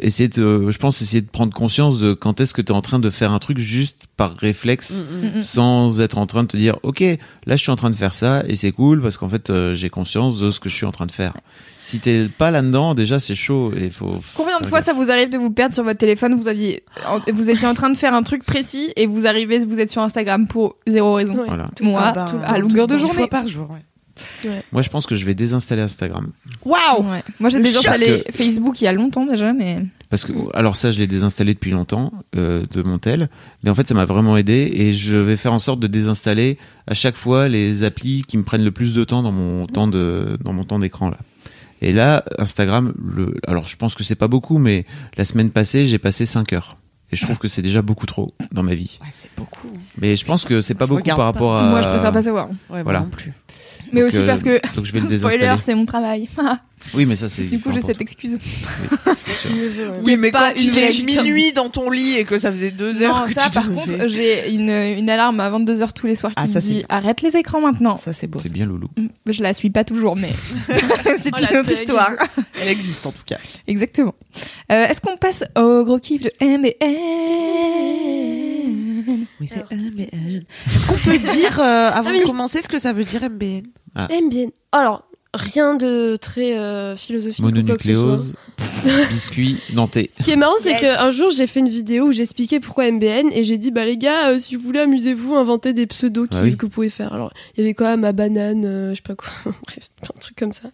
[0.00, 2.82] essayer de, je pense, essayer de prendre conscience de quand est-ce que tu es en
[2.82, 5.42] train de faire un truc juste par réflexe, Mm, mm.
[5.42, 8.12] sans être en train de te dire, ok, là je suis en train de faire
[8.14, 10.86] ça et c'est cool parce qu'en fait euh, j'ai conscience de ce que je suis
[10.86, 11.34] en train de faire.
[11.80, 14.16] Si t'es pas là-dedans, déjà c'est chaud et faut.
[14.34, 16.34] Combien de fois ça vous arrive de vous perdre sur votre téléphone?
[16.34, 19.58] Vous aviez, en- vous étiez en train de faire un truc précis et vous arrivez,
[19.64, 21.34] vous êtes sur Instagram pour zéro raison.
[21.38, 21.46] Ouais.
[21.46, 21.70] Voilà.
[21.80, 23.14] Moi, Ah bah, à longueur de journée.
[23.14, 23.78] fois par jour, ouais.
[24.72, 26.32] Moi je pense que je vais désinstaller Instagram.
[26.64, 27.22] Waouh Ouais.
[27.40, 27.88] Moi j'ai Le déjà choc.
[27.92, 31.06] installé Parce Facebook il y a longtemps déjà, mais Parce que, alors ça, je l'ai
[31.06, 33.28] désinstallé depuis longtemps euh, de mon tel,
[33.62, 36.58] mais en fait, ça m'a vraiment aidé et je vais faire en sorte de désinstaller
[36.86, 39.86] à chaque fois les applis qui me prennent le plus de temps dans mon temps
[39.88, 41.18] de dans mon temps d'écran là.
[41.80, 44.84] Et là, Instagram, le, alors je pense que c'est pas beaucoup, mais
[45.16, 46.76] la semaine passée, j'ai passé 5 heures.
[47.12, 48.98] Et je trouve que c'est déjà beaucoup trop dans ma vie.
[49.00, 49.68] Ouais, c'est beaucoup.
[49.96, 51.24] Mais je pense que c'est pas Je beaucoup par pas.
[51.24, 51.70] rapport à.
[51.70, 52.48] Moi, je préfère pas savoir.
[52.68, 52.98] Ouais, Voilà.
[52.98, 53.32] moi non plus.
[53.92, 54.74] Mais Donc, aussi euh, parce que.
[54.74, 56.28] donc je vais le Spoiler, c'est mon travail.
[56.94, 57.42] Oui, mais ça c'est.
[57.42, 58.38] du coup, j'ai cette excuse.
[59.42, 59.50] Sûr.
[60.04, 61.06] Oui, mais pas quand est excuse.
[61.06, 63.70] minuit dans ton lit et que ça faisait deux heures Non, que ça, tu par
[63.70, 66.68] contre, j'ai une, une alarme à 22h tous les soirs qui Ah, ça, me c'est
[66.72, 67.96] dit arrête les écrans maintenant.
[67.96, 68.38] ça c'est beau.
[68.42, 68.88] C'est bien, Loulou.
[68.96, 70.30] Mm, Je la suis pas toujours, mais
[71.20, 72.12] c'est Oh, une autre histoire.
[72.60, 73.38] Elle existe en tout cas.
[73.66, 74.14] Exactement.
[74.72, 76.66] Euh, Est-ce qu'on passe au gros kiff de MBN
[79.40, 80.44] Oui, c'est MBN.
[80.66, 82.20] Est-ce qu'on peut dire euh, avant Ah oui.
[82.20, 83.62] de commencer ce que ça veut dire MBN
[83.96, 84.50] MBN.
[84.72, 87.40] Alors, rien de très euh, philosophique.
[87.44, 88.34] Mononucléose,
[89.10, 90.10] biscuit, nantais.
[90.18, 90.80] Ce qui est marrant, c'est Yes.
[90.80, 93.96] qu'un jour, j'ai fait une vidéo où j'expliquais pourquoi MBN et j'ai dit, bah les
[93.96, 96.56] gars, euh, si vous voulez, amusez-vous, inventez des pseudos qui- Ah oui.
[96.56, 97.12] que vous pouvez faire.
[97.12, 99.28] Alors, il y avait quoi, ma banane, euh, je sais pas quoi,
[99.66, 100.70] bref, plein de trucs comme ça.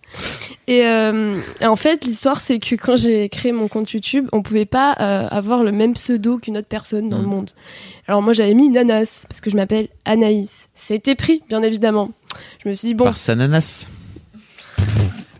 [0.66, 4.42] Et, euh, et en fait, l'histoire, c'est que quand j'ai créé mon compte YouTube, on
[4.42, 7.28] pouvait pas euh, avoir le même pseudo qu'une autre personne dans le Mm.
[7.30, 7.50] monde.
[8.06, 10.68] Alors moi, j'avais mis Nanas parce que je m'appelle Anaïs.
[10.74, 12.10] C'était pris, bien évidemment.
[12.62, 13.86] Je me suis dit bon, Par Sananas.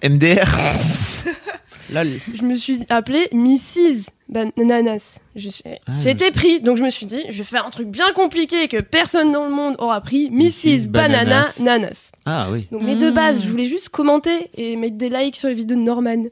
[0.05, 0.45] MDR.
[1.93, 2.19] Lol.
[2.35, 4.07] je me suis appelée Mrs.
[4.29, 5.19] Bananas.
[5.37, 5.63] Je suis...
[5.87, 8.69] Ah, C'était pris, donc je me suis dit, je vais faire un truc bien compliqué
[8.69, 10.31] que personne dans le monde aura pris.
[10.31, 10.67] Mrs.
[10.87, 10.89] Mrs.
[10.89, 11.61] Banana Bananas.
[11.61, 12.11] Nanas.
[12.25, 12.67] Ah oui.
[12.73, 13.15] Donc mes deux Mm.
[13.15, 16.25] bases, je voulais juste commenter et mettre des likes sur les vidéos de Norman.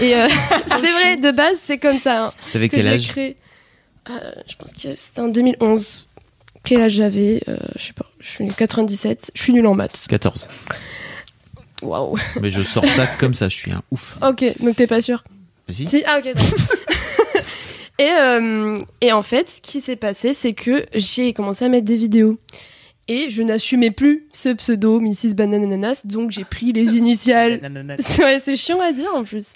[0.00, 0.28] Et euh,
[0.80, 3.36] c'est vrai, de base, c'est comme ça hein, T'avais que quel âge créé.
[4.08, 4.18] Euh,
[4.48, 6.06] je pense que c'était en 2011.
[6.64, 8.06] Quel âge j'avais Euh, Je sais pas.
[8.18, 9.30] Je suis 97.
[9.34, 10.06] Je suis nulle en maths.
[10.08, 10.48] 14.
[11.82, 12.16] Waouh.
[12.40, 14.16] Mais je sors ça comme ça, je suis un ouf.
[14.22, 15.22] Ok, donc t'es pas sûr
[15.68, 15.88] Vas-y.
[15.88, 16.26] Si, ah ok,
[17.98, 21.86] et, euh, et en fait, ce qui s'est passé, c'est que j'ai commencé à mettre
[21.86, 22.38] des vidéos.
[23.08, 25.34] Et je n'assumais plus ce pseudo, Mrs.
[25.34, 27.60] Banananas, donc j'ai pris les initiales.
[28.00, 29.46] C'est ouais, c'est chiant à dire en plus.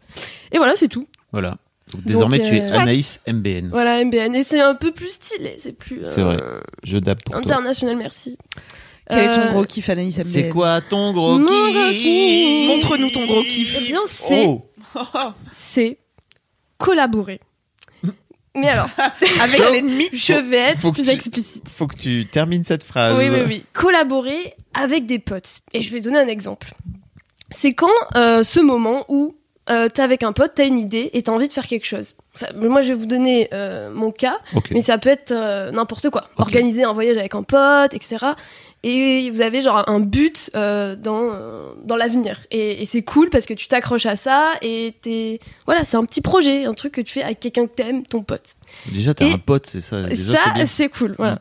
[0.52, 1.06] Et voilà, c'est tout.
[1.32, 1.56] Voilà.
[1.92, 3.68] Donc, désormais, Donc, tu es euh, Anaïs MBN.
[3.70, 4.34] Voilà, MBN.
[4.36, 6.00] Et c'est un peu plus stylé, c'est plus.
[6.04, 6.38] C'est vrai.
[6.84, 7.42] Je dab pour toi.
[7.42, 8.36] International, merci.
[9.10, 12.66] Quel est ton Euh, gros kiff Anaïs C'est quoi ton gros Mon kiff gros kiff.
[12.68, 13.76] Montre-nous ton gros kiff.
[13.80, 14.46] Eh bien, c'est.
[14.46, 14.62] Oh.
[15.52, 15.98] C'est
[16.78, 17.40] collaborer.
[18.56, 18.88] Mais alors,
[19.40, 20.08] Avec l'ennemi.
[20.12, 21.68] je vais être faut plus tu- explicite.
[21.68, 23.14] Faut que tu termines cette phrase.
[23.16, 23.64] Oui, oui, oui.
[23.72, 25.60] Collaborer avec des potes.
[25.72, 26.74] Et je vais donner un exemple.
[27.52, 29.36] C'est quand euh, ce moment où
[29.68, 32.16] euh, t'es avec un pote, t'as une idée et t'as envie de faire quelque chose.
[32.34, 34.38] Ça- moi, je vais vous donner euh, mon cas,
[34.72, 36.28] mais ça peut être euh, n'importe quoi.
[36.36, 38.16] Organiser un voyage avec un pote, etc.
[38.82, 42.40] Et vous avez genre un but euh, dans, euh, dans l'avenir.
[42.50, 45.38] Et, et c'est cool parce que tu t'accroches à ça et t'es...
[45.66, 48.22] Voilà, c'est un petit projet, un truc que tu fais avec quelqu'un que t'aimes, ton
[48.22, 48.54] pote.
[48.90, 50.04] Déjà, t'as Et un pote, c'est ça.
[50.04, 51.14] Déjà, Ça, c'est cool.
[51.18, 51.40] Voilà.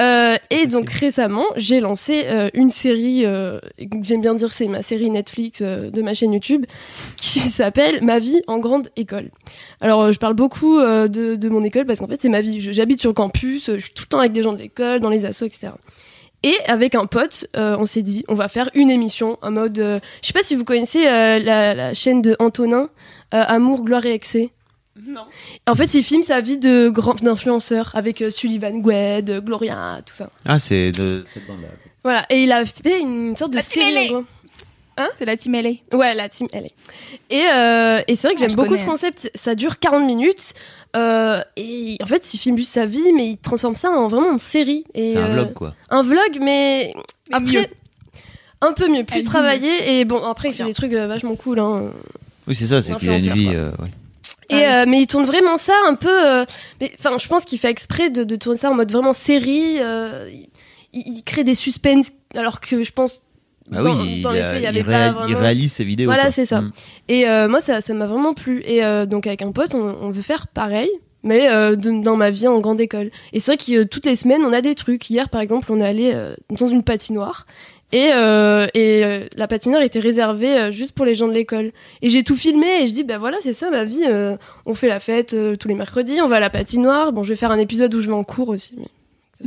[0.00, 3.22] Euh, et donc récemment, j'ai lancé euh, une série,
[4.02, 6.64] j'aime bien dire c'est ma série Netflix de ma chaîne YouTube,
[7.16, 9.30] qui s'appelle Ma vie en grande école.
[9.82, 12.60] Alors je parle beaucoup de, de mon école parce qu'en fait c'est ma vie.
[12.60, 15.00] Je- J'habite sur le campus, je suis tout le temps avec des gens de l'école,
[15.00, 15.68] dans les assos, etc.
[16.42, 19.78] Et avec un pote, euh, on s'est dit, on va faire une émission en mode,
[19.78, 22.88] euh, je sais pas si vous connaissez euh, la, la chaîne de Antonin,
[23.34, 24.50] euh, Amour, gloire et excès.
[25.06, 25.22] Non.
[25.68, 30.14] En fait, il filme sa vie de grand d'influenceur avec euh, Sullivan Gwed, Gloria, tout
[30.14, 30.30] ça.
[30.46, 31.68] Ah, c'est de cette bande-là.
[32.02, 34.10] Voilà, et il a fait une sorte de série.
[34.98, 35.12] En gros.
[35.18, 35.70] C'est la team LA.
[35.96, 36.60] Ouais, la team LA.
[37.30, 38.80] Et, euh, et c'est vrai que Ah, j'aime beaucoup connais.
[38.80, 39.30] ce concept.
[39.34, 40.52] Ça dure 40 minutes.
[40.96, 44.32] euh, et en fait, il filme juste sa vie, mais il transforme ça en vraiment
[44.32, 44.84] une série.
[44.94, 45.74] C'est un euh, vlog, quoi.
[45.90, 46.92] Un vlog, mais,
[47.30, 47.52] Mais après.
[47.60, 47.66] mieux.
[48.62, 50.00] Un peu mieux, plus travaillé.
[50.00, 51.60] Et bon, après, il fait des trucs euh, vachement cool.
[51.60, 51.92] Hein.
[52.46, 53.48] Oui, c'est ça, c'est qu'il a une vie.
[53.48, 53.70] ouais.
[54.50, 56.08] Et euh, mais il tourne vraiment ça un peu.
[56.26, 56.44] euh,
[56.98, 59.76] enfin, je pense qu'il fait exprès de, de tourner ça en mode vraiment série.
[59.80, 60.48] euh, il,
[60.92, 62.02] il crée des suspens
[62.34, 63.20] alors que je pense.
[63.70, 65.84] Bah dans, oui, dans il, les a- faits, il y il avait pas réalise ses
[65.84, 66.08] vidéos.
[66.08, 66.60] Voilà, c'est ça.
[66.60, 66.72] Mm.
[67.08, 68.62] Et euh, moi, ça, ça m'a vraiment plu.
[68.64, 70.90] Et euh, donc avec un pote, on, on veut faire pareil.
[71.22, 73.10] Mais euh, de- dans ma vie en grande école.
[73.34, 75.10] Et c'est vrai que euh, toutes les semaines, on a des trucs.
[75.10, 77.46] Hier, par exemple, on est allé euh, dans une patinoire.
[77.92, 81.72] Et, euh, et euh, la patinoire était réservée euh, juste pour les gens de l'école.
[82.02, 84.04] Et j'ai tout filmé et je dis, bah voilà, c'est ça ma vie.
[84.08, 87.12] euh, on fait la fête euh, tous les mercredis, on va à la patinoire.
[87.12, 88.72] Bon, je vais faire un épisode où je vais en cours aussi.
[88.78, 88.86] Mais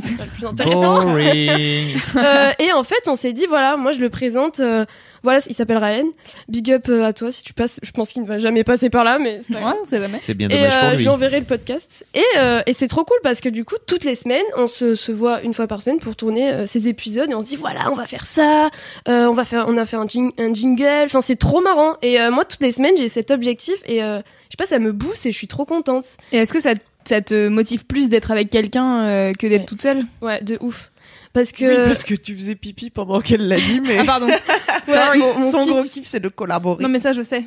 [0.04, 1.02] c'est pas le plus intéressant.
[1.02, 2.00] Boring.
[2.16, 4.60] Euh, et en fait, on s'est dit, voilà, moi je le présente.
[4.60, 4.84] euh,
[5.22, 6.04] voilà, il s'appelle Ryan.
[6.48, 7.80] Big up euh, à toi si tu passes.
[7.82, 9.72] Je pense qu'il ne va jamais passer par là, mais c'est pas grave.
[9.74, 10.18] Ouais, on sait jamais.
[10.20, 11.02] c'est bien Et dommage euh, pour je lui.
[11.02, 12.04] lui enverrai le podcast.
[12.14, 14.94] Et, euh, et c'est trop cool parce que du coup, toutes les semaines, on se,
[14.94, 17.56] se voit une fois par semaine pour tourner euh, ces épisodes et on se dit
[17.56, 18.70] voilà, on va faire ça,
[19.08, 21.04] euh, on va faire, on a fait un, jing- un jingle.
[21.06, 21.96] Enfin, c'est trop marrant.
[22.02, 24.78] Et euh, moi, toutes les semaines, j'ai cet objectif et euh, je sais pas, ça
[24.78, 26.06] me booste et je suis trop contente.
[26.32, 26.74] Et est-ce que ça,
[27.08, 29.66] ça te motive plus d'être avec quelqu'un euh, que d'être Ouais.
[29.66, 30.90] toute seule Ouais, de ouf.
[31.32, 31.64] Parce que.
[31.64, 34.28] Oui, parce que tu faisais pipi pendant qu'elle l'a dit, mais Ah pardon.
[34.84, 35.68] Sorry, mon- mon son kiff.
[35.68, 36.82] gros kiff, c'est de collaborer.
[36.82, 37.44] non mais ça je sais.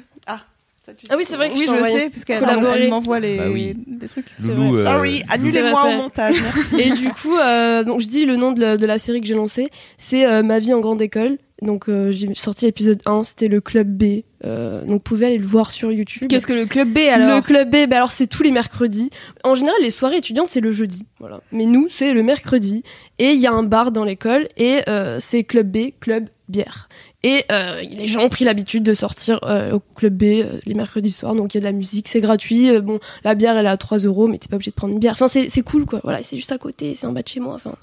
[0.85, 3.19] Ça, tu sais Ah oui, c'est vrai que Oui je je sais parce qu'elle m'envoie
[3.19, 3.73] les Bah oui.
[3.85, 4.27] des trucs.
[4.39, 4.79] C'est Loulou, vrai.
[4.79, 6.37] euh, Sorry, annulez-moi au montage.
[6.79, 9.27] Et du coup, euh, donc je dis le nom de la, de la série que
[9.27, 9.67] j'ai lancée,
[9.97, 11.39] c'est euh, Ma vie en grande école.
[11.61, 14.21] Donc euh, j'ai sorti l'épisode 1, c'était le club B.
[14.45, 16.27] Euh, donc vous pouvez aller le voir sur YouTube.
[16.29, 19.09] Qu'est-ce que le club B alors Le club B, bah alors c'est tous les mercredis.
[19.43, 21.05] En général, les soirées étudiantes, c'est le jeudi.
[21.19, 21.41] Voilà.
[21.51, 22.83] Mais nous, c'est le mercredi.
[23.19, 24.47] Et il y a un bar dans l'école.
[24.57, 26.87] Et euh, c'est club B, club bière.
[27.23, 29.39] Et euh, les gens ont pris l'habitude de sortir
[29.73, 31.33] au club B les mercredis soirs.
[31.33, 32.79] Donc il y a de la musique, c'est gratuit.
[32.81, 34.99] Bon, la bière, elle est à 3 euros, mais t'es pas obligé de prendre une
[34.99, 35.13] bière.
[35.19, 35.99] Enfin, c'est cool, quoi.
[36.03, 37.55] Voilà, c'est juste à côté, c'est en bas de chez moi.
[37.55, 37.75] Enfin,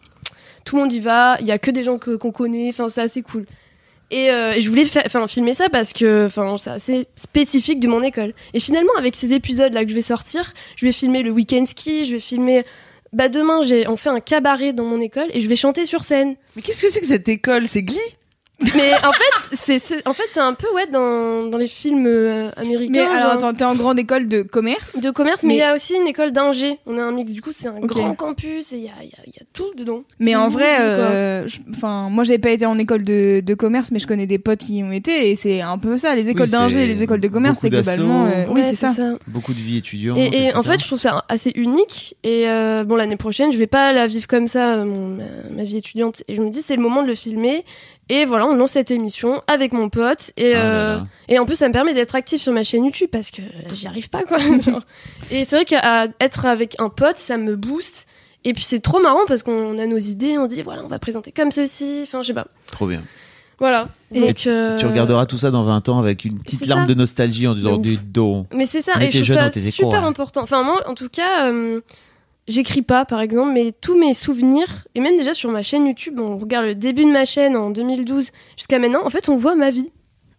[0.64, 1.36] tout le monde y va.
[1.40, 2.68] Il y a que des gens que- qu'on connaît.
[2.70, 3.44] Enfin, c'est assez cool.
[4.10, 4.86] Et, euh, je voulais
[5.28, 6.28] filmer ça parce que
[6.59, 8.32] c'est assez spécifique de mon école.
[8.52, 12.05] Et finalement, avec ces épisodes-là que je vais sortir, je vais filmer le week-end ski,
[12.05, 12.64] je vais filmer.
[13.12, 16.02] Bah demain, j'ai on fait un cabaret dans mon école et je vais chanter sur
[16.02, 16.36] scène.
[16.56, 17.66] Mais qu'est-ce que c'est que cette école?
[17.66, 17.98] C'est Glee?
[18.76, 22.06] Mais en fait, c'est c'est- en fait c'est un peu ouais dans, dans les films
[22.06, 22.93] euh, américains.
[22.93, 25.59] Mais alors genre, attends, t'es en grande école de commerce de commerce, mais Mais- il
[25.59, 26.78] y a aussi une école d'ingé.
[26.86, 27.32] On a un mix.
[27.32, 29.44] Du coup, c'est un grand campus et il y a, il y a- y a
[29.52, 30.02] tout dedans.
[30.20, 33.90] Mais en vrai, euh, je- enfin, moi j'ai pas été en école de, de commerce,
[33.90, 36.14] mais je connais des potes qui y ont été, et c'est un peu ça.
[36.14, 38.94] Les écoles Oui, d'ingé, les écoles de commerce, c'est globalement, euh, oui, Ouais, c'est ça.
[39.26, 40.16] Beaucoup de vie étudiante.
[40.16, 42.16] Et, et en fait, je trouve ça assez unique.
[42.22, 45.24] Et euh, bon, l'année prochaine, je vais pas la vivre comme ça, euh, mon- ma,
[45.56, 46.22] ma vie étudiante.
[46.28, 47.64] Et je me dis, c'est le moment de le filmer.
[48.09, 50.31] Et voilà, on lance cette émission avec mon pote.
[50.36, 51.06] Et, Ah euh, là.
[51.28, 53.86] et en plus, ça me permet d'être actif sur ma chaîne YouTube parce que j'y
[53.86, 54.39] arrive pas, quoi.
[55.31, 58.06] Et c'est vrai qu'être avec un pote, ça me booste.
[58.44, 60.98] Et puis c'est trop marrant parce qu'on a nos idées, on dit voilà, on va
[60.98, 62.01] présenter comme ceci.
[62.02, 62.47] Enfin, je sais pas.
[62.70, 63.02] Trop bien.
[63.59, 63.89] Voilà.
[64.12, 66.86] Et Donc, euh, Tu regarderas tout ça dans 20 ans avec une petite larme ça.
[66.89, 68.47] de nostalgie en disant des dons.
[68.52, 70.09] Mais c'est ça, On et je trouve ça super hein.
[70.09, 70.43] important.
[70.43, 71.81] Enfin, moi, en tout cas, euh,
[72.48, 76.18] j'écris pas, par exemple, mais tous mes souvenirs, et même déjà sur ma chaîne YouTube,
[76.20, 79.54] on regarde le début de ma chaîne en 2012 jusqu'à maintenant, en fait, on voit
[79.54, 79.90] ma vie.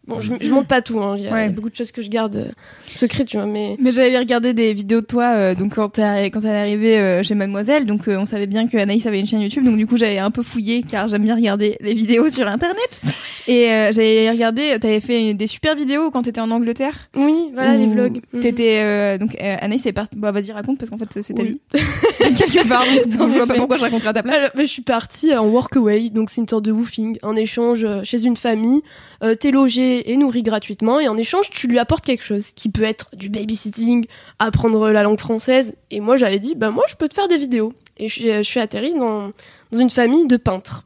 [0.07, 1.49] Bon, je, je montre pas tout, hein, il y a Ouais.
[1.49, 2.53] beaucoup de choses que je garde
[2.97, 3.75] secrètes, tu vois, mais...
[3.79, 7.35] Mais j'avais regardé des vidéos de toi, euh, donc quand elle est arrivée euh, chez
[7.35, 9.97] Mademoiselle, donc euh, on savait bien que Anaïs avait une chaîne YouTube, donc du coup
[9.97, 13.01] j'avais un peu fouillé car j'aime bien regarder les vidéos sur internet.
[13.47, 17.09] Et j'avais regardé, t'avais fait des super vidéos quand t'étais en Angleterre.
[17.15, 18.19] Oui, voilà, les vlogs.
[18.33, 18.41] Mhm.
[18.41, 20.17] T'étais donc Anaïs est partie.
[20.17, 21.61] Bah vas-y raconte parce qu'en fait c'est ta Oui.
[21.71, 21.79] vie
[22.35, 22.83] quelque part.
[23.05, 24.35] Donc, je vois pas pourquoi je raconterai à ta place.
[24.35, 27.85] Alors, mais je suis partie en workaway, donc c'est une sorte de woofing, un échange
[28.03, 28.81] chez une famille.
[29.23, 32.69] Euh, T'es logé et nourri gratuitement, et en échange, tu lui apportes quelque chose, qui
[32.69, 34.05] peut être du babysitting,
[34.39, 35.75] apprendre la langue française.
[35.91, 37.73] Et moi, j'avais dit, bah moi, je peux te faire des vidéos.
[37.97, 39.31] Et je, suis- atterrie dans,
[39.71, 40.83] une famille de peintres.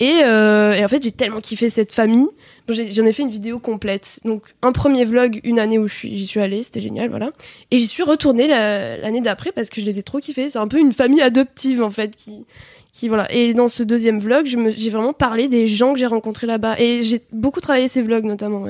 [0.00, 2.26] Et, euh, et en fait, j'ai tellement kiffé cette famille.
[2.68, 4.18] J'en ai, fait une vidéo complète.
[4.24, 7.30] Donc, un premier vlog, une année où j'y suis allée, c'était génial, voilà.
[7.70, 10.50] Et j'y suis retournée la- l'année d'après parce que je les ai trop kiffés.
[10.50, 12.44] C'est un peu une famille adoptive, en fait, qui,
[13.08, 13.30] voilà.
[13.32, 16.76] Et dans ce deuxième vlog, j'ai vraiment parlé des gens que j'ai rencontrés là-bas.
[16.78, 18.66] Et j'ai beaucoup travaillé ces vlogs, notamment.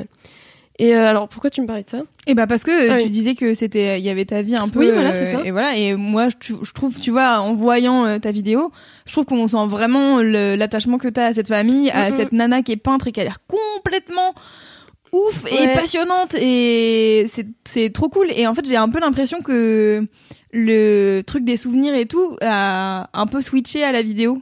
[0.81, 2.03] Et euh, alors, pourquoi tu me parlais de ça?
[2.27, 3.11] Et bah parce que euh, Ah tu oui.
[3.11, 5.41] disais que c'était il y avait ta vie un peu Oui, voilà, euh, c'est ça.
[5.45, 5.77] et voilà.
[5.77, 8.73] Et moi je, tu- je trouve tu vois en voyant euh, ta vidéo
[9.07, 12.63] je trouve qu'on sent vraiment le- l'attachement que t'as à cette famille à cette nana
[12.63, 14.35] qui est peintre et qui a l'air complètement
[15.13, 16.35] ouf et passionnante.
[16.41, 18.27] Et c'est c'est trop cool.
[18.35, 20.05] Et en fait j'ai un peu l'impression que
[20.53, 24.41] le truc des souvenirs et tout a un peu switché à la vidéo.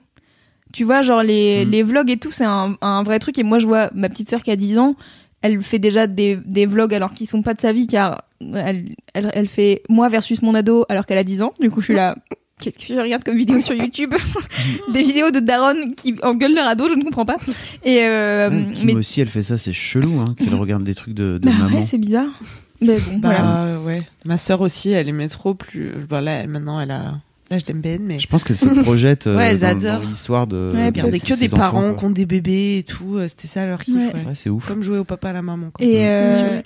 [0.73, 1.71] Tu vois genre les, Mhm.
[1.71, 3.39] les vlogs et tout c'est un, un vrai truc.
[3.39, 4.95] Et moi je vois ma petite sœur qui a 10 ans
[5.43, 8.25] elle fait déjà des, des vlogs alors qu'ils sont pas de sa vie car
[8.55, 11.53] elle, elle, elle fait moi versus mon ado alors qu'elle a 10 ans.
[11.61, 12.17] Du coup, je suis là.
[12.61, 14.15] Qu'est-ce que je regarde comme vidéo sur YouTube
[14.93, 17.37] Des vidéos de Daron qui engueulent leur ado, je ne comprends pas.
[17.85, 18.51] Et euh,
[18.85, 21.51] mais aussi, elle fait ça, c'est chelou, hein, qu'elle regarde des trucs de, de bah
[21.59, 21.77] maman.
[21.79, 22.29] ouais, c'est bizarre.
[22.81, 23.81] Mais bon, Bah voilà.
[23.81, 24.03] ouais.
[24.25, 25.91] Ma sœur aussi, elle aimait trop plus.
[26.09, 27.15] Voilà, elle, maintenant elle a
[27.53, 30.73] l'âge d'MBN, mais Je pense qu'elle se projette euh, Ouais, dans, l'histoire de.
[30.75, 33.17] Ouais, que des enfants, parents qui ont des bébés et tout.
[33.17, 33.95] euh, C'était ça leur kiff.
[33.95, 34.07] Ouais.
[34.07, 34.27] ouais.
[34.27, 34.67] Ouais, c'est ouf.
[34.67, 35.71] Comme jouer au papa à la maman.
[35.73, 35.85] Quoi.
[35.87, 36.61] Et, euh.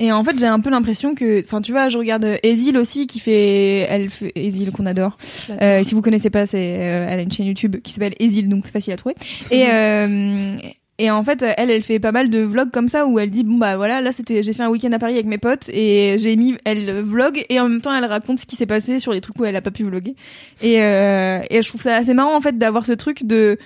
[0.00, 3.06] Et en fait, j'ai un peu l'impression que, enfin, tu vois, je regarde Ezil aussi
[3.06, 5.16] qui fait, elle fait Ezil qu'on adore.
[5.62, 8.48] Euh, si vous connaissez pas, c'est, euh, elle a une chaîne YouTube qui s'appelle Ezil,
[8.48, 9.14] donc c'est facile à trouver.
[9.52, 10.56] Et euh,
[10.98, 13.42] et en fait, elle, elle fait pas mal de vlogs comme ça où elle dit
[13.42, 16.16] bon bah voilà, là c'était, j'ai fait un week-end à Paris avec mes potes et
[16.20, 19.12] j'ai mis, elle vlog et en même temps elle raconte ce qui s'est passé sur
[19.12, 20.14] les trucs où elle a pas pu vlogger.
[20.62, 23.58] Et euh, et je trouve ça assez marrant en fait d'avoir ce truc de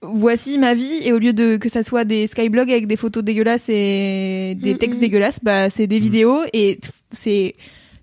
[0.00, 3.22] voici ma vie et au lieu de que ça soit des skyblogs avec des photos
[3.22, 5.00] dégueulasses et des Mm, textes mm.
[5.00, 6.80] dégueulasses bah c'est des vidéos et
[7.12, 7.54] c'est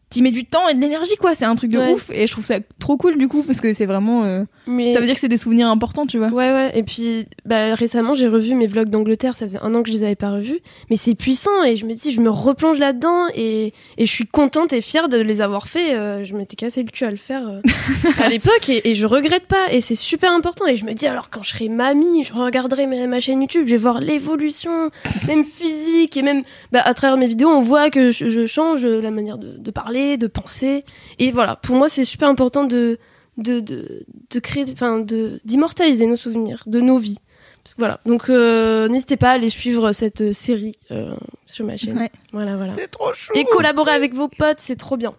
[0.09, 1.91] t'y mets du temps et de l'énergie quoi c'est un truc de Ouais.
[1.93, 4.93] ouf et je trouve ça trop cool du coup parce que c'est vraiment euh, Mais
[4.93, 6.71] ça veut dire que c'est des souvenirs importants tu vois Ouais, ouais.
[6.77, 9.35] Et puis, bah, récemment, j'ai revu mes vlogs d'Angleterre.
[9.35, 10.59] Ça faisait un an que je les avais pas revus.
[10.89, 11.63] Mais c'est puissant.
[11.63, 13.25] Et je me dis, je me replonge là-dedans.
[13.35, 15.93] Et, et je suis contente et fière de les avoir faits.
[15.95, 17.61] Euh, je m'étais cassé le cul à le faire euh,
[18.23, 18.69] à l'époque.
[18.69, 19.71] Et, et je regrette pas.
[19.71, 20.65] Et c'est super important.
[20.67, 23.63] Et je me dis, alors, quand je serai mamie, je regarderai ma, ma chaîne YouTube.
[23.65, 24.89] Je vais voir l'évolution,
[25.27, 26.15] même physique.
[26.17, 29.37] Et même, bah, à travers mes vidéos, on voit que je, je change la manière
[29.37, 30.85] de, de parler, de penser.
[31.19, 31.55] Et voilà.
[31.55, 32.97] Pour moi, c'est super important de,
[33.37, 37.17] de, de, de créer, enfin, de, d'immortaliser nos souvenirs, de nos vies.
[37.63, 37.99] Parce que voilà.
[38.05, 41.13] Donc, euh, n'hésitez pas à aller suivre cette euh, série euh,
[41.45, 41.97] sur ma chaîne.
[41.97, 42.11] Ouais.
[42.31, 42.73] Voilà, voilà.
[42.77, 43.33] C'est trop chou.
[43.35, 45.13] Et collaborer avec vos potes, c'est trop bien.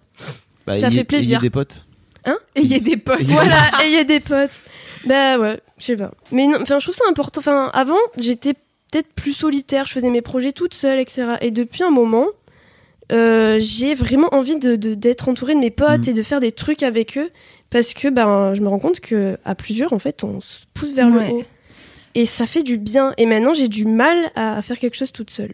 [0.67, 1.39] Bah, Ça ayez- fait plaisir.
[1.41, 1.85] ayez des potes.
[2.55, 4.61] et il y a des potes voilà, ayez des potes.
[5.07, 6.11] Bah ouais, je sais pas.
[6.33, 7.39] Mais non, enfin, je trouve ça important.
[7.41, 8.55] Enfin, avant, j'étais
[8.91, 11.37] peut-être plus solitaire, je faisais mes projets toute seule, etc.
[11.41, 12.27] Et depuis un moment,
[13.13, 16.11] euh, j'ai vraiment envie de, de- d'être entourée de mes potes Mm.
[16.11, 17.31] et de faire des trucs avec eux.
[17.71, 20.93] Parce que ben, je me rends compte que à plusieurs, en fait, on se pousse
[20.95, 21.29] vers Ouais.
[21.29, 21.45] le haut.
[22.15, 23.13] Et ça fait du bien.
[23.19, 25.53] Et maintenant, j'ai du mal à faire quelque chose toute seule.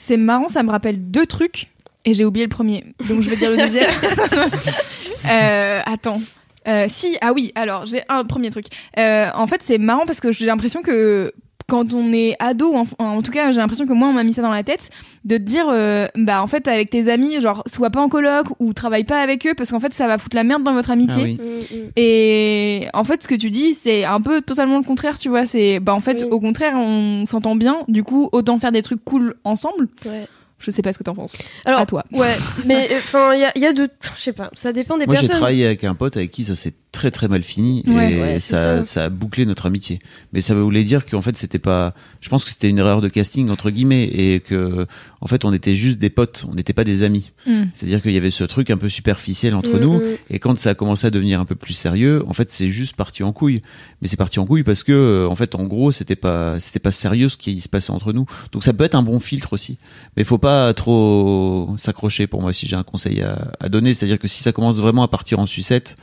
[0.00, 1.68] c'est marrant ça me rappelle deux trucs
[2.04, 3.88] et j'ai oublié le premier donc je vais dire le deuxième
[5.30, 6.20] Euh, attends
[6.68, 8.66] Euh, si ah oui alors j'ai un premier truc
[8.98, 11.32] Euh, en fait c'est marrant parce que j'ai l'impression que
[11.68, 14.32] quand on est ado, en, en tout cas, j'ai l'impression que moi, on m'a mis
[14.34, 14.90] ça dans la tête,
[15.24, 18.46] de te dire, euh, bah, en fait, avec tes amis, genre, sois pas en coloc
[18.58, 20.90] ou travaille pas avec eux, parce qu'en fait, ça va foutre la merde dans votre
[20.90, 21.22] amitié.
[21.22, 21.34] Ah oui.
[21.40, 21.90] Mm, mm.
[21.96, 25.46] Et en fait, ce que tu dis, c'est un peu totalement le contraire, tu vois.
[25.46, 26.28] C'est, bah, en fait, Oui.
[26.30, 27.78] au contraire, on s'entend bien.
[27.88, 29.88] Du coup, autant faire des trucs cool ensemble.
[30.06, 30.26] Ouais.
[30.58, 31.36] Je sais pas ce que t'en penses.
[31.64, 32.04] Alors, à toi.
[32.12, 32.36] ouais,
[32.66, 33.88] mais enfin, il y a, il y a de.
[34.16, 35.38] Je sais pas, ça dépend des Moi, j'ai personnes.
[35.38, 38.38] travaillé avec un pote avec qui ça s'est très très mal fini Ouais, et ouais,
[38.38, 38.84] ça, ça.
[38.84, 39.98] ça a bouclé notre amitié.
[40.32, 41.94] Mais ça voulait dire qu'en fait, c'était pas.
[42.20, 44.86] Je pense que c'était une erreur de casting entre guillemets et que
[45.20, 47.30] en fait, on était juste des potes, on n'était pas des amis.
[47.46, 47.62] Mm.
[47.74, 49.94] C'est-à-dire qu'il y avait ce truc un peu superficiel entre Mm, nous.
[49.98, 50.02] mm.
[50.30, 52.94] Et quand ça a commencé à devenir un peu plus sérieux, en fait, c'est juste
[52.94, 53.62] parti en couille.
[54.02, 56.78] Mais c'est parti en couille parce que, euh, en fait, en gros, c'était pas, c'était
[56.80, 58.26] pas sérieux ce qui se passait entre nous.
[58.52, 59.78] Donc ça peut être un bon filtre aussi.
[60.16, 63.94] Mais faut pas trop s'accrocher pour moi si j'ai un conseil à, à donner.
[63.94, 65.96] C'est-à-dire que si ça commence vraiment à partir en sucette,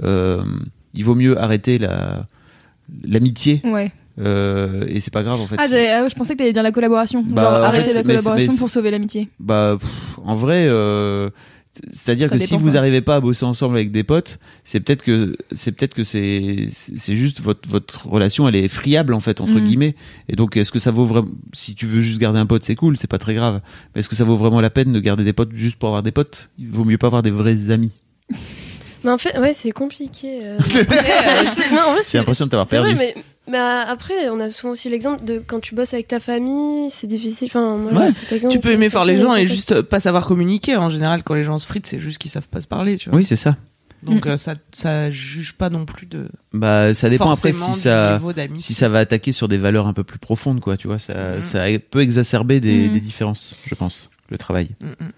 [0.00, 2.26] il vaut mieux arrêter la,
[3.04, 3.60] l'amitié.
[3.64, 3.92] Ouais.
[4.20, 5.56] Euh, et c'est pas grave en fait.
[5.58, 7.24] Ah, ah je pensais que t'allais dire la collaboration.
[7.26, 9.28] Bah, Genre, en arrêter fait, la collaboration pour sauver l'amitié.
[9.40, 9.88] Bah, pff,
[10.22, 11.30] en vrai, euh,
[11.90, 14.80] c'est-à dire Ça que si vous n'arrivez pas à bosser ensemble avec des potes, c'est
[14.80, 19.20] peut-être que c'est peut-être que c'est c'est juste votre votre relation, elle est friable en
[19.20, 19.64] fait entre Mhm.
[19.64, 19.94] guillemets.
[20.28, 22.76] Et donc, est-ce que ça vaut vraiment Si tu veux juste garder un pote, c'est
[22.76, 23.62] cool, c'est pas très grave.
[23.94, 26.02] Mais est-ce que ça vaut vraiment la peine de garder des potes juste pour avoir
[26.02, 26.50] des potes?
[26.58, 27.92] Il vaut mieux pas avoir des vrais amis.
[29.04, 30.40] Mais en fait, ouais, c'est compliqué.
[30.42, 30.58] euh.
[30.92, 33.12] Euh, J'ai l'impression de t'avoir C'est vrai, perdu.
[33.16, 36.20] mais, mais euh, après, on a souvent aussi l'exemple de quand tu bosses avec ta
[36.20, 37.48] famille, c'est difficile.
[37.48, 38.08] Enfin, moi, Ouais.
[38.08, 40.76] j'ai cet exemple, Tu peux aimer faire les gens et juste pas savoir communiquer.
[40.76, 43.08] En général, quand les gens se fritent, c'est juste qu'ils savent pas se parler, tu
[43.10, 43.18] vois.
[43.18, 43.56] Oui, c'est ça.
[44.04, 46.28] Donc euh, ça, ça juge pas non plus de.
[46.52, 48.18] Bah, ça dépend après si ça
[48.56, 50.76] si ça va attaquer sur des valeurs un peu plus profondes, quoi.
[50.76, 51.42] Tu vois, ça Mhm.
[51.42, 52.92] ça peut exacerber des, Mhm.
[52.94, 55.10] des différences, je pense, le travail Mm, mm.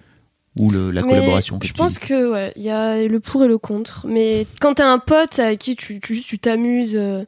[0.56, 1.58] Ou le, la Mais collaboration.
[1.62, 1.98] Je tu pense dis.
[1.98, 4.06] que ouais, il y a le pour et le contre.
[4.08, 7.24] Mais quand t'as un pote avec qui tu tu t'amuses, euh,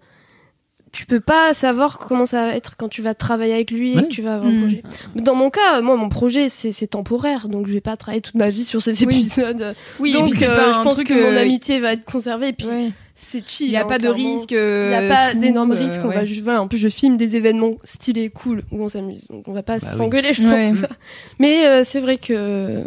[0.93, 4.03] tu peux pas savoir comment ça va être quand tu vas travailler avec lui et
[4.03, 4.61] que tu vas avoir un Mm.
[4.61, 4.83] projet.
[5.17, 8.37] Dans mon cas, moi, mon projet c'est c'est temporaire, donc je vais pas travailler toute
[8.37, 9.15] ma vie sur ces Oui.
[9.21, 9.75] épisodes.
[10.01, 12.49] Oui, donc euh, pas je un pense truc, que mon euh, amitié va être conservée.
[12.49, 12.91] Et puis Ouais.
[13.19, 13.67] C'est chill.
[13.69, 14.51] Il n'y a hein, pas de risque.
[14.51, 16.01] Il n'y a pas d'énormes euh, risques.
[16.05, 16.15] On ouais.
[16.17, 19.27] va juste, voilà, en plus, je filme des événements stylés, cool, où on s'amuse.
[19.29, 19.97] Donc, on va pas Bah oui.
[19.99, 20.89] s'engueuler, je pense pas.
[21.41, 22.85] Mais euh, c'est vrai que.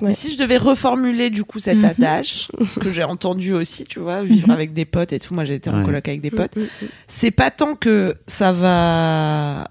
[0.00, 0.14] Mais Ouais.
[0.14, 1.84] si je devais reformuler du coup cette Mhm.
[1.84, 2.46] adage
[2.80, 4.54] que j'ai entendu aussi, tu vois, vivre Mhm.
[4.54, 5.34] avec des potes et tout.
[5.34, 6.54] Moi, j'ai été en coloc avec des potes.
[6.56, 6.88] Mm, mm, mm.
[7.08, 9.68] C'est pas tant que ça va.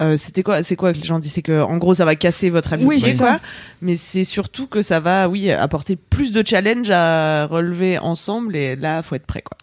[0.00, 2.14] Euh, c'était quoi C'est quoi que les gens disent C'est que en gros ça va
[2.16, 3.32] casser votre amitié, Oui, c'est quoi.
[3.34, 3.40] ça.
[3.82, 8.56] Mais c'est surtout que ça va, oui, apporter plus de challenge à relever ensemble.
[8.56, 9.56] Et là, faut être prêt, quoi.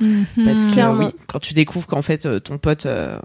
[0.00, 0.24] Mhm.
[0.44, 1.06] Parce que Clairement.
[1.06, 3.18] oui, quand tu découvres qu'en fait euh, ton pote, euh,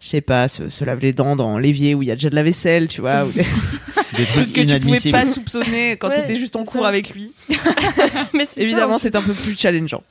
[0.00, 2.30] je sais pas, se, se lave les dents dans l'évier où il y a déjà
[2.30, 3.44] de la vaisselle, tu vois, ou des
[4.16, 6.88] des trucs que tu pouvais pas soupçonner quand Ouais, t'étais juste en cours ça.
[6.88, 7.32] avec lui.
[8.34, 10.02] Mais Évidemment, c'est un peu plus challengeant.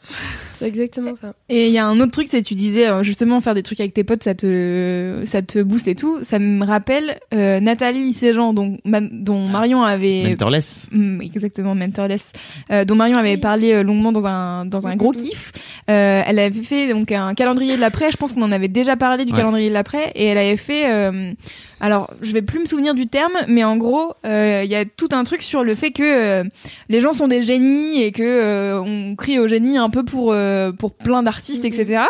[0.53, 1.33] C'est exactement ça.
[1.47, 3.79] Et il y a un autre truc, c'est tu disais euh, justement faire des trucs
[3.79, 6.19] avec tes potes, ça te ça te booste et tout.
[6.21, 10.87] Ça me rappelle euh, Nathalie Séjean, dont ma- dont Marion avait Mentorless.
[10.91, 12.33] Mm, exactement mentorless
[12.71, 13.37] euh, dont Marion avait Oui.
[13.37, 15.17] parlé euh, longuement dans un dans un gros Mhm.
[15.23, 15.51] kiff
[15.89, 18.97] Euh, elle avait fait donc un calendrier de l'après je pense qu'on en avait déjà
[18.97, 19.37] parlé du Ouais.
[19.39, 21.31] calendrier de l'après et elle avait fait euh,
[21.80, 24.84] alors je vais plus me souvenir du terme mais en gros euh, il y a
[24.84, 26.43] tout un truc sur le fait que euh,
[26.89, 30.35] les gens sont des génies et que on crie au génie un peu pour
[30.77, 32.03] pour plein d'artistes etc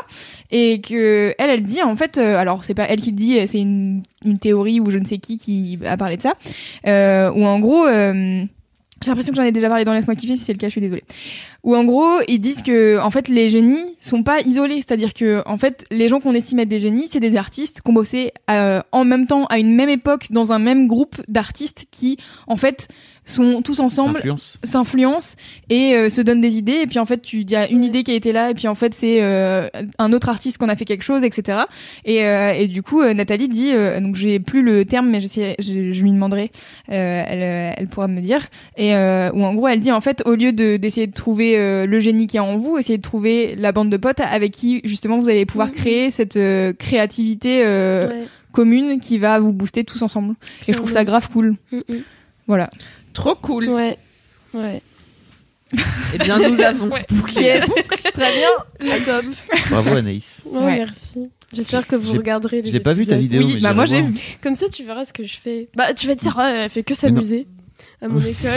[0.50, 3.60] et que elle elle dit en fait alors c'est pas elle qui le dit c'est
[3.60, 6.34] une une théorie ou je ne sais qui qui a parlé de ça.
[6.86, 7.86] Où en gros
[9.02, 10.72] J'ai l'impression que j'en ai déjà parlé dans Laisse-moi kiffer, si c'est le cas, je
[10.72, 11.04] suis désolée.
[11.64, 15.42] Où en gros, ils disent que en fait les génies sont pas isolés, c'est-à-dire que
[15.46, 18.34] en fait les gens qu'on estime être des génies, c'est des artistes qui ont bossé
[18.50, 22.18] euh, en même temps à une même époque dans un même groupe d'artistes qui
[22.48, 22.88] en fait
[23.30, 24.58] sont tous ensemble S'influence.
[24.64, 25.36] s'influencent
[25.70, 26.80] et euh, se donnent des idées.
[26.84, 28.50] Et puis en fait tu il y a une idée qui a été là.
[28.50, 31.60] Et puis en fait c'est euh, un autre artiste qu'on a fait quelque chose etc
[32.06, 35.20] et, euh, et du coup euh, Nathalie dit euh, donc j'ai plus le terme mais
[35.20, 36.52] j'essaie- je, je lui demanderai.
[36.92, 38.48] Euh, elle, elle pourra me dire.
[38.78, 41.58] Et euh, où en gros elle dit en fait au lieu de d'essayer de trouver
[41.58, 44.52] euh, le génie qui est en vous essayez de trouver la bande de potes avec
[44.52, 45.74] qui justement vous allez pouvoir Mhm.
[45.76, 48.28] créer cette euh, créativité euh, Ouais.
[48.52, 50.34] commune qui va vous booster tous ensemble.
[50.68, 51.56] Et je trouve ça grave cool.
[51.72, 51.96] Mm, mm.
[52.48, 52.70] voilà
[53.14, 53.70] Trop cool.
[53.70, 53.98] Ouais.
[54.54, 54.82] Ouais.
[56.14, 57.42] Eh bien, nous avons bouclé.
[57.42, 57.70] Yes.
[58.14, 59.26] très bien Top.
[59.70, 60.42] Bravo Anaïs.
[60.46, 60.78] Ouais, Ouais.
[60.80, 61.30] Merci.
[61.54, 63.42] J'espère que vous regarderez les Je l'ai pas vu ta vidéo.
[63.44, 65.68] oui mais bah moi j'ai vu Comme ça, tu verras ce que je fais.
[65.76, 67.48] Bah, tu vas te dire, ouais, elle fait que s'amuser
[68.02, 68.52] à mon école.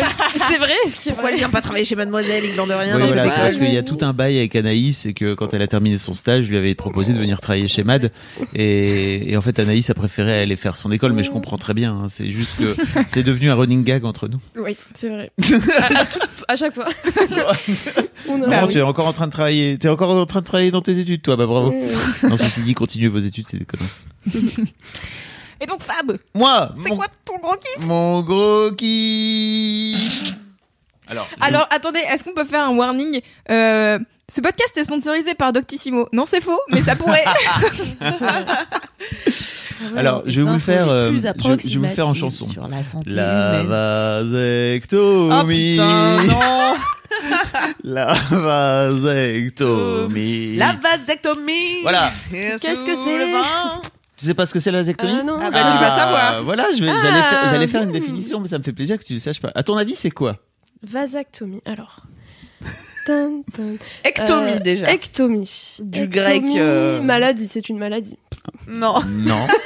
[0.48, 3.02] c'est vrai, ce qui Pourquoi elle vient pas travailler chez Mademoiselle, il de rien Oui,
[3.06, 5.62] voilà, c'est parce qu'il y a tout un bail avec Anaïs et que quand elle
[5.62, 8.12] a terminé son stage, je lui avais proposé de venir travailler chez Mad
[8.54, 11.74] et, et en fait Anaïs a préféré aller faire son école, mais je comprends très
[11.74, 11.92] bien.
[11.92, 12.76] hein, c'est juste que
[13.08, 14.38] c'est devenu un running gag entre nous.
[14.56, 15.30] Oui, c'est vrai.
[15.40, 16.86] à, à tout- à chaque fois.
[18.28, 20.70] On a- tu es encore en train de travailler, t'es encore en train de travailler
[20.70, 21.74] dans tes études, toi, bah bravo.
[22.28, 24.68] Non, ceci dit, continuez vos études, c'est des conneries.
[25.62, 30.34] Et donc Fab Moi, c'est mon, quoi ton gros kiff mon gros kiff.
[31.08, 33.20] Alors, je- Alors, attendez, est-ce qu'on peut faire un warning
[33.50, 33.98] Euh,
[34.28, 36.08] Ce podcast est sponsorisé par Doctissimo.
[36.12, 37.24] Non, c'est faux, mais ça pourrait.
[39.96, 41.26] alors, je vais vous le faire, euh, Plus je,
[41.68, 42.46] je vais vous le faire en chanson.
[42.46, 43.68] Sur la santé La humaine.
[43.68, 45.32] vasectomie.
[45.32, 46.76] Oh putain, non
[47.84, 50.56] La vasectomie.
[50.56, 52.10] La vasectomie Voilà.
[52.30, 53.32] Qu'est-ce que c'est.
[54.22, 55.36] Tu sais pas ce que c'est la vasectomie Ah non.
[55.42, 56.42] Ah bah, tu vas savoir.
[56.44, 56.98] Voilà, je vais- Ah.
[57.02, 57.92] j'allais faire, j'allais faire une Hmm.
[57.92, 59.50] définition, mais ça me fait plaisir que tu le saches pas.
[59.56, 60.38] À ton avis, c'est quoi?
[60.84, 61.60] Vasectomie.
[61.64, 62.02] Alors.
[63.08, 63.74] Tan, tan.
[64.06, 64.92] Ectomie Euh, déjà.
[64.94, 65.50] Ectomie.
[65.80, 68.16] Du Ectomie, grec, euh, Maladie, c'est une maladie.
[68.68, 69.00] Non.
[69.04, 69.44] Non.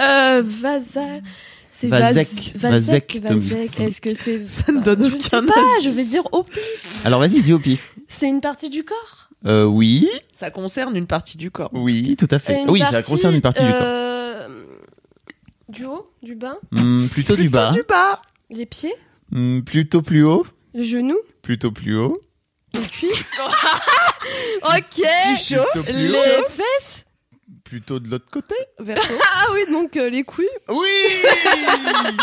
[0.00, 1.00] Euh, vasa.
[1.70, 3.38] C'est Vasec- vas- vasectomie.
[3.40, 3.80] vasec.
[3.80, 4.48] Est-ce que c'est.
[4.48, 5.84] Ça ne donne Je ne aucun sais pas, indice.
[5.84, 7.00] je vais dire au pif.
[7.04, 7.94] Alors vas-y, dis au pif.
[8.08, 9.27] C'est une partie du corps?
[9.46, 11.70] Euh, oui, Ça concerne une partie du corps.
[11.72, 12.62] oui, tout à fait.
[12.62, 13.80] Une oui, ça concerne une partie du corps.
[13.82, 14.64] euh,
[15.68, 18.20] Du haut, du bas, Hmm, plutôt du bas, Du bas.
[18.50, 18.94] les pieds,
[19.30, 20.44] Hmm, plutôt plus haut,
[20.74, 22.20] les genoux, plutôt plus haut.
[22.74, 23.30] les cuisses.
[24.62, 25.02] ok.
[25.36, 27.04] Plutôt plus Les haut, fesses.
[27.64, 28.54] plutôt de l'autre côté.
[28.80, 29.12] Verso.
[29.22, 30.48] Ah oui, donc euh, les couilles.
[30.68, 30.86] Oui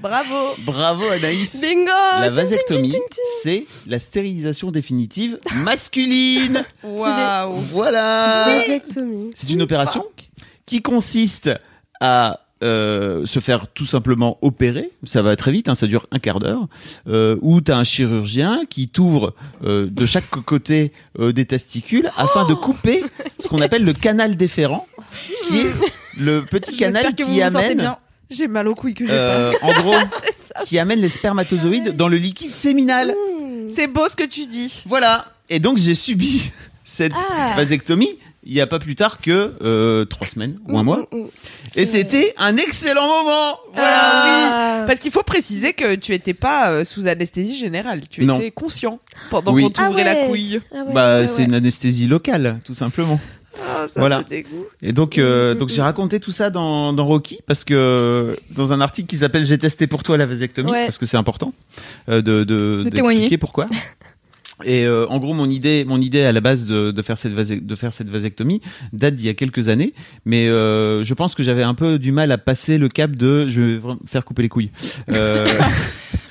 [0.00, 0.54] Bravo.
[0.64, 1.60] Bravo Anaïs.
[1.60, 1.90] Bingo.
[2.20, 2.94] La vasectomie,
[3.42, 6.64] c'est la stérilisation définitive masculine.
[6.82, 7.54] Waouh.
[7.72, 8.46] Voilà.
[8.46, 9.30] Vasectomie.
[9.34, 10.06] C'est une opération
[10.64, 11.50] qui consiste
[12.00, 16.18] à euh, se faire tout simplement opérer, ça va très vite, hein, ça dure un
[16.18, 16.66] quart d'heure,
[17.08, 22.10] euh, où tu as un chirurgien qui t'ouvre euh, de chaque côté euh, des testicules
[22.18, 23.02] afin de couper
[23.38, 24.86] ce qu'on appelle le canal déférent,
[25.48, 25.70] qui est
[26.18, 27.96] le petit canal qui amène.
[28.30, 29.94] J'ai mal aux couilles que j'ai euh, en gros,
[30.66, 33.08] qui amène les spermatozoïdes dans le liquide séminal.
[33.08, 33.68] Mmh.
[33.68, 33.74] pas.
[33.74, 34.82] C'est beau ce que tu dis.
[34.86, 35.26] Voilà.
[35.48, 36.52] Et donc j'ai subi
[36.84, 37.54] cette Ah.
[37.56, 41.06] vasectomie il y a pas plus tard que euh, trois semaines ou un Mmh, mois.
[41.12, 41.24] mmh.
[41.76, 43.58] Et c'était un excellent moment.
[43.74, 44.80] Voilà.
[44.82, 48.00] Ah, Parce qu'il faut préciser que tu étais pas euh, sous anesthésie générale.
[48.08, 48.36] Tu Non.
[48.38, 48.98] étais conscient
[49.28, 49.64] pendant Oui.
[49.64, 50.22] qu'on t'ouvrait Ah ouais.
[50.22, 50.60] la couille.
[50.72, 51.44] Ah ouais, bah ouais, c'est ouais.
[51.48, 53.20] une anesthésie locale, tout simplement.
[53.84, 54.18] Ah, ça Voilà.
[54.20, 54.66] me dégoûte.
[54.82, 58.80] Et donc, euh, donc j'ai raconté tout ça dans, dans Rocky parce que dans un
[58.80, 60.84] article qui s'appelle J'ai testé pour toi la vasectomie Ouais.
[60.86, 61.52] parce que c'est important
[62.08, 63.36] euh, de, de, De témoigner.
[63.38, 63.66] pourquoi.
[64.64, 67.32] Et euh, en gros, mon idée, mon idée à la base de, de faire cette
[67.34, 68.60] vasec- de faire cette vasectomie
[68.92, 69.92] date d'il y a quelques années,
[70.24, 73.48] mais euh, je pense que j'avais un peu du mal à passer le cap de
[73.48, 74.70] je vais vraiment faire couper les couilles.
[75.12, 75.46] Euh,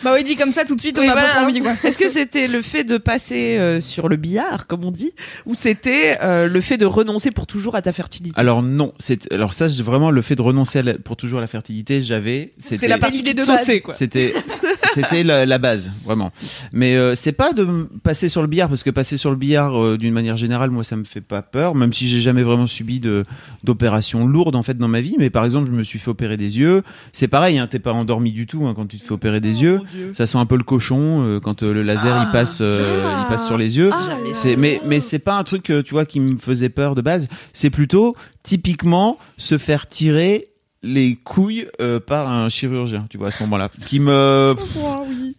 [0.02, 1.34] Bah oui, dit comme ça tout de suite, on Oui, a pas voilà.
[1.36, 1.74] trop envie quoi.
[1.84, 5.12] Est-ce que c'était le fait de passer euh, sur le billard, comme on dit,
[5.46, 8.34] ou c'était euh, le fait de renoncer pour toujours à ta fertilité?
[8.40, 11.42] Alors non, c'est alors ça, vraiment le fait de renoncer à la- pour toujours à
[11.42, 12.54] la fertilité, j'avais.
[12.60, 13.70] C'était la partie de de base.
[13.84, 13.94] quoi.
[13.94, 14.34] C'était
[14.94, 16.32] c'était la, la base vraiment.
[16.74, 17.66] Mais euh, c'est pas de
[18.04, 20.84] passer sur le billard parce que passer sur le billard euh, d'une manière générale moi
[20.84, 23.24] ça me fait pas peur même si j'ai jamais vraiment subi de
[23.64, 25.16] d'opérations lourdes en fait dans ma vie.
[25.20, 26.84] Mais par exemple je me suis fait opérer des yeux,
[27.14, 29.62] c'est pareil hein, t'es pas endormi du tout hein, quand tu te fais opérer des
[29.62, 29.82] yeux,
[30.14, 33.28] ça sent un peu le cochon euh, quand euh, le laser il passe euh, il
[33.28, 33.90] passe sur les yeux.
[33.94, 36.96] Ah, C'est mais mais c'est pas un truc euh, tu vois qui me faisait peur
[36.96, 40.49] de base, c'est plutôt typiquement se faire tirer
[40.82, 44.56] les couilles euh, par un chirurgien, tu vois à ce moment-là, qui me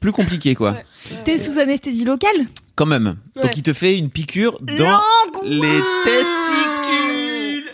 [0.00, 0.72] plus compliqué quoi.
[0.72, 0.84] Ouais.
[1.24, 2.46] T'es sous anesthésie locale?
[2.74, 3.16] Quand même.
[3.36, 3.42] Ouais.
[3.42, 5.00] Donc il te fait une piqûre dans
[5.44, 7.70] les testicules.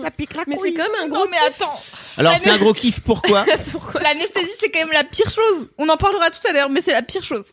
[0.00, 1.62] Ça pique la Mais c'est quand même un gros Non mais kiff.
[1.62, 1.80] attends
[2.16, 3.00] Alors c'est un gros kiff.
[3.00, 3.44] Pourquoi?
[4.02, 5.68] L'anesthésie, c'est quand même la pire chose.
[5.78, 7.44] On en parlera tout à l'heure, mais c'est la pire chose.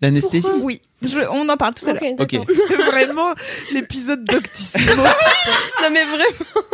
[0.00, 0.48] L'anesthésie?
[0.60, 2.02] Oui, je- on en parle tout à l'heure.
[2.18, 2.34] Ok,
[2.86, 3.34] vraiment
[3.72, 5.02] l'épisode d'Octissimo.
[5.82, 6.66] Non mais vraiment.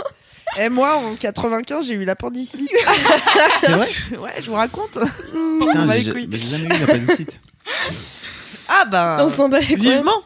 [0.61, 2.69] Et moi, en 95, j'ai eu l'appendicite.
[3.61, 3.89] C'est vrai.
[4.19, 4.99] Ouais, je vous raconte.
[5.61, 7.41] Putain, bat les j'ai j'ai jamais eu l'appendicite.
[8.69, 9.77] Ah bah, On s'en bat les couilles.
[9.77, 10.23] vivement.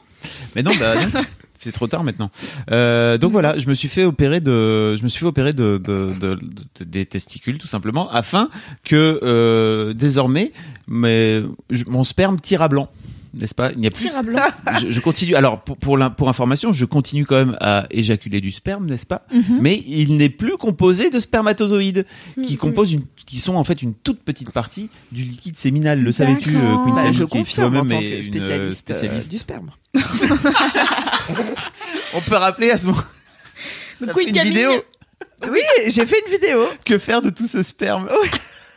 [0.55, 1.23] Mais non, bah non.
[1.57, 2.31] C'est trop tard maintenant.
[2.73, 5.79] Euh, donc voilà, je me suis fait opérer de, je me suis fait opérer de,
[5.79, 8.49] de, de- de- des testicules tout simplement, afin
[8.85, 10.51] que euh, désormais,
[10.89, 11.41] mais
[11.71, 12.91] je- mon sperme tire à blanc,
[13.35, 13.73] n'est-ce pas?
[13.73, 14.11] Il n'y a plus.
[14.81, 15.35] Je, je continue.
[15.35, 19.07] Alors pour pour, l'in- pour information, je continue quand même à éjaculer du sperme, n'est-ce
[19.07, 19.27] pas?
[19.33, 19.59] Mhm.
[19.61, 22.07] Mais il n'est plus composé de spermatozoïdes,
[22.43, 22.59] qui Mhm.
[22.59, 26.01] composent une, qui sont en fait une toute petite partie du liquide séminal.
[26.01, 26.77] Le savais-tu, euh.
[26.85, 29.71] Quinten, Bah, je qui confirme en tant est que une, euh, spécialiste, euh, du sperme.
[32.15, 33.03] On peut rappeler à ce moment.
[34.01, 34.73] Donc, une Camille, vidéo.
[35.51, 36.61] Oui, j'ai fait une vidéo.
[36.85, 38.09] Que faire de tout ce sperme?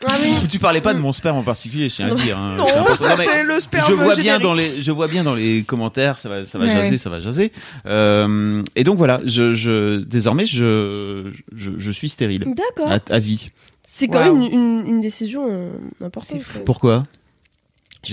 [0.07, 0.33] Ah oui.
[0.49, 2.37] Tu parlais pas de mon sperme en particulier, je tiens à dire.
[2.37, 2.65] hein, Non.
[2.65, 2.85] Non,
[3.17, 6.17] mais c'était le sperme je vois bien dans les, je vois bien dans les commentaires,
[6.17, 6.97] ça va, ça va Ouais, jaser, ouais.
[6.97, 7.51] ça va jaser.
[7.85, 12.91] Euh, et donc voilà, je, je, désormais, je, je, je suis stérile D'accord.
[12.91, 13.51] à, à vie.
[13.83, 15.71] C'est quand même une, une, une décision euh,
[16.03, 16.41] importante.
[16.65, 17.03] Pourquoi?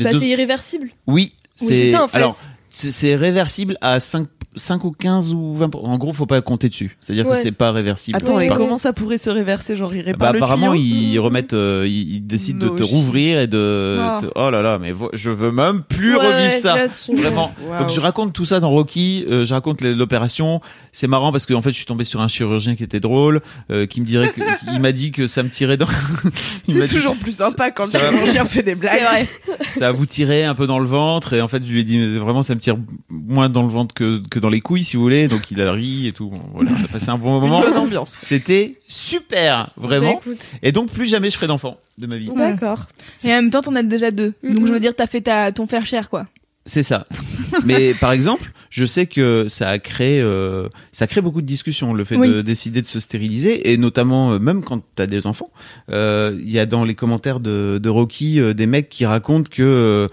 [0.00, 0.90] Bah, deux- c'est irréversible.
[1.06, 2.16] Oui, Oui, c'est ça en fait.
[2.16, 2.36] Alors,
[2.70, 6.68] c'est c'est réversible à 5, 5 ou 15 ou 20 En gros, faut pas compter
[6.68, 6.96] dessus.
[7.00, 7.36] C'est-à-dire Ouais.
[7.36, 8.16] que c'est pas réversible.
[8.16, 9.76] Attends, et comment ça pourrait se réverser?
[9.76, 12.84] Genre, il Bah, répare le apparemment, ils remettent, euh, ils, ils décident No de te
[12.84, 12.92] shit.
[12.92, 13.98] rouvrir et de.
[14.00, 14.20] Oh.
[14.20, 16.76] te- Oh là là, mais je veux même plus Ouais, revivre ça.
[16.76, 17.54] là, tu- Vraiment.
[17.78, 20.60] Donc je raconte tout ça dans Rocky, euh, je raconte l'opération.
[20.92, 23.40] C'est marrant parce que en fait je suis tombé sur un chirurgien qui était drôle,
[23.70, 24.40] euh, qui me dirait que,
[24.72, 25.86] il m'a dit que ça me tirait dans.
[26.68, 28.92] C'est dit, toujours plus sympa quand ça le va- chirurgien fait des blagues.
[28.98, 29.28] C'est vrai.
[29.78, 31.96] ça vous tirer un peu dans le ventre et en fait je lui ai dit
[31.98, 32.76] mais vraiment ça me tire
[33.10, 35.28] moins dans le ventre que, que dans les couilles si vous voulez.
[35.28, 36.28] Donc il a ri et tout.
[36.28, 37.60] Bon, voilà, on a passé un bon Une moment.
[37.60, 38.16] bonne ambiance.
[38.20, 40.20] C'était super, vraiment.
[40.27, 40.32] Bah.
[40.62, 42.31] Et donc plus jamais je ferai d'enfant de ma vie.
[42.35, 42.86] D'accord.
[43.24, 44.35] Et en même temps, t'en as déjà deux.
[44.43, 44.55] Mhm.
[44.55, 46.27] Donc, je veux dire, t'as fait ta, ton fair share, quoi.
[46.64, 47.06] C'est ça.
[47.64, 51.93] Mais par exemple, je sais que ça a créé, euh, ça crée beaucoup de discussions
[51.93, 52.28] le fait Oui.
[52.28, 55.51] de décider de se stériliser et notamment euh, même quand t'as des enfants.
[55.90, 59.51] Euh, Il y a dans les commentaires de, de Rocky euh, des mecs qui racontent
[59.51, 60.09] que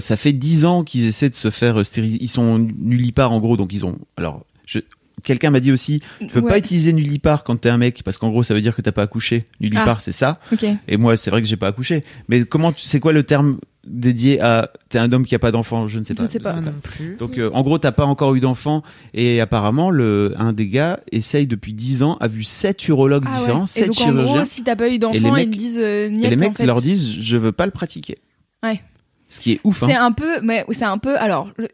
[0.00, 2.18] ça fait dix ans qu'ils essaient de se faire stériliser.
[2.22, 3.98] Ils sont nullipares en gros, donc ils ont.
[4.16, 4.78] Alors, je,
[5.22, 6.50] quelqu'un m'a dit aussi, tu peux Ouais.
[6.50, 8.92] pas utiliser nullipare quand t'es un mec parce qu'en gros ça veut dire que t'as
[8.92, 9.44] pas accouché.
[9.60, 10.00] Nullipare, Ah.
[10.00, 10.40] c'est ça.
[10.52, 10.64] Ok.
[10.88, 12.04] Et moi, c'est vrai que j'ai pas accouché.
[12.28, 15.50] Mais comment, tu- c'est quoi le terme dédié à t'es un homme qui a pas
[15.50, 16.28] d'enfant Je ne sais Je pas.
[16.28, 16.54] sais pas.
[16.60, 17.16] Non plus.
[17.16, 18.82] Donc euh, en gros, t'as pas encore eu d'enfant
[19.12, 23.32] et apparemment le un des gars essaye depuis 10 ans, a vu sept urologues Ah
[23.34, 23.38] ouais.
[23.40, 25.46] différents, Et sept donc, en chirurgiens gros, si t'as pas eu Et les d'enfant, mecs-
[25.46, 26.66] ils te disent euh, et les en mecs fait.
[26.66, 28.18] leur disent je veux pas le pratiquer.
[28.62, 28.80] Ouais.
[29.28, 29.82] Ce qui est ouf.
[29.84, 30.04] C'est Hein.
[30.04, 31.16] un peu, mais c'est un peu.
[31.18, 31.64] Alors, je,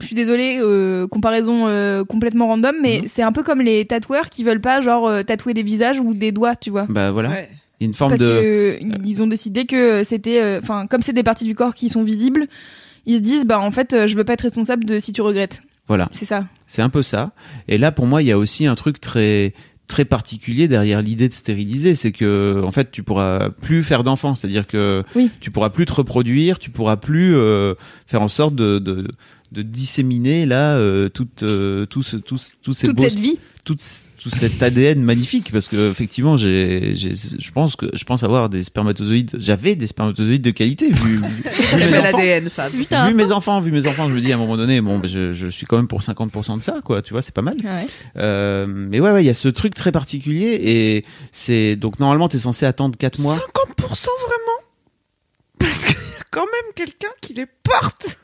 [0.00, 3.08] je suis désolée, euh, comparaison euh, complètement random, mais Mhm.
[3.08, 6.14] c'est un peu comme les tatoueurs qui veulent pas genre euh, tatouer des visages ou
[6.14, 6.86] des doigts, tu vois.
[6.88, 7.48] Bah voilà, Ouais.
[7.80, 8.26] Il y a une forme Parce de.
[8.26, 11.74] que euh, ils ont décidé que c'était, euh, enfin, comme c'est des parties du corps
[11.74, 12.46] qui sont visibles,
[13.06, 15.22] ils se disent bah en fait, euh, je veux pas être responsable de si tu
[15.22, 15.60] regrettes.
[15.86, 16.46] Voilà, C'est ça.
[16.66, 17.32] c'est un peu ça.
[17.66, 19.54] Et là, pour moi, il y a aussi un truc très
[19.86, 24.34] très particulier derrière l'idée de stériliser, c'est que en fait tu pourras plus faire d'enfants,
[24.34, 25.30] c'est-à-dire que Oui.
[25.40, 27.72] tu pourras plus te reproduire, tu pourras plus euh,
[28.06, 29.08] faire en sorte de, de,
[29.52, 30.76] de disséminer là
[31.08, 33.38] toute tout ce, tout, ces Toute beaux cette vie.
[33.64, 33.80] toute
[34.28, 38.62] tout cet ADN magnifique parce que effectivement j'ai je pense que je pense avoir des
[38.64, 42.18] spermatozoïdes j'avais des spermatozoïdes de qualité vu, vu- vu Très mes enfants.
[42.18, 42.72] ADN, Fab.
[42.72, 45.32] vu mes enfants vu mes enfants je me dis à un moment donné bon je,
[45.32, 47.56] je suis quand même pour 50% de ça quoi tu vois c'est pas mal.
[47.64, 47.86] Ouais.
[48.16, 52.28] euh, mais ouais ouais il y a ce truc très particulier et c'est donc normalement
[52.28, 53.36] t'es censé attendre 4 mois.
[53.36, 53.38] 50%
[53.78, 54.58] vraiment?
[55.58, 58.18] Parce qu'il y a quand même quelqu'un qui les porte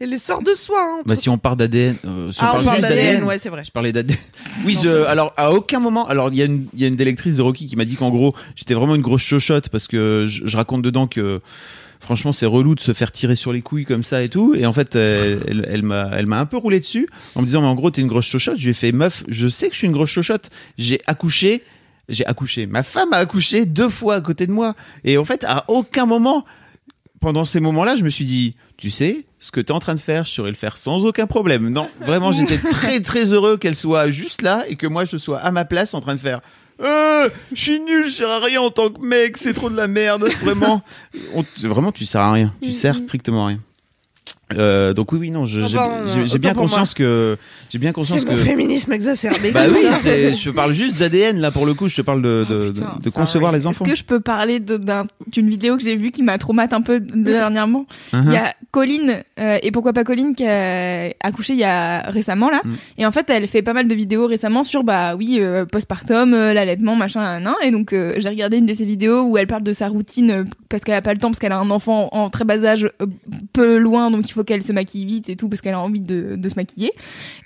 [0.00, 0.80] et les sort de soi.
[0.80, 3.64] Hein, bah si on part d'ADN euh, si ah, on parle d'ADN, ouais, c'est vrai.
[3.64, 4.16] Je parlais d'ADN.
[4.64, 6.06] Oui, je, alors à aucun moment.
[6.08, 7.84] Alors il y a une, il y a une des lectrices de Rocky qui m'a
[7.84, 11.40] dit qu'en gros j'étais vraiment une grosse chochotte parce que je, je raconte dedans que
[12.00, 14.54] franchement c'est relou de se faire tirer sur les couilles comme ça et tout.
[14.54, 17.46] Et en fait elle, elle, elle m'a, elle m'a un peu roulé dessus en me
[17.46, 18.58] disant mais en gros t'es une grosse chochotte.
[18.58, 20.50] Je lui ai fait meuf, je sais que je suis une grosse chochotte.
[20.78, 21.62] J'ai accouché.
[22.10, 22.66] J'ai accouché.
[22.66, 24.74] Ma femme a accouché deux fois à côté de moi.
[25.04, 26.44] Et en fait, à aucun moment,
[27.20, 29.94] pendant ces moments-là, je me suis dit, tu sais, ce que tu es en train
[29.94, 31.68] de faire, je saurais le faire sans aucun problème.
[31.68, 35.38] Non, vraiment, j'étais très très heureux qu'elle soit juste là et que moi je sois
[35.38, 36.40] à ma place en train de faire.
[36.82, 39.76] Euh, je suis nul, je sers à rien en tant que mec, c'est trop de
[39.76, 40.82] la merde, vraiment.
[41.34, 43.60] On- vraiment, tu sers à rien, tu sers strictement à rien.
[44.56, 45.66] Euh, donc oui, oui, non, je- Ah
[46.06, 47.36] j'ai j'ai autant bien conscience que
[47.68, 48.30] j'ai bien conscience que.
[48.30, 49.52] mon féminisme exacerbé.
[49.52, 49.80] Bah oui,
[50.34, 51.88] je parle juste d'ADN là pour le coup.
[51.88, 53.84] Je te parle de, de, Oh, putain, de- de concevoir les enfants.
[53.84, 57.00] Est-ce que je peux parler d'une vidéo que j'ai vue qui m'a traumatisé un peu
[57.00, 57.86] dernièrement?
[58.12, 58.22] Uh-huh.
[58.26, 62.02] Il y a Colline, euh, et pourquoi pas Colline, qui a accouché il y a
[62.10, 62.60] récemment là.
[62.64, 62.70] Mm.
[62.98, 66.34] Et en fait, elle fait pas mal de vidéos récemment sur, bah oui, euh, postpartum,
[66.34, 67.54] euh, l'allaitement, machin, nan.
[67.62, 70.30] Et donc, euh, j'ai regardé une de ses vidéos où elle parle de sa routine
[70.30, 72.62] euh, parce qu'elle a pas le temps, parce qu'elle a un enfant en très bas
[72.64, 73.06] âge, euh,
[73.52, 76.00] peu loin, donc il faut qu'elle se maquille vite et tout, parce qu'elle a envie
[76.00, 76.92] de, de se maquiller.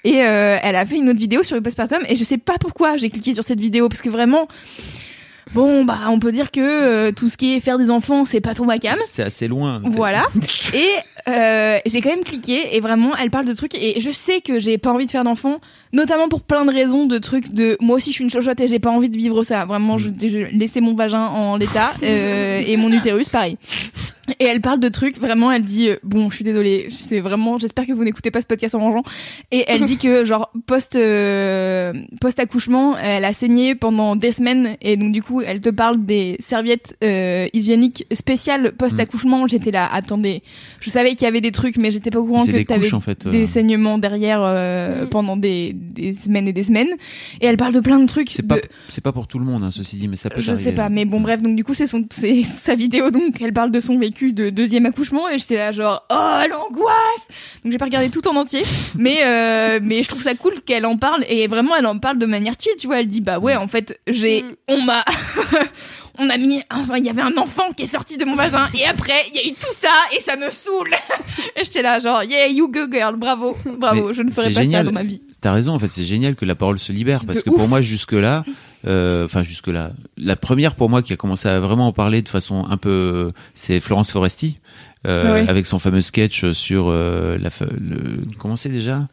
[0.04, 2.58] Et euh, elle a fait une autre vidéo sur le postpartum, et je sais pas
[2.58, 4.48] pourquoi j'ai cliqué sur cette vidéo, parce que vraiment.
[5.52, 8.40] Bon, bah, on peut dire que euh, tout ce qui est faire des enfants, c'est
[8.40, 8.96] pas trop ma cam.
[9.06, 9.82] C'est assez loin.
[9.84, 10.26] Voilà.
[10.74, 10.88] Et
[11.28, 14.58] euh, j'ai quand même cliqué et vraiment, elle parle de trucs et je sais que
[14.58, 15.58] j'ai pas envie de faire d'enfants,
[15.92, 18.68] notamment pour plein de raisons de trucs de moi aussi je suis une chochotte et
[18.68, 19.64] j'ai pas envie de vivre ça.
[19.64, 23.56] Vraiment, je, je laisser mon vagin en l'état euh, et mon utérus pareil.
[24.40, 27.58] Et elle parle de trucs, vraiment, elle dit, euh, bon, je suis désolée, c'est vraiment,
[27.58, 29.02] j'espère que vous n'écoutez pas ce podcast en mangeant.
[29.52, 34.96] Et elle dit que, genre, post, euh, post-accouchement, elle a saigné pendant des semaines, et
[34.96, 39.46] donc, du coup, elle te parle des serviettes euh, hygiéniques spéciales post-accouchement.
[39.46, 40.42] J'étais là, attendez,
[40.80, 42.92] je savais qu'il y avait des trucs, mais j'étais pas au courant que des t'avais
[42.94, 43.26] en fait.
[43.26, 43.30] euh.
[43.30, 45.08] des saignements derrière euh, Mm.
[45.08, 46.88] pendant des, des semaines et des semaines.
[47.40, 48.30] Et elle parle de plein de trucs.
[48.30, 48.56] C'est de- pas
[48.88, 50.40] c'est pas pour tout le monde, hein, ceci dit, mais ça peut.
[50.40, 50.72] je sais t'arriver.
[50.72, 53.70] pas, mais bon, bref, donc du coup, c'est son, c'est sa vidéo, donc elle parle
[53.70, 57.26] de son vécu de deuxième accouchement, et j'étais là, genre, oh, l'angoisse!
[57.64, 58.62] Donc j'ai pas regardé tout en entier,
[58.96, 62.18] mais, euh, mais je trouve ça cool qu'elle en parle, et vraiment, elle en parle
[62.18, 64.54] de manière chill, tu vois, elle dit, bah ouais, en fait, j'ai, Mm.
[64.68, 65.04] on m'a,
[66.18, 68.68] on a mis, enfin, il y avait un enfant qui est sorti de mon vagin,
[68.78, 70.94] et après, il y a eu tout ça, et ça me saoule!
[71.56, 74.62] et j'étais là, genre, yeah, you go girl, bravo, bravo, Mais je ne ferai pas
[74.62, 74.80] génial.
[74.80, 75.22] ça dans ma vie.
[75.44, 77.56] T'as raison, en fait, c'est génial que la parole se libère parce De que ouf.
[77.58, 78.46] pour moi, jusque-là,
[78.86, 82.30] euh, enfin, jusque-là, la première pour moi qui a commencé à vraiment en parler de
[82.30, 84.56] façon un peu, c'est Florence Foresti,
[85.06, 89.06] euh, avec son fameux sketch sur euh, la, le, comment c'est déjà?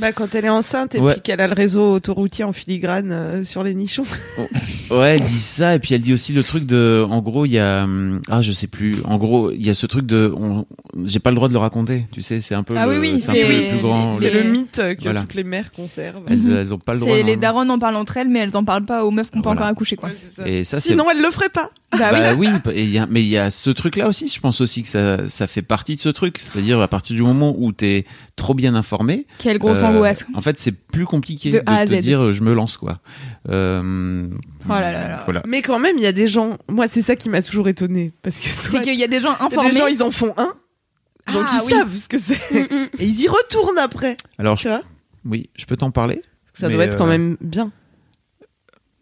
[0.00, 1.12] Bah, quand elle est enceinte et Ouais.
[1.12, 4.04] puis qu'elle a le réseau autoroutier en filigrane euh, sur les nichons.
[4.90, 7.52] Ouais, elle dit ça et puis elle dit aussi le truc de, en gros, il
[7.52, 10.34] y a, hum, ah, je sais plus, en gros, il y a ce truc de,
[10.36, 10.66] on-
[11.04, 13.12] j'ai pas le droit de le raconter, tu sais, c'est un peu, Ah le, oui,
[13.12, 14.18] oui, c'est le plus grand.
[14.18, 15.20] les- C'est le mythe que Voilà.
[15.20, 16.24] toutes les mères conservent.
[16.26, 16.56] Elles, Mhm.
[16.56, 17.14] elles ont pas le droit.
[17.14, 19.36] C'est les darons en parlent entre elles, mais elles en parlent pas aux meufs qui
[19.36, 19.60] n'ont pas Voilà.
[19.60, 20.08] encore accouché, quoi.
[20.08, 20.48] Ouais, ça.
[20.48, 21.70] Et ça, c'est Sinon, elle le ferait pas.
[21.96, 22.18] Bah, oui.
[22.20, 24.26] Bah oui, et il y a- mais il y a ce truc-là aussi.
[24.26, 26.38] Je pense aussi que ça, ça fait partie de ce truc.
[26.40, 28.06] C'est-à-dire à partir du moment où t'es
[28.40, 30.26] trop bien informé, Quelle grosse euh, angoisse.
[30.34, 32.00] En fait, c'est plus compliqué De te Z.
[32.00, 32.98] dire euh, je me lance quoi.
[33.48, 34.28] Euh,
[34.66, 35.22] Oh là là là.
[35.24, 35.42] Voilà.
[35.46, 36.58] Mais quand même, il y a des gens.
[36.68, 38.12] Moi, c'est ça qui m'a toujours étonné.
[38.22, 39.70] Parce que C'est qu'il y a des gens informés.
[39.70, 40.54] des gens, ils en font un.
[41.32, 41.72] Donc Ah, ils oui.
[41.72, 42.40] savent ce que c'est.
[42.50, 42.88] Mm, mm.
[42.98, 44.16] Et ils y retournent après.
[44.38, 44.82] Alors, Tu je- vois
[45.26, 46.22] oui, je peux t'en parler.
[46.54, 47.70] Ça doit être quand euh, même bien.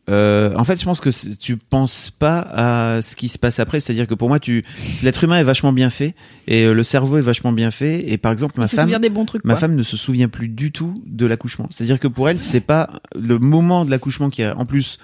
[0.09, 3.81] Euh, en fait, je pense que tu penses pas à ce qui se passe après.
[3.81, 4.65] C'est-à-dire que pour moi, tu,
[5.03, 6.15] l'être humain est vachement bien fait
[6.47, 8.11] et euh, le cerveau est vachement bien fait.
[8.11, 9.61] Et par exemple, ma femme, souviennent des bons trucs, Ma quoi.
[9.61, 11.69] femme ne se souvient plus du tout de l'accouchement.
[11.71, 14.57] C'est-à-dire que pour elle, c'est pas le moment de l'accouchement qui a.
[14.57, 14.99] En plus,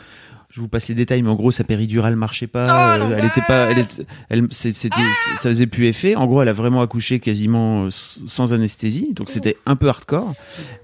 [0.51, 2.97] je vous passe les détails, mais en gros, sa péridurale marchait pas.
[2.99, 3.71] Oh, euh, elle était pas.
[3.73, 4.89] Elle, était- elle, c'était,
[5.37, 6.15] ça faisait plus effet.
[6.15, 10.33] En gros, elle a vraiment accouché quasiment euh, sans anesthésie, donc c'était un peu hardcore.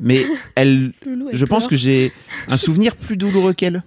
[0.00, 0.26] Mais
[0.56, 0.92] elle,
[1.32, 2.12] je pense que j'ai
[2.48, 3.82] un souvenir plus douloureux qu'elle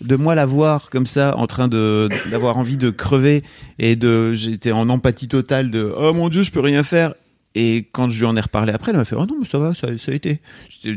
[0.00, 3.42] de moi la voir comme ça en train de d'avoir envie de crever
[3.78, 7.14] et de j'étais en empathie totale de oh mon dieu je peux rien faire.
[7.56, 9.58] Et quand je lui en ai reparlé après elle m'a fait oh non mais ça
[9.60, 10.40] va ça, ça a été.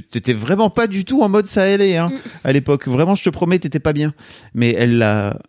[0.10, 2.11] T'étais vraiment pas du tout en mode ça allait hein,
[2.44, 2.88] à l'époque.
[2.88, 4.14] Vraiment je te promets t'étais pas bien.
[4.56, 5.40] Mais elle l'a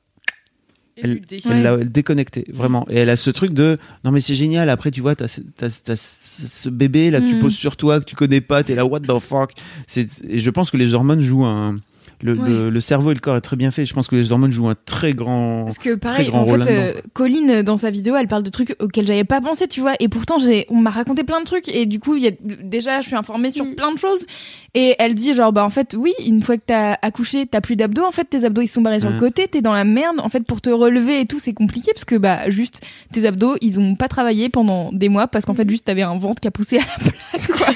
[1.01, 1.23] elle,
[1.62, 2.85] l'a déconnecté vraiment.
[2.91, 4.69] Et elle a ce truc de non mais c'est génial.
[4.69, 7.41] Après tu vois t'as ce- t'as- t'as ce ce bébé là que tu Mm.
[7.41, 9.53] poses sur toi que tu connais pas t'es là what the fuck.
[9.87, 11.77] C'est et je pense que les hormones jouent un
[12.20, 12.49] le, Ouais.
[12.49, 14.51] le, le cerveau et le corps est très bien fait je pense que les hormones
[14.51, 17.90] jouent un très grand Parce que pareil, grand en rôle fait, euh, Colline dans sa
[17.90, 19.95] vidéo, elle parle de trucs auxquels j'avais pas pensé, tu vois.
[20.01, 21.69] Et pourtant, j'ai, on m'a raconté plein de trucs.
[21.69, 23.74] Et du coup, il y a déjà, je suis informée sur Mm.
[23.77, 24.27] plein de choses.
[24.74, 27.77] Et elle dit genre, bah en fait, oui, une fois que t'as accouché, t'as plus
[27.77, 28.05] d'abdos.
[28.05, 29.20] En fait, tes abdos ils sont barrés sur le Mm.
[29.20, 30.16] côté, t'es dans la merde.
[30.20, 32.81] En fait, pour te relever et tout, c'est compliqué parce que bah juste
[33.12, 36.19] tes abdos, ils ont pas travaillé pendant des mois parce qu'en fait, juste t'avais un
[36.19, 37.66] ventre qui a poussé à la place, quoi.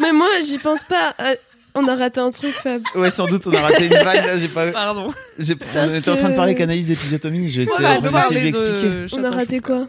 [0.00, 1.14] Mais moi, j'y pense pas.
[1.20, 1.34] Euh,
[1.76, 2.82] On a raté un truc, Fab.
[2.94, 4.24] Ouais, sans doute, on a raté une vanne.
[4.26, 4.70] Là, j'ai pas.
[4.70, 5.08] Pardon.
[5.40, 7.48] j'ai- On était en train de parler qu'analyse d'épisiotomie.
[7.48, 9.06] J'étais en train de lui expliquer.
[9.18, 9.88] On a raté quoi?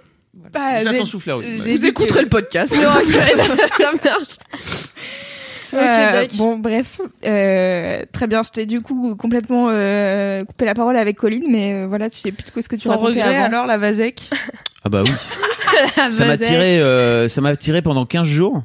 [0.53, 1.45] Bah, J'attends j'ai- souffler, oui.
[1.63, 2.73] j'ai Vous dit écouterez que- le podcast.
[2.81, 2.83] Non,
[3.77, 4.37] ça marche.
[5.73, 8.43] Euh, bon, bref, euh, très bien.
[8.43, 12.17] Je t'ai du coup complètement euh, coupé la parole avec Colline, mais euh, voilà, tu
[12.19, 13.45] sais plus trop ce que tu Sans racontais regret avant.
[13.47, 14.21] alors la Vasek.
[14.87, 15.09] Ah bah oui.
[16.11, 18.61] Ça m'a tiré, euh, ça m'a tiré pendant 15 jours.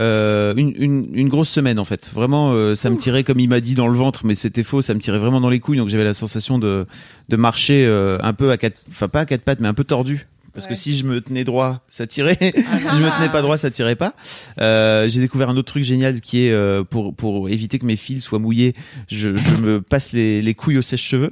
[0.00, 2.10] Euh, une, une, une grosse semaine en fait.
[2.14, 4.82] Vraiment, euh, ça me tirait comme il m'a dit dans le ventre, mais c'était faux.
[4.82, 6.86] Ça me tirait vraiment dans les couilles, donc j'avais la sensation de,
[7.30, 9.84] de marcher euh, un peu à quatre, enfin pas à quatre pattes, mais un peu
[9.84, 10.26] tordu.
[10.54, 12.36] Parce que si je me tenais droit, ça tirait.
[12.40, 12.50] si
[12.96, 14.14] je me tenais pas droit, ça tirait pas.
[14.60, 17.96] Euh, j'ai découvert un autre truc génial qui est euh, pour pour éviter que mes
[17.96, 18.74] fils soient mouillés,
[19.10, 21.30] je, je me passe les, les couilles au sèche-cheveux.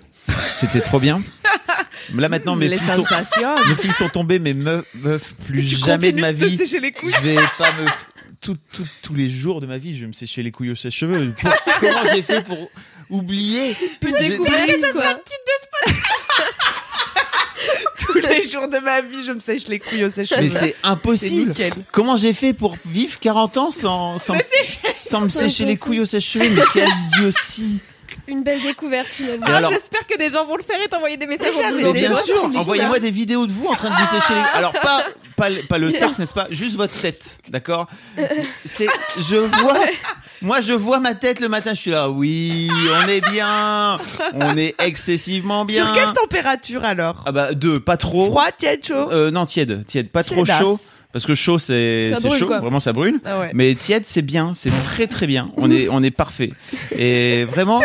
[0.55, 1.21] C'était trop bien.
[2.17, 3.05] Là maintenant, mes les fils sont,
[3.69, 6.51] mes fils sont tombés, mais meuf, meuf plus Tu jamais de ma vie.
[6.57, 7.13] sécher les couilles.
[7.13, 7.89] Je vais pas me.
[8.41, 10.75] Tout, tout- tous les jours de ma vie, je vais me sécher les couilles au
[10.75, 11.35] sèche-cheveux.
[11.81, 12.71] Comment j'ai fait pour
[13.11, 13.77] oublier?
[14.01, 15.21] Plus J'ai- découverte, quoi?
[18.21, 20.43] Tous les jours de ma vie, je me sèche les couilles au sèche-cheveux.
[20.43, 21.55] Mais c'est impossible.
[21.93, 24.35] Comment j'ai fait pour vivre 40 ans sans, sans,
[25.01, 27.81] sans me sécher les couilles au sèche-cheveux Mais quelle idiotie
[28.31, 29.47] Une belle découverte finalement.
[29.47, 31.93] Et alors- J'espère que des gens vont le faire et t'envoyer des messages en disant
[31.93, 34.59] bien des sûr, envoyez-moi des vidéos de vous en train de vous sécher les...
[34.59, 35.05] Alors pas,
[35.37, 36.47] pas, le- pas le sexe, n'est-ce pas?
[36.51, 37.89] Juste votre tête, d'accord?
[38.65, 38.87] C'est,
[39.19, 39.79] je vois,
[40.43, 42.71] moi je vois ma tête le matin, je suis là, oui,
[43.05, 43.99] on est bien,
[44.35, 45.87] on est excessivement bien.
[45.87, 47.25] Sur quelle température alors?
[47.27, 48.27] Ah bah deux, pas trop.
[48.27, 49.11] Froid, tiède, chaud?
[49.11, 50.79] Euh, non, tiède, tiède, pas trop chaud.
[51.13, 52.61] Parce que chaud, c'est chaud, quoi.
[52.61, 53.19] vraiment ça brûle.
[53.25, 53.51] Ah ouais.
[53.53, 55.51] Mais tiède, c'est bien, c'est très très bien.
[55.57, 56.51] On est, on est parfait.
[56.97, 57.81] Et vraiment,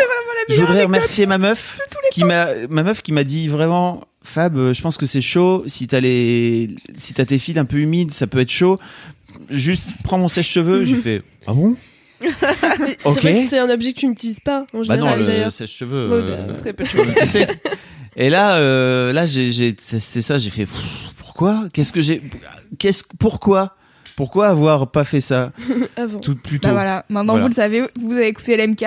[0.48, 1.78] je voudrais remercier ma meuf
[2.12, 5.62] qui m'a, ma meuf qui m'a dit vraiment, Fab, euh, je pense que c'est chaud.
[5.66, 8.78] Si t'as les, si t'as tes fils un peu humides, ça peut être chaud.
[9.50, 10.84] Juste prends mon sèche-cheveux.
[10.84, 11.76] J'ai fait, ah bon?
[12.20, 12.30] C'est
[13.04, 15.52] vrai que c'est un objet que tu n'utilises pas en Bah non, général le d'ailleurs.
[15.52, 16.10] sèche-cheveux.
[16.12, 17.46] Euh, euh, Très peu de tu sais.
[18.16, 20.38] Et là, euh, là, j'ai, j'ai testé ça.
[20.38, 21.64] J'ai fait, pff, pourquoi?
[21.74, 22.22] Qu'est-ce que j'ai
[22.78, 23.76] Qu'est-ce, pourquoi?
[24.16, 25.52] Pourquoi avoir pas fait ça?
[25.96, 26.18] Avant.
[26.20, 27.42] tout plus tôt Bah voilà, maintenant Voilà.
[27.42, 28.84] vous le savez, vous avez écouté l'MK.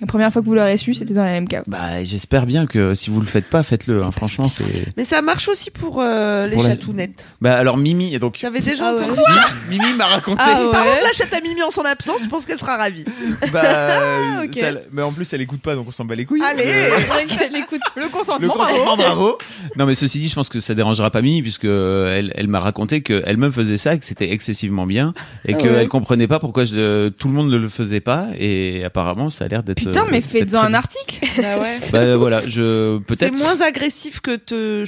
[0.00, 1.62] La première fois que vous l'aurez su, c'était dans la MK.
[1.66, 4.02] Bah, j'espère bien que si vous le faites pas, faites-le.
[4.02, 4.10] hein.
[4.12, 4.64] Franchement, c'est.
[4.96, 7.26] Mais ça marche aussi pour euh, les Pour la- chatounettes.
[7.40, 9.02] Bah alors Mimi, donc J'avais déjà Ah ouais.
[9.02, 9.20] entendu.
[9.68, 10.40] Mimi m'a raconté.
[10.42, 10.90] Ah Par ouais.
[10.92, 13.04] contre, la chatte à Mimi en son absence, je pense qu'elle sera ravie.
[13.52, 14.54] Bah, ok.
[14.54, 16.42] ça- mais en plus elle écoute pas, donc on s'en bat les couilles.
[16.42, 16.90] Allez Euh,
[17.28, 17.80] qu'elle écoute.
[17.96, 19.38] Le Le consentement, consentement, bravo.
[19.76, 22.48] Non, mais ceci dit, je pense que ça dérangera pas Mimi puisque euh, elle, elle
[22.48, 25.12] m'a raconté qu'elle même faisait ça, que c'était excessivement bien
[25.46, 25.86] et Ah qu'elle ouais.
[25.86, 29.48] comprenait pas pourquoi je- tout le monde ne le faisait pas et apparemment ça a
[29.48, 29.89] l'air d'être.
[29.92, 31.20] Putain, mais faites-en un article.
[31.40, 31.78] Bah ouais.
[31.92, 33.38] Bah voilà, je C'est peut-être.
[33.38, 34.84] moins agressif que te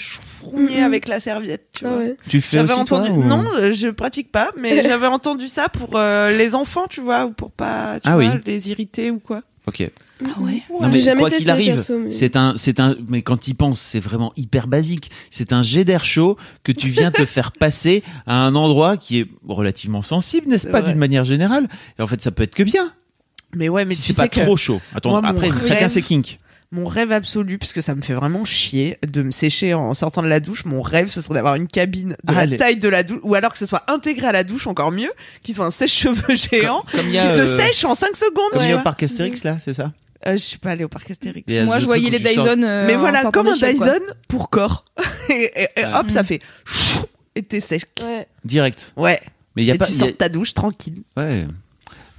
[0.53, 0.83] Mhm.
[0.83, 1.99] avec la serviette, tu Ah vois.
[1.99, 2.17] ouais.
[2.29, 3.09] Tu le fais aussi entendu.
[3.09, 6.87] toi ou- Non, euh, je pratique pas, mais j'avais entendu ça pour euh, les enfants,
[6.89, 8.41] tu vois, ou pour pas, tu Ah vois, oui.
[8.47, 9.43] les irriter ou quoi.
[9.69, 9.89] Ok.
[10.25, 10.63] Ah ouais.
[10.81, 13.55] Non, mais jamais quoi testé qu'il arrive, mais- c'est un, c'est un, mais quand y
[13.55, 15.11] penses, c'est vraiment hyper basique.
[15.31, 19.21] C'est un jet d'air chaud que tu viens te faire passer à un endroit qui
[19.21, 21.69] est relativement sensible, n'est-ce C'est pas, d'une manière générale.
[21.99, 22.93] Et en fait, ça peut être que bien.
[23.55, 24.81] Mais ouais, mais si tu c'est sais pas que trop chaud.
[24.95, 26.39] Attends, moi, mon après, rêve- chacun ses kinks.
[26.71, 30.23] mon rêve absolu, parce que ça me fait vraiment chier de me sécher en sortant
[30.23, 30.65] de la douche.
[30.65, 33.53] Mon rêve, ce serait d'avoir une cabine de la taille de la douche, ou alors
[33.53, 35.11] que ce soit intégré à la douche, encore mieux,
[35.43, 36.83] qu'il soit un sèche-cheveux géant.
[36.93, 38.53] Comme y Qui te euh, sèche en 5 secondes.
[38.53, 39.93] comme il y tu a au parc Astérix, là, c'est ça?
[40.27, 41.47] Euh, je suis pas allée au parc Astérix.
[41.65, 42.63] Moi, je voyais les sors- Dyson.
[42.63, 43.71] euh, Mais voilà, comme un quoi.
[43.73, 44.85] Dyson pour corps.
[45.29, 46.41] et, et- et hop, ça fait
[47.35, 47.85] et t'es sec.
[48.03, 48.27] Ouais.
[48.45, 48.93] Direct.
[48.97, 49.21] Ouais.
[49.57, 51.03] Mais il y a et pas, tu y sors a- de ta douche tranquille.
[51.19, 51.47] ouais.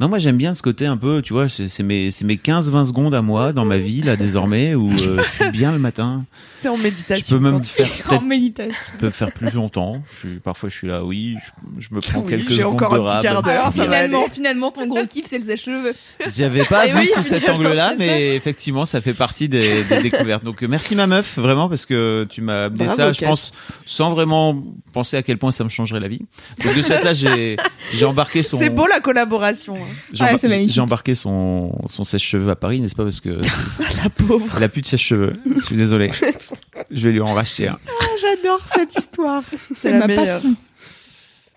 [0.04, 2.36] Non, moi j'aime bien ce côté un peu, tu vois, c'est c'est mes, c'est mes
[2.36, 5.80] 15-20 secondes à moi dans ma vie, là, désormais, où euh, je suis bien le
[5.80, 6.26] matin.
[6.60, 7.38] T'es en Je méditation.
[7.38, 8.74] peux même faire En peut-être méditation.
[8.96, 10.04] Je peux faire plus longtemps.
[10.22, 11.38] Je suis, parfois, je suis là, oui,
[11.80, 13.84] je, je me prends Oui, quelques j'ai secondes encore de un petit quart d'heure, ça
[13.86, 15.94] finalement, finalement, ton gros kiff, c'est le sèche-cheveux.
[16.36, 19.86] J'avais pas Eh vu oui, sous cet angle-là, c'est mais effectivement, ça fait partie des,
[19.86, 20.44] des découvertes.
[20.44, 23.54] Donc, merci ma meuf, vraiment, parce que tu m'as amené Bravo, ça, je pense,
[23.86, 24.62] sans vraiment
[24.92, 26.20] penser à quel point ça me changerait la vie.
[26.62, 27.56] Donc, de ce fait-là, j'ai,
[27.94, 29.78] j'ai embarqué son, C'est beau la collaboration.
[30.14, 30.74] J'ai, Ouais, embar- c'est magnifique.
[30.76, 33.04] j'ai embarqué son, son sèche-cheveux à Paris, n'est-ce pas?
[33.04, 33.30] Parce que
[34.04, 34.46] La pauvre.
[34.58, 35.34] elle a plus de sèche-cheveux.
[35.58, 36.12] Je suis désolé.
[36.92, 37.78] Je vais lui en racheter un.
[37.88, 39.44] Ah, J'adore cette histoire.
[39.76, 40.42] C'est ma meilleure.
[40.42, 40.56] passion.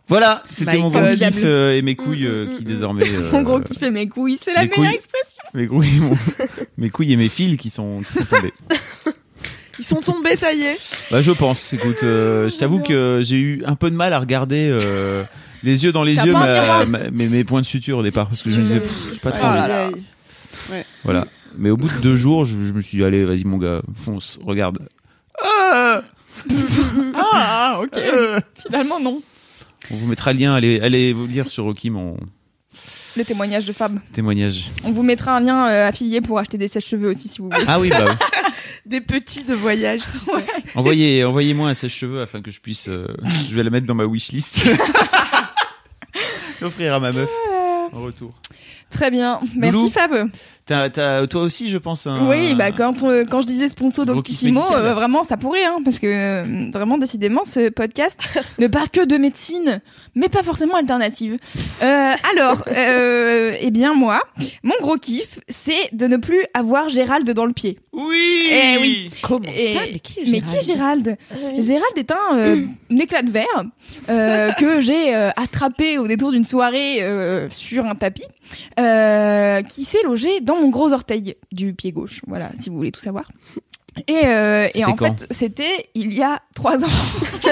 [0.09, 2.65] Voilà, c'était My mon gros kiff euh, et mes couilles Mm, euh, mm, qui mm,
[2.65, 3.09] désormais.
[3.09, 4.87] euh, Mon gros kiff et mes couilles, c'est la meilleure couilles.
[4.95, 5.43] expression.
[5.53, 6.17] Mes couilles, mon-
[6.79, 8.55] mes couilles et mes fils qui sont, qui sont tombés.
[9.79, 10.79] Ils sont tombés, ça y est.
[11.11, 11.73] Bah, je pense.
[11.73, 15.23] Écoute, euh, je t'avoue que j'ai eu un peu de mal à regarder euh,
[15.63, 18.51] les yeux dans les yeux ma- mes, mes points de suture au départ parce que
[18.51, 19.41] je me disais, pff, pas trop.
[19.43, 19.57] Oh envie.
[19.59, 19.91] là là.
[21.05, 21.27] Voilà.
[21.59, 23.81] Mais au bout de deux jours, je, je me suis dit, allez, vas-y mon gars,
[23.95, 24.79] fonce, regarde.
[25.43, 26.03] Ah
[27.15, 27.97] Ah, ok.
[27.97, 28.39] Euh.
[28.67, 29.23] Finalement, non.
[29.91, 30.55] On vous mettra le lien.
[30.55, 32.17] Allez, allez vous lire sur Rocky mon
[33.17, 33.99] le témoignage de Fab.
[34.13, 34.71] Témoignage.
[34.85, 37.65] On vous mettra un lien euh, affilié pour acheter des sèches-cheveux aussi si vous voulez.
[37.67, 38.13] Ah oui, bah oui.
[38.85, 40.45] Des petits de voyage, tu sais.
[40.75, 42.89] Envoyez, envoyez-moi un sèche-cheveux afin que je puisse.
[42.89, 43.07] euh,
[43.49, 44.67] je vais la mettre dans ma wishlist.
[46.61, 47.31] L'offrir à ma meuf
[47.93, 48.33] en retour.
[48.91, 49.41] Très bien.
[49.57, 49.91] Merci Loulou.
[49.91, 50.29] Fab.
[50.67, 52.09] T'as, t'as- toi aussi, je pense.
[52.09, 52.27] Un...
[52.27, 56.01] Oui, bah quand, euh, quand je disais sponsor d'Octissimo, euh, vraiment ça pourrait, hein, parce
[56.01, 58.19] que euh, vraiment décidément ce podcast
[58.59, 59.81] ne parle que de médecine,
[60.17, 61.39] mais pas forcément alternative.
[61.85, 64.21] Euh, alors, euh, eh bien moi,
[64.65, 67.79] mon gros kiff, c'est de ne plus avoir Gérald dans le pied.
[67.93, 68.49] Oui.
[68.51, 69.11] Eh oui.
[69.23, 71.63] Comment Et- ça Mais qui est Mais qui est Gérald oui.
[71.63, 73.65] Gérald est un, euh, un éclat de verre
[74.11, 78.25] euh, que j'ai euh, attrapé au détour d'une soirée euh, sur un tapis,
[78.81, 82.21] euh, qui s'est logé dans mon gros orteil du pied gauche.
[82.27, 83.31] Voilà, si vous voulez tout savoir.
[84.09, 86.89] Et, euh, et en fait, c'était il y a trois ans.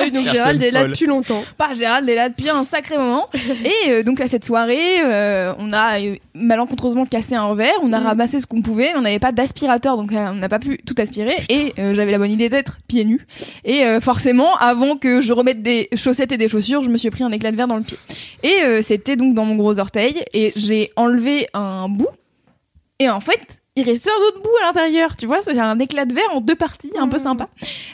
[0.00, 0.90] Oui, donc Personne Gérald est là folle.
[0.90, 1.42] depuis longtemps.
[1.56, 3.28] Pas Gérald est là depuis un sacré moment.
[3.64, 7.92] Et euh, donc à cette soirée, euh, on a euh, malencontreusement cassé un verre, on
[7.92, 8.06] a Mm.
[8.06, 10.78] ramassé ce qu'on pouvait, mais on n'avait pas d'aspirateur, donc euh, on n'a pas pu
[10.84, 11.34] tout aspirer.
[11.48, 13.20] Et euh, j'avais la bonne idée d'être pieds nus.
[13.64, 17.10] Et euh, forcément, avant que je remette des chaussettes et des chaussures, je me suis
[17.10, 17.98] pris un éclat de verre dans le pied.
[18.42, 22.08] Et euh, c'était donc dans mon gros orteil, et j'ai enlevé un bout.
[22.98, 26.04] Et en fait, il restait un autre bout à l'intérieur, tu vois, c'est un éclat
[26.04, 27.22] de verre en deux parties, un peu Mhm.
[27.22, 27.48] sympa,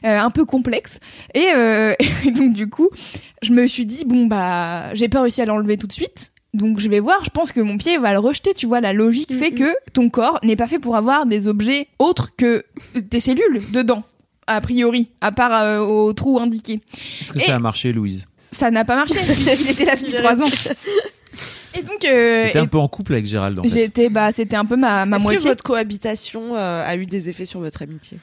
[0.05, 0.99] euh, un peu complexe.
[1.35, 1.95] Et, euh,
[2.27, 2.89] et donc du coup,
[3.43, 6.33] je me suis dit bon bah j'ai pas réussi à l'enlever tout de suite.
[6.53, 8.93] Donc je vais voir, je pense que mon pied va le rejeter, tu vois, la
[8.93, 9.59] logique fait Mhm.
[9.59, 12.65] que ton corps n'est pas fait pour avoir des objets autres que
[13.09, 14.03] tes cellules dedans,
[14.49, 16.81] a priori, à part euh, au trou indiqué.
[17.21, 18.27] Est-ce que Et- ça a marché, Louise?
[18.53, 20.49] Ça n'a pas marché puisqu'il était là depuis trois ans.
[21.79, 23.69] Et donc euh, T'étais un peu en couple avec Gérald, en fait.
[23.69, 25.39] j'étais bah c'était un peu ma, ma Est-ce moitié.
[25.43, 28.19] que votre cohabitation euh, a eu des effets sur votre amitié?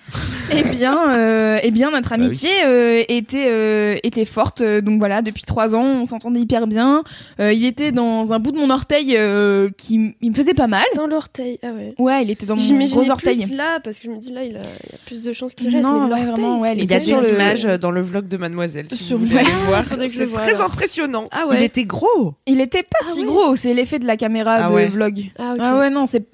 [0.54, 2.26] Eh bien, euh, eh bien, notre Bah oui.
[2.26, 4.62] amitié euh, était euh, était forte.
[4.62, 7.04] Donc voilà, depuis trois ans, on s'entendait hyper bien.
[7.40, 10.68] Euh, il était dans un bout de mon orteil euh, qui il me faisait pas
[10.68, 10.84] mal.
[10.96, 11.94] Dans l'orteil, ah ouais.
[11.98, 13.46] Ouais, il était dans mon gros orteil.
[13.46, 15.54] plus là, parce que je me dis là, il a, il a plus de chances
[15.54, 15.88] qu'il reste.
[15.88, 18.02] Non, mais vraiment, ouais, il Il y a était sur des le- images dans le
[18.02, 18.88] vlog de Mademoiselle.
[18.92, 19.84] Si Sur- vous voulez voir.
[19.86, 20.64] faudrait que je C'est très alors.
[20.66, 21.28] impressionnant.
[21.32, 21.58] Ah ouais.
[21.60, 22.34] Il était gros.
[22.46, 23.26] Il était pas Ah si ouais.
[23.38, 24.88] Gros, c'est l'effet de la caméra Ah de ouais.
[24.88, 25.26] vlog.
[25.38, 25.56] Ah.
[25.60, 26.26] Ah ouais, non, c'est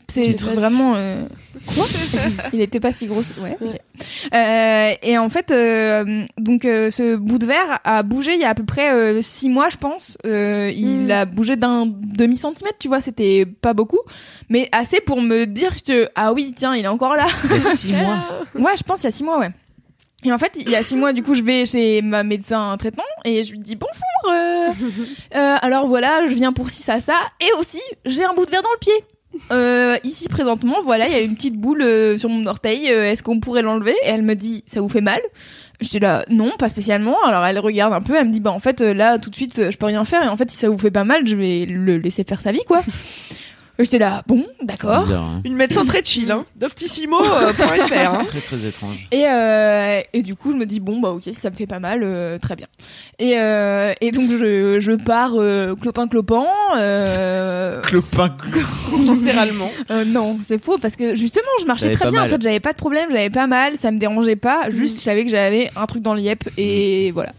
[0.56, 0.94] vraiment.
[0.96, 1.26] euh,
[1.76, 1.86] Quoi
[2.54, 3.22] Il était pas si gros.
[3.42, 3.58] Ouais.
[4.34, 8.44] Euh, et en fait, euh, donc euh, ce bout de verre a bougé il y
[8.44, 10.18] a à peu près euh, six mois, je pense.
[10.26, 11.12] Euh, il Mm.
[11.12, 14.00] a bougé d'un demi centimètre, tu vois, c'était pas beaucoup,
[14.50, 17.28] mais assez pour me dire que ah oui, tiens, il est encore là.
[17.46, 18.20] Il y a six mois.
[18.56, 19.50] Ouais, je pense il y a six mois, ouais.
[20.26, 22.72] Et en fait, il y a six mois, du coup, je vais chez ma médecin
[22.72, 24.32] en traitement et je lui dis bonjour.
[24.34, 24.70] euh,
[25.36, 27.14] euh, alors voilà, je viens pour ci, ça, ça.
[27.41, 28.94] Et aussi, j'ai un bout de verre dans le pied.
[29.52, 32.90] Euh, ici présentement, voilà, il y a une petite boule euh, sur mon orteil.
[32.91, 33.95] euh, Est-ce qu'on pourrait l'enlever?
[34.04, 35.20] Et elle me dit, ça vous fait mal?
[35.82, 37.18] J'étais là, non, pas spécialement.
[37.26, 39.36] Alors elle regarde un peu, elle me dit, bah en fait, euh, là, tout de
[39.36, 40.24] suite, je peux rien faire.
[40.24, 42.52] Et en fait, si ça vous fait pas mal, je vais le laisser faire sa
[42.52, 42.82] vie, quoi.
[43.80, 45.04] J'étais là, bon, d'accord.
[45.04, 45.41] Bizarre, hein.
[45.45, 46.45] Une médecin très chill, hein.
[46.56, 47.24] Doctissimo.fr.
[47.95, 48.24] hein.
[48.28, 49.08] Très très étrange.
[49.12, 51.66] Et, euh, et du coup, je me dis, bon, bah ok, si ça me fait
[51.66, 52.68] pas mal, euh, très bien.
[53.18, 56.48] Et, euh, et donc, je, je pars euh, clopin-clopant.
[56.78, 58.36] Euh, Clopin.
[58.95, 59.72] Littéralement.
[59.90, 62.20] euh, non, c'est faux, parce que justement, je marchais très bien.
[62.22, 62.30] mal.
[62.30, 64.70] En fait, j'avais pas de problème, j'avais pas mal, ça me dérangeait pas.
[64.70, 67.34] Juste, je savais que j'avais un truc dans le yep, et voilà.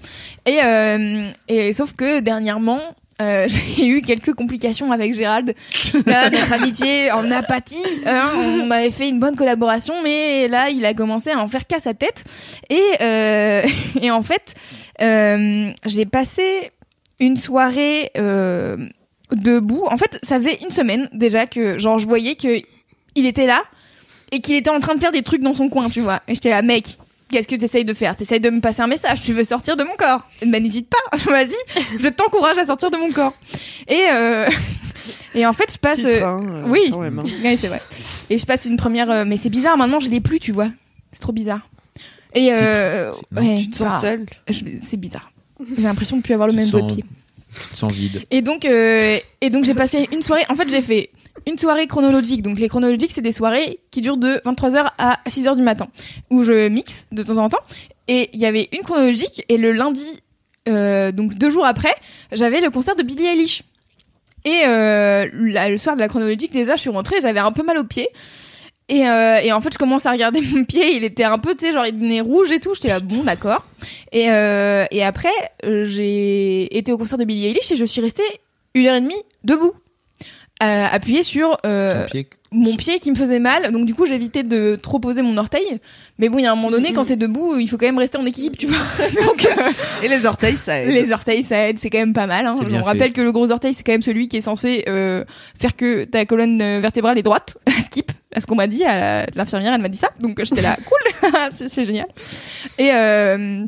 [0.46, 2.80] Et, euh, et sauf que dernièrement,
[3.22, 3.46] euh,
[3.76, 5.54] j'ai eu quelques complications avec Gérald.
[6.06, 7.76] Là, notre amitié en apathie.
[8.06, 11.66] hein, on avait fait une bonne collaboration, mais là, il a commencé à en faire
[11.66, 12.24] qu'à sa tête.
[12.70, 13.62] Et, euh,
[14.10, 14.54] en fait,
[15.00, 16.70] euh, j'ai passé
[17.20, 18.10] une soirée
[19.32, 19.84] debout.
[19.90, 22.60] En fait, ça faisait une semaine déjà que, genre, je voyais que
[23.16, 23.62] il était là
[24.32, 26.20] et qu'il était en train de faire des trucs dans son coin, tu vois.
[26.28, 26.98] Et j'étais là, mec.
[27.30, 28.16] Qu'est-ce que tu essayes de faire?
[28.16, 31.16] T'essayes de me passer un message, tu veux sortir de mon corps Ben n'hésite pas,
[31.30, 31.48] vas-y,
[31.98, 33.34] je t'encourage à sortir de mon corps.
[33.88, 34.46] Et, euh,
[35.34, 35.96] et en fait, je passe...
[35.98, 36.90] Titre, euh, hein, euh, oui.
[36.92, 37.24] quand même, hein.
[37.42, 37.80] Ouais, c'est vrai.
[38.30, 39.10] Et je passe une première...
[39.10, 40.68] euh, mais c'est bizarre, maintenant je l'ai plus, tu vois.
[41.12, 41.68] C'est trop bizarre.
[42.34, 44.26] Et euh, ouais, Tu te sens bah, seule.
[44.48, 45.30] je- C'est bizarre.
[45.76, 47.04] J'ai l'impression de plus avoir le même Tu doigt de sens- pied.
[47.54, 48.24] Tu te sens vide.
[48.32, 50.42] Et donc, euh, et donc j'ai passé une soirée.
[50.48, 51.10] En fait, j'ai fait
[51.46, 52.42] une soirée chronologique.
[52.42, 55.88] Donc, les chronologiques, c'est des soirées qui durent de 23h à 6h du matin,
[56.30, 57.62] où je mixe de temps en temps.
[58.08, 60.06] Et il y avait une chronologique, et le lundi,
[60.68, 61.94] euh, donc deux jours après,
[62.32, 63.62] j'avais le concert de Billie Eilish.
[64.44, 67.78] Et euh, le soir de la chronologique, déjà, je suis rentrée, j'avais un peu mal
[67.78, 68.08] au pied.
[68.90, 71.66] Et, euh, en fait, je commence à regarder mon pied, il était un peu, tu
[71.66, 72.74] sais, genre, il devenait rouge et tout.
[72.74, 73.64] J'étais là, bon, d'accord.
[74.12, 78.22] Et, euh, et après, j'ai été au concert de Billie Eilish et je suis restée
[78.74, 79.72] une heure et demie debout.
[80.62, 82.28] Euh, appuyé sur euh, pied.
[82.52, 83.72] mon pied qui me faisait mal.
[83.72, 85.80] Donc du coup, j'évitais de trop poser mon orteil.
[86.18, 86.94] Mais bon, il y a un moment donné, Mhm.
[86.94, 88.78] quand t'es debout, il faut quand même rester en équilibre, tu vois.
[89.26, 89.70] Donc euh,
[90.04, 90.90] Et les orteils, ça aide.
[90.90, 92.46] les orteils, ça aide, c'est quand même pas mal.
[92.46, 92.54] Hein.
[92.72, 95.24] On rappelle que le gros orteil, c'est quand même celui qui est censé euh,
[95.60, 97.56] faire que ta colonne euh, vertébrale est droite.
[97.86, 98.82] Skip, à ce qu'on m'a dit,
[99.34, 100.10] l'infirmière, elle m'a dit ça.
[100.20, 102.06] Donc j'étais là, cool, c'est c'est génial.
[102.78, 103.64] Et euh,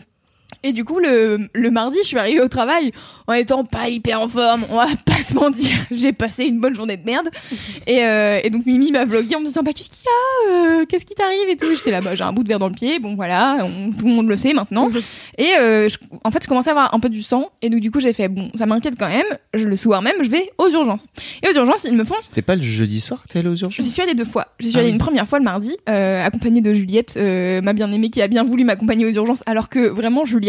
[0.63, 2.91] et du coup, le, le mardi, je suis arrivée au travail
[3.27, 4.65] en étant pas hyper en forme.
[4.71, 5.77] On va pas se mentir.
[5.91, 7.29] J'ai passé une bonne journée de merde.
[7.87, 10.53] Et, euh, et donc Mimi m'a vlogué en me disant bah qu'est-ce qu'il y a
[10.81, 11.67] euh, Qu'est-ce qui t'arrive et tout.
[11.73, 12.99] J'étais là bah j'ai un bout de verre dans le pied.
[12.99, 14.91] Bon voilà, on- tout le monde le sait maintenant.
[15.39, 17.51] Et euh, je- en fait, je commençais à avoir un peu du sang.
[17.63, 19.25] Et donc du coup, j'ai fait bon, ça m'inquiète quand même.
[19.55, 21.07] Je, le soir même, je vais aux urgences.
[21.43, 23.55] Et aux urgences, ils me font C'était pas le jeudi soir que t'es allé aux
[23.55, 24.49] J'y urgences suis allée deux fois.
[24.59, 24.95] J'y suis Ah allée oui.
[24.95, 28.43] une première fois le mardi, euh, accompagnée de Juliette, euh, ma bien-aimée qui a bien
[28.45, 30.46] voulu m'accompagner aux urgences, alors que vraiment Juliette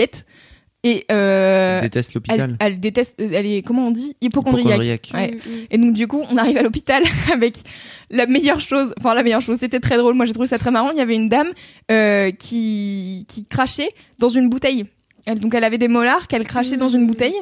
[0.84, 2.57] et euh, Je déteste elle, l'hôpital.
[2.60, 4.15] elle déteste, elle est comment on dit?
[4.22, 4.84] Hypochondriaque.
[4.84, 5.11] Hypochondriaque.
[5.14, 5.32] Ouais.
[5.32, 5.65] Mm, mm.
[5.72, 7.03] Et donc du coup, on arrive à l'hôpital
[7.34, 7.57] avec
[8.11, 10.14] la meilleure chose, enfin la meilleure chose, c'était très drôle.
[10.14, 10.91] Moi j'ai trouvé ça très marrant.
[10.91, 11.52] Il y avait une dame
[11.91, 14.86] euh, qui qui crachait dans une bouteille.
[15.26, 17.36] Elle, donc elle avait des molars qu'elle crachait dans une bouteille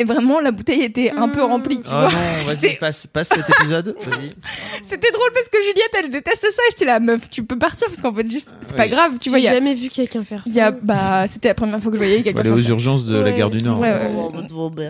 [0.00, 1.76] et vraiment la bouteille était un peu remplie.
[1.80, 2.02] Tu Oh vois.
[2.10, 3.94] non, vas-y, passe, passe cet épisode.
[4.04, 4.34] Vas-y.
[4.82, 6.62] C'était drôle parce que Juliette elle déteste ça.
[6.70, 9.12] J'étais là meuf, tu peux partir parce qu'en fait juste c'est pas grave.
[9.20, 10.50] Tu vois, y J'ai a, jamais vu quelqu'un faire ça.
[10.50, 12.50] il y a bah c'était la première fois que je voyais On va quelqu'un aller
[12.50, 13.78] aux urgences de la gare du Nord.
[13.80, 14.86] Ouais, ouais, ouais.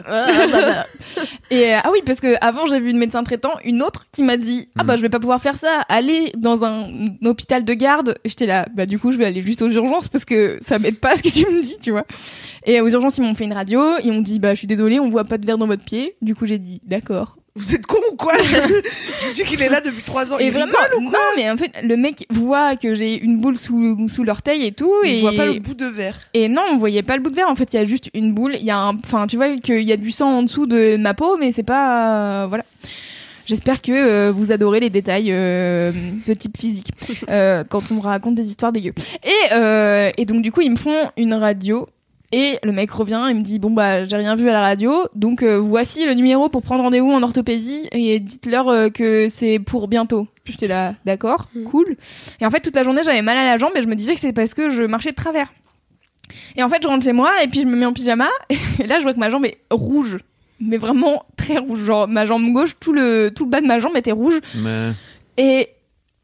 [1.50, 4.22] Et euh, ah oui, parce que avant j'ai vu une médecin traitant, une autre qui
[4.22, 4.86] m'a dit ah Hmm.
[4.86, 8.16] bah je vais pas pouvoir faire ça, aller dans un, un hôpital de garde.
[8.24, 10.98] J'étais là bah du coup je vais aller juste aux urgences parce que ça m'aide
[10.98, 12.04] pas ce que tu me dis, tu vois.
[12.64, 14.91] Et aux urgences ils m'ont fait une radio, ils m'ont dit bah je suis désolée,
[15.00, 16.14] on voit pas de verre dans votre pied.
[16.22, 17.36] Du coup j'ai dit d'accord.
[17.54, 18.32] Vous êtes con ou quoi?
[18.40, 20.38] Je dis qu'il est là depuis trois ans.
[20.38, 23.38] Et il vraiment rigole ou non mais en fait le mec voit que j'ai une
[23.38, 26.18] boule sous sous l'orteil et tout Il et voit pas le bout de verre.
[26.32, 27.50] Et non, on voyait pas le bout de verre.
[27.50, 28.54] En fait, il y a juste une boule.
[28.54, 30.96] Il y a un, enfin, tu vois qu'il y a du sang en dessous de
[30.96, 32.64] ma peau, mais c'est pas, euh, voilà.
[33.44, 35.92] J'espère que euh, vous adorez les détails euh,
[36.26, 36.90] de type physique
[37.28, 38.92] quand on me raconte des histoires dégueu.
[39.24, 41.86] Et, et donc du coup, ils me font une radio.
[42.34, 45.04] Et le mec revient et me dit bon bah j'ai rien vu à la radio
[45.14, 49.58] donc euh, voici le numéro pour prendre rendez-vous en orthopédie et dites-leur euh, que c'est
[49.58, 50.26] pour bientôt.
[50.44, 51.64] Puis j'étais là d'accord Mm.
[51.64, 51.96] cool.
[52.40, 54.14] Et en fait toute la journée j'avais mal à la jambe et je me disais
[54.14, 55.52] que c'est parce que je marchais de travers.
[56.56, 58.28] Et en fait, je rentre chez moi et puis je me mets en pyjama
[58.80, 60.16] et là, je vois que ma jambe est rouge.
[60.60, 61.84] Mais vraiment très rouge.
[61.84, 64.38] Genre, ma jambe gauche, tout le, tout le bas de ma jambe était rouge.
[64.62, 64.92] Mais,
[65.36, 65.68] Et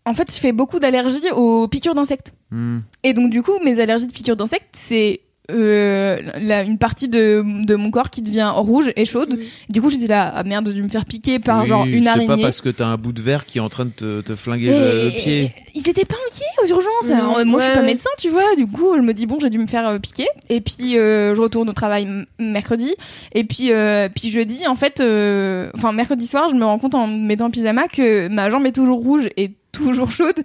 [0.07, 2.33] en fait, je fais beaucoup d'allergies aux piqûres d'insectes.
[2.53, 2.79] hmm.
[3.03, 7.43] Et donc, du coup, mes allergies de piqûres d'insectes, c'est euh, la- une partie de,
[7.65, 9.39] de mon corps qui devient rouge et chaude.
[9.69, 12.03] Du coup, j'étais là, ah merde, j'ai dû me faire piquer par Oui, genre une
[12.03, 12.27] C'est araignée.
[12.27, 14.37] pas parce que t'as un bout de verre qui est en train de te, te
[14.37, 15.53] flinguer Et- le, le pied.
[15.75, 17.11] Ils étaient pas inquiets aux urgences.
[17.11, 18.57] Alors, moi, je suis pas médecin, tu vois.
[18.57, 20.27] Du coup, je me dis bon, j'ai dû me faire euh, piquer.
[20.51, 22.07] Et puis, euh, je retourne au travail
[22.39, 22.95] mercredi.
[23.35, 26.95] Et puis, euh, puis jeudi, en fait, euh, enfin mercredi soir, je me rends compte
[26.95, 30.43] en me mettant en pyjama que ma jambe est toujours rouge et toujours chaude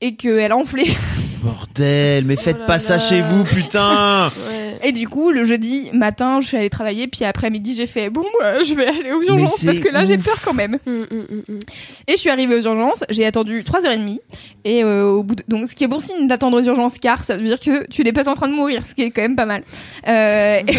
[0.00, 0.84] et qu'elle a enflé.
[1.42, 4.78] Bordel, mais faites Oh là pas ça chez vous, putain Ouais.
[4.82, 7.06] Et du coup, le jeudi matin, je suis allée travailler.
[7.06, 10.18] Puis après-midi, j'ai fait bon, euh, je vais aller aux urgences parce que là, j'ai
[10.18, 10.78] peur quand même.
[10.86, 11.58] Mm, mm, mm.
[12.08, 14.18] Et je suis arrivée aux urgences, j'ai attendu 3h30
[14.64, 15.44] et euh, au bout de...
[15.48, 18.02] donc ce qui est bon signe d'attendre aux urgences car ça veut dire que tu
[18.02, 19.62] n'es pas en train de mourir, ce qui est quand même pas mal.
[20.08, 20.60] Euh,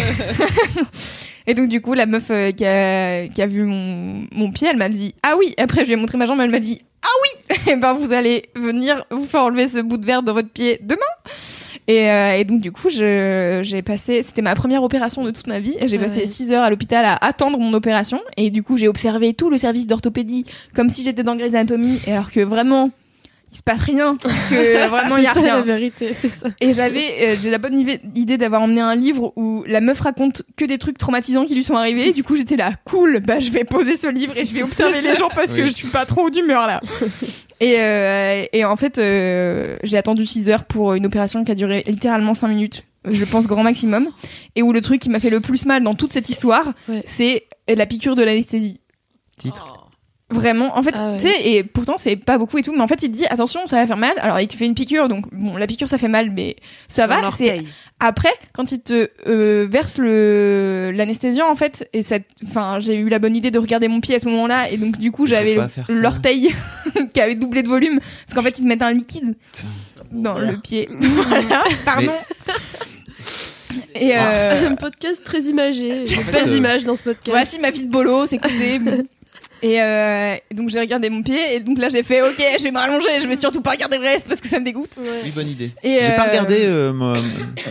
[1.46, 1.54] et...
[1.54, 3.28] donc du coup la meuf euh, qui, a...
[3.28, 4.26] qui a vu mon...
[4.32, 6.50] mon pied, elle m'a dit "Ah oui." Après je lui ai montré ma jambe, elle
[6.50, 10.06] m'a dit "Ah oui." Et ben vous allez venir vous faire enlever ce bout de
[10.06, 11.00] verre de votre pied demain.
[11.88, 15.58] Et, euh, et donc du coup, j'ai passé, c'était ma première opération de toute ma
[15.58, 16.26] vie, et j'ai Ah passé ouais.
[16.26, 18.20] 6 heures à l'hôpital à attendre mon opération.
[18.36, 20.44] Et du coup, j'ai observé tout le service d'orthopédie
[20.74, 22.90] comme si j'étais dans Grey's Anatomy, et alors que vraiment,
[23.52, 24.16] il se passe rien,
[24.50, 25.54] que vraiment il y a C'est ça, rien.
[25.56, 26.48] la vérité, c'est ça.
[26.60, 30.42] Et j'avais, euh, j'ai la bonne idée- d'avoir emmené un livre où la meuf raconte
[30.56, 32.12] que des trucs traumatisants qui lui sont arrivés.
[32.12, 35.02] Du coup, j'étais là, cool, bah je vais poser ce livre et je vais observer
[35.02, 36.80] les gens parce que je suis pas trop d'humeur là.
[37.60, 41.54] Et, euh, et en fait, euh, j'ai attendu 6 heures pour une opération qui a
[41.54, 44.08] duré littéralement 5 minutes, je pense grand maximum.
[44.56, 47.02] Et où le truc qui m'a fait le plus mal dans toute cette histoire, Ouais.
[47.04, 48.80] c'est la piqûre de l'anesthésie.
[49.38, 49.81] Titre.
[50.32, 51.18] Vraiment, en fait, Ah ouais.
[51.18, 53.26] tu sais, et pourtant c'est pas beaucoup et tout, mais en fait il te dit
[53.26, 54.14] attention, ça va faire mal.
[54.18, 56.56] Alors il te fait une piqûre, donc bon, la piqûre ça fait mal, mais
[56.88, 57.30] ça va.
[57.36, 57.64] C'est
[58.00, 63.08] après quand il te euh, verse le l'anesthésiant en fait, et ça, enfin j'ai eu
[63.08, 65.56] la bonne idée de regarder mon pied à ce moment-là, et donc du coup j'avais
[65.88, 66.52] l'orteil
[67.12, 69.34] qui avait doublé de volume, parce qu'en fait ils te mettent un liquide
[70.10, 70.88] dans le pied.
[71.00, 72.12] voilà, pardon.
[73.94, 76.02] Et euh, C'est un podcast très imagé.
[76.02, 77.30] En fait, Belles euh, images dans ce podcast.
[77.30, 78.78] Voici ma fille de bolos, écoutez.
[78.78, 79.02] bon.
[79.64, 82.72] Et euh, donc j'ai regardé mon pied et donc là j'ai fait ok je vais
[82.72, 84.96] me rallonger, je vais surtout pas regarder le reste parce que ça me dégoûte.
[84.98, 85.20] Ouais.
[85.24, 85.70] Oui, bonne idée.
[85.84, 87.16] Et J'ai pas euh, regardé euh, moi,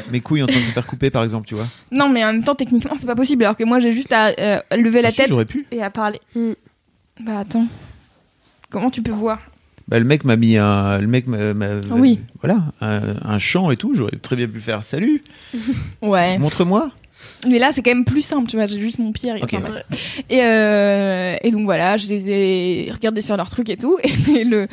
[0.10, 1.68] mes couilles en train de se faire couper, par exemple, tu vois.
[1.92, 4.28] Non mais en même temps techniquement c'est pas possible alors que moi j'ai juste à
[4.40, 5.66] euh, lever la Ah, tête pu.
[5.72, 6.22] et à parler.
[6.36, 6.52] Mm.
[7.26, 7.68] Bah attends.
[8.70, 9.40] Comment tu peux voir?
[9.90, 12.20] Bah, le mec m'a mis un, le mec m'a, m'a- Oui.
[12.42, 13.94] voilà, un, un chant et tout.
[13.96, 15.22] J'aurais très bien pu faire salut,
[16.02, 16.38] Ouais.
[16.38, 16.90] montre-moi.
[17.48, 18.68] Mais là, c'est quand même plus simple, tu vois.
[18.68, 19.32] J'ai juste mon pied.
[19.42, 19.54] Ok.
[19.54, 19.80] enfin.
[20.30, 23.98] Et, euh, et donc voilà, je les ai regardés sur leur truc et tout.
[24.36, 24.68] Et le,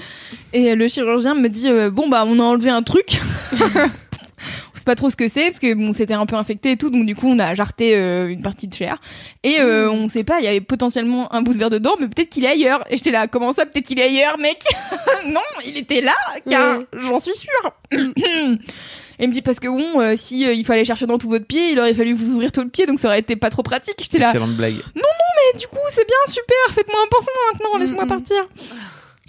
[0.53, 3.21] et le chirurgien me dit euh, Bon, bah, on a enlevé un truc.
[3.53, 6.77] on sait pas trop ce que c'est, parce que bon, c'était un peu infecté et
[6.77, 6.91] tout.
[6.91, 8.99] Donc, du coup, on a jarté euh, une partie de chair.
[9.43, 12.09] Et euh, on sait pas, il y avait potentiellement un bout de verre dedans, mais
[12.09, 12.85] peut-être qu'il est ailleurs.
[12.91, 14.63] Et j'étais là Comment ça, peut-être qu'il est ailleurs, mec?
[15.27, 16.15] Non, il était là,
[16.49, 17.73] car j'en suis sûre.
[19.19, 21.29] Et il me dit parce que bon, euh, si euh, il fallait chercher dans tout
[21.29, 23.51] votre pied, il aurait fallu vous ouvrir tout le pied, donc ça aurait été pas
[23.51, 23.97] trop pratique.
[24.01, 24.77] J'étais là, Excellente blague.
[24.95, 28.11] mais du coup c'est bien, super, faites-moi un pansement maintenant, laisse-moi Mm, mm.
[28.11, 28.49] partir.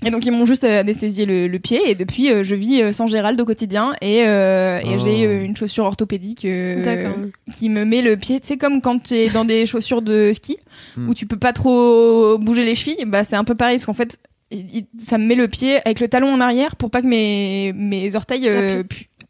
[0.06, 2.82] Et donc ils m'ont juste euh, anesthésié le, le pied et depuis euh, je vis
[2.82, 4.98] euh, sans Gérald au quotidien et, euh, et Oh.
[5.04, 7.26] j'ai euh, une chaussure orthopédique euh,
[7.58, 10.32] qui me met le pied, tu sais comme quand tu es dans des chaussures de
[10.34, 10.58] ski
[10.96, 11.10] Mm.
[11.10, 13.94] où tu peux pas trop bouger les chevilles, bah c'est un peu pareil parce qu'en
[13.94, 14.18] fait
[14.52, 17.08] il- il- ça me met le pied avec le talon en arrière pour pas que
[17.08, 18.84] mes, mes orteils euh,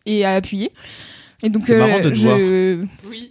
[0.10, 0.72] aient à appuyer.
[1.42, 2.22] Et donc C'est euh, marrant de te je...
[2.24, 2.88] voir.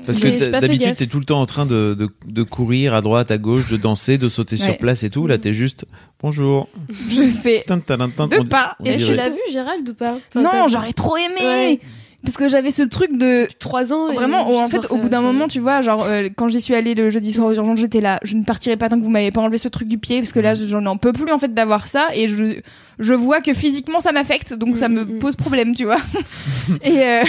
[0.06, 3.30] Parce que d'habitude, t'es tout le temps en train de, de, de courir à droite,
[3.30, 4.62] à gauche, de danser, de sauter Ouais.
[4.64, 5.26] sur place et tout.
[5.26, 5.84] Là, t'es juste
[6.22, 6.68] bonjour.
[7.10, 8.26] je fais Tin, tin, tin, tin.
[8.26, 8.76] De On- pas.
[8.80, 11.80] on Et tu l'as vu, Gérald, ou pas Enfin, non, t'as- j'aurais trop aimé Ouais.
[12.24, 14.10] parce que j'avais ce truc de Trois ans.
[14.10, 16.74] et Vraiment, en fait, au bout d'un moment, tu vois, genre, euh, quand j'y suis
[16.74, 19.10] allée le jeudi soir aux urgences, j'étais là, je ne partirai pas tant que vous
[19.10, 21.38] m'avez pas enlevé ce truc du pied, parce que là, j'en en peux plus, en
[21.38, 22.60] fait, d'avoir ça, et je,
[22.98, 25.18] je vois que physiquement, ça m'affecte, donc ça Mm, me mm.
[25.18, 25.98] pose problème, tu vois.
[26.82, 27.22] et, euh,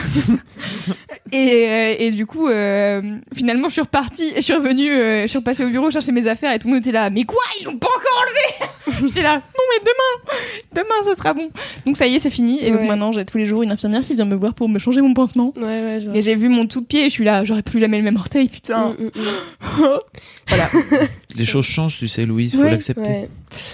[1.31, 3.01] et, euh, et du coup, euh,
[3.33, 6.27] finalement, je suis repartie, je suis revenue, euh, je suis repassée au bureau chercher mes
[6.27, 9.07] affaires, et tout le monde était là, mais quoi, ils l'ont pas encore enlevé?
[9.07, 11.49] J'étais là, non, mais demain, demain, ça sera bon.
[11.85, 14.01] Donc ça y est, c'est fini, et donc maintenant, j'ai tous les jours une infirmière
[14.01, 15.53] qui vient me voir pour me changer mon pansement.
[15.55, 16.01] Ouais, ouais.
[16.15, 18.15] Et j'ai vu mon tout pied et je suis là, j'aurais plus jamais le même
[18.17, 18.95] orteil, putain.
[18.99, 19.09] Mm.
[20.47, 20.69] voilà.
[21.35, 22.71] Les choses changent, tu sais, Louise, faut Ouais.
[22.71, 23.01] l'accepter.
[23.01, 23.29] Ouais.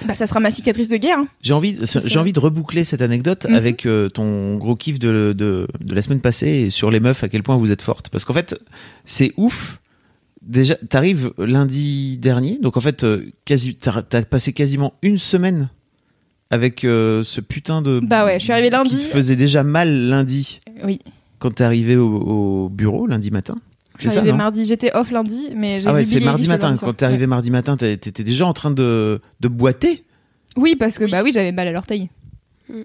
[0.06, 1.20] Bah ça sera ma cicatrice de guerre.
[1.20, 1.28] hein.
[1.42, 3.56] J'ai envie, j'ai envie de reboucler cette anecdote Mhm.
[3.56, 7.24] avec euh, ton gros kiff de, de, de la semaine passée et sur les meufs,
[7.24, 8.10] à quel point vous êtes fortes.
[8.10, 8.60] Parce qu'en fait,
[9.06, 9.80] c'est ouf.
[10.42, 15.70] Déjà, t'arrives lundi dernier, donc en fait, euh, quasi, t'as, passé quasiment une semaine
[16.52, 18.00] avec euh, ce putain de.
[18.04, 18.96] Bah ouais, je suis arrivée qui lundi.
[18.98, 21.00] te faisait déjà mal lundi Oui.
[21.40, 22.08] quand t'es arrivé au,
[22.66, 23.56] au bureau lundi matin.
[23.98, 26.76] Je suis non mardi, j'étais off lundi, mais j'ai Ah ouais, c'est mardi matin.
[26.80, 30.04] Quand t'es arrivé mardi matin, t'étais déjà en train de, de boiter.
[30.58, 32.10] Oui, parce que bah oui, j'avais mal à l'orteil.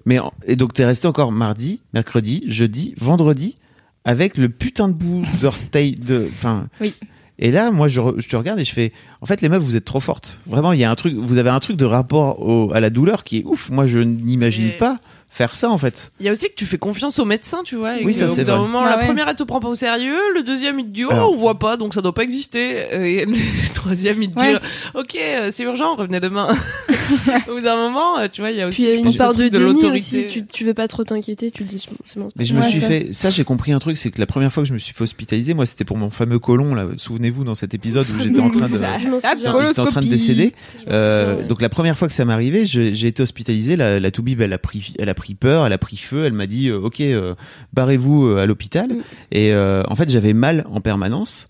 [0.05, 3.57] Mais en- et donc t'es resté encore mardi, mercredi, jeudi, vendredi
[4.05, 6.27] avec le putain de bout d'orteil de.
[6.32, 6.66] Enfin.
[6.81, 6.95] Oui.
[7.43, 8.93] Et là, moi, je, te regarde et je fais.
[9.23, 10.39] En fait, les meufs, vous êtes trop fortes.
[10.47, 11.15] Vraiment, il y a un truc.
[11.16, 13.70] Vous avez un truc de rapport au- à la douleur qui est ouf.
[13.70, 14.99] Moi, je n'imagine Mais- pas
[15.32, 16.11] faire ça en fait.
[16.20, 17.98] Il y a aussi que tu fais confiance au médecin, tu vois.
[17.98, 18.66] Et Oui, ça, au c'est bout d'un vrai.
[18.66, 19.07] moment, Ah la ouais.
[19.07, 20.19] première, elle te prend pas au sérieux.
[20.35, 21.32] Le deuxième, il te dit, oh, Alors.
[21.32, 22.89] on voit pas, donc ça doit pas exister.
[23.20, 23.35] Et le
[23.74, 24.55] troisième, il te Ouais.
[24.55, 24.59] dit,
[24.94, 26.55] ok, euh, c'est urgent, revenez demain.
[27.49, 29.39] au bout d'un moment, euh, tu vois, il y a aussi Puis une part de
[29.39, 29.74] truc déni aussi.
[29.74, 30.27] l'autorité.
[30.27, 32.28] Tu, tu veux pas trop t'inquiéter, tu te dis c'est bon, c'est bon.
[32.28, 32.87] c'est Mais je me suis ça.
[32.87, 33.09] fait.
[33.12, 35.03] Ça, j'ai compris un truc, c'est que la première fois que je me suis fait
[35.03, 36.74] hospitaliser, moi, c'était pour mon fameux colon.
[36.74, 38.81] Là, souvenez-vous dans cet épisode où j'étais en train de.
[38.82, 38.99] Ah,
[39.37, 40.55] J'étais en train de décéder.
[40.89, 43.77] Euh, donc la première fois que ça m'est arrivé, j'ai été hospitalisé.
[43.77, 46.24] La, la toubib, elle a pris, elle a pris peur, elle a pris feu.
[46.24, 47.35] Elle m'a dit, euh, ok, euh,
[47.73, 48.89] barrez-vous à l'hôpital.
[48.89, 49.03] Mm.
[49.32, 51.49] Et euh, en fait, j'avais mal en permanence.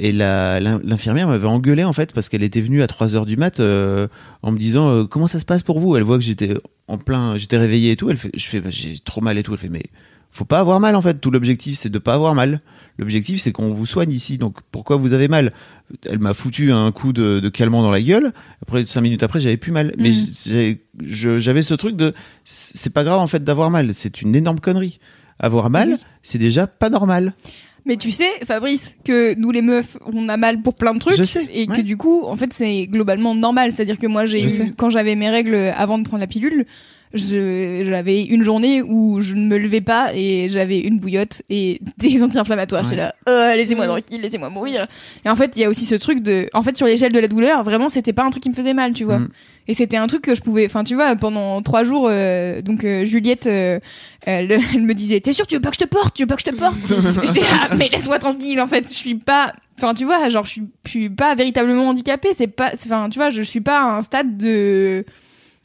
[0.00, 3.58] Et l'infirmière m'avait engueulé en fait parce qu'elle était venue à 3 heures du mat
[3.58, 4.06] euh,
[4.42, 5.96] en me disant euh, comment ça se passe pour vous?
[5.96, 6.54] Elle voit que j'étais
[6.86, 8.08] en plein, j'étais réveillé et tout.
[8.08, 9.52] Elle fait, je fais, bah, j'ai trop mal et tout.
[9.54, 9.82] Elle fait, mais
[10.30, 11.20] faut pas avoir mal en fait.
[11.20, 12.60] Tout l'objectif c'est de pas avoir mal.
[12.96, 14.38] L'objectif c'est qu'on vous soigne ici.
[14.38, 15.52] Donc pourquoi vous avez mal?
[16.08, 18.32] Elle m'a foutu un coup de, de calmant dans la gueule.
[18.62, 19.92] Après cinq minutes après j'avais plus mal.
[19.98, 22.14] Mais je- j'avais ce truc de
[22.44, 23.92] c'est pas grave en fait d'avoir mal.
[23.94, 25.00] C'est une énorme connerie.
[25.40, 25.96] Avoir mal, Oui.
[26.22, 27.32] c'est déjà pas normal.
[27.86, 31.16] Mais tu sais, Fabrice, que nous les meufs, on a mal pour plein de trucs.
[31.16, 33.72] Je sais, Et que du coup, en fait, c'est globalement normal.
[33.72, 34.72] C'est-à-dire que moi, j'ai eu, sais.
[34.76, 36.66] quand j'avais mes règles avant de prendre la pilule,
[37.14, 42.22] j'avais une journée où je ne me levais pas et j'avais une bouillotte et des
[42.22, 42.82] anti-inflammatoires.
[42.82, 42.88] Ouais.
[42.90, 44.86] J'étais là, Euh, laissez-moi tranquille, laissez-moi mourir.
[45.24, 47.20] Et en fait, il y a aussi ce truc de, en fait, sur l'échelle de
[47.20, 49.20] la douleur, vraiment, c'était pas un truc qui me faisait mal, tu vois.
[49.20, 49.28] Mm.
[49.70, 52.84] Et c'était un truc que je pouvais, enfin, tu vois, pendant trois jours, euh, donc
[52.84, 53.78] euh, Juliette, euh,
[54.22, 56.26] elle, elle me disait, t'es sûr, tu veux pas que je te porte, tu veux
[56.26, 56.76] pas que je te porte?
[57.26, 60.52] J'étais là, mais laisse-moi tranquille, en fait, je suis pas, enfin, tu vois, genre, je
[60.52, 63.98] suis, je suis pas véritablement handicapée, c'est pas, enfin, tu vois, je suis pas à
[63.98, 65.04] un stade de,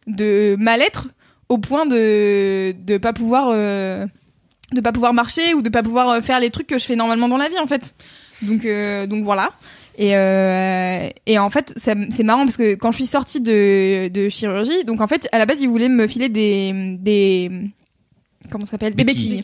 [0.07, 1.07] de mal-être
[1.47, 6.41] au point de, de pas pouvoir, de pas pouvoir marcher ou de pas pouvoir faire
[6.41, 7.93] les trucs que je fais normalement dans la vie, en fait.
[8.41, 8.67] Donc,
[9.07, 9.51] donc voilà.
[9.97, 14.29] Et, euh, et en fait, c'est marrant parce que quand je suis sortie de, de
[14.29, 17.51] chirurgie, donc en fait, à la base, ils voulaient me filer des, des,
[18.49, 18.93] comment s'appelle?
[18.95, 19.43] Béquille.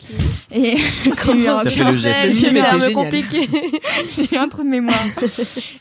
[0.52, 0.72] Et
[1.48, 1.62] un.
[1.62, 3.48] Le Le film était terme compliqué.
[4.16, 4.98] j'ai eu un trou de mémoire.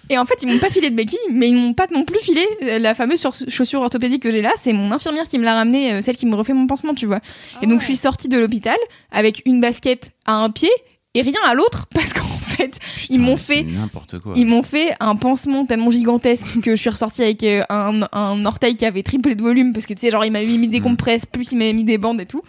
[0.10, 2.20] Et en fait, ils m'ont pas filé de béquille, mais ils m'ont pas non plus
[2.20, 4.52] filé euh, la fameuse sur- chaussure orthopédique que j'ai là.
[4.62, 7.08] C'est mon infirmière qui me l'a ramenée, euh, celle qui me refait mon pansement, tu
[7.08, 7.22] vois.
[7.64, 8.78] Et donc, je suis sortie de l'hôpital
[9.12, 10.70] avec une basket à un pied
[11.16, 14.34] et rien à l'autre parce qu'en fait, Putain, ils m'ont fait n'importe quoi.
[14.36, 18.46] Ils m'ont fait un pansement tellement gigantesque que je suis ressortie avec euh, un, un
[18.46, 20.80] orteil qui avait triplé de volume parce que tu sais, genre, il m'avait mis des
[20.80, 20.84] Mm.
[20.84, 22.42] compresses, plus il m'avait mis des bandes et tout.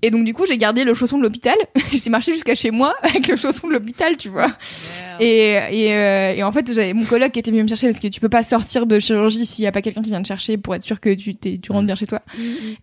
[0.00, 1.56] Et donc, du coup, j'ai gardé le chausson de l'hôpital.
[1.92, 4.52] j'ai marché jusqu'à chez moi avec le chausson de l'hôpital, tu vois.
[5.18, 7.98] Et, et, euh, et en fait, j'avais mon coloc qui était venu me chercher parce
[7.98, 10.28] que tu peux pas sortir de chirurgie s'il y a pas quelqu'un qui vient te
[10.28, 12.20] chercher pour être sûr que tu, t'es- tu rentres bien chez toi.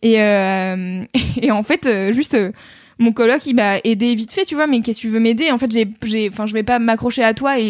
[0.02, 1.06] Et, euh,
[1.42, 2.52] et en fait, juste, euh,
[2.98, 5.52] mon coloc, il m'a aidé vite fait, tu vois, mais qu'est-ce que tu veux m'aider?
[5.52, 7.64] En fait, j'ai, j'ai, enfin, je vais pas m'accrocher à toi et,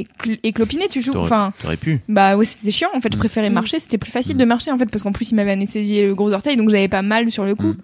[0.00, 1.12] et, cl- et clopiner, tu joues.
[1.12, 2.00] T'aurais Enfin, t'aurais pu.
[2.08, 2.88] bah ouais, c'était chiant.
[2.94, 3.20] En fait, je Mm.
[3.20, 3.54] préférais Mm.
[3.54, 3.80] marcher.
[3.80, 4.40] C'était plus facile Mm.
[4.40, 6.88] de marcher, en fait, parce qu'en plus, il m'avait anesthésié le gros orteil, donc j'avais
[6.88, 7.74] pas mal sur le coup.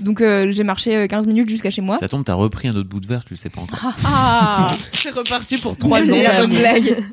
[0.00, 1.98] Donc, euh, j'ai marché euh, 15 minutes jusqu'à chez moi.
[1.98, 3.80] Ça tombe, t'as repris un autre bout de verre, tu le sais pas encore.
[4.04, 6.48] Ah C'est reparti pour trois ans.
[6.48, 7.04] Blague.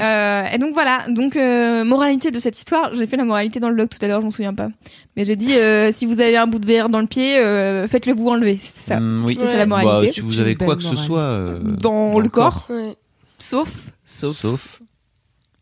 [0.00, 3.68] Euh, et donc voilà, donc euh, moralité de cette histoire, j'ai fait la moralité dans
[3.68, 4.68] le blog tout à l'heure, je m'en souviens pas.
[5.16, 7.88] Mais j'ai dit euh, si vous avez un bout de verre dans le pied, euh,
[7.88, 9.00] faites-le vous enlever, c'est ça.
[9.00, 9.36] Mm, oui.
[9.40, 10.12] C'est ça la Bah, moralité.
[10.12, 12.66] si vous avez quoi que ce soit euh, Dans le corps.
[12.68, 12.94] Ouais.
[13.38, 13.68] Sauf
[14.04, 14.80] sauf, sauf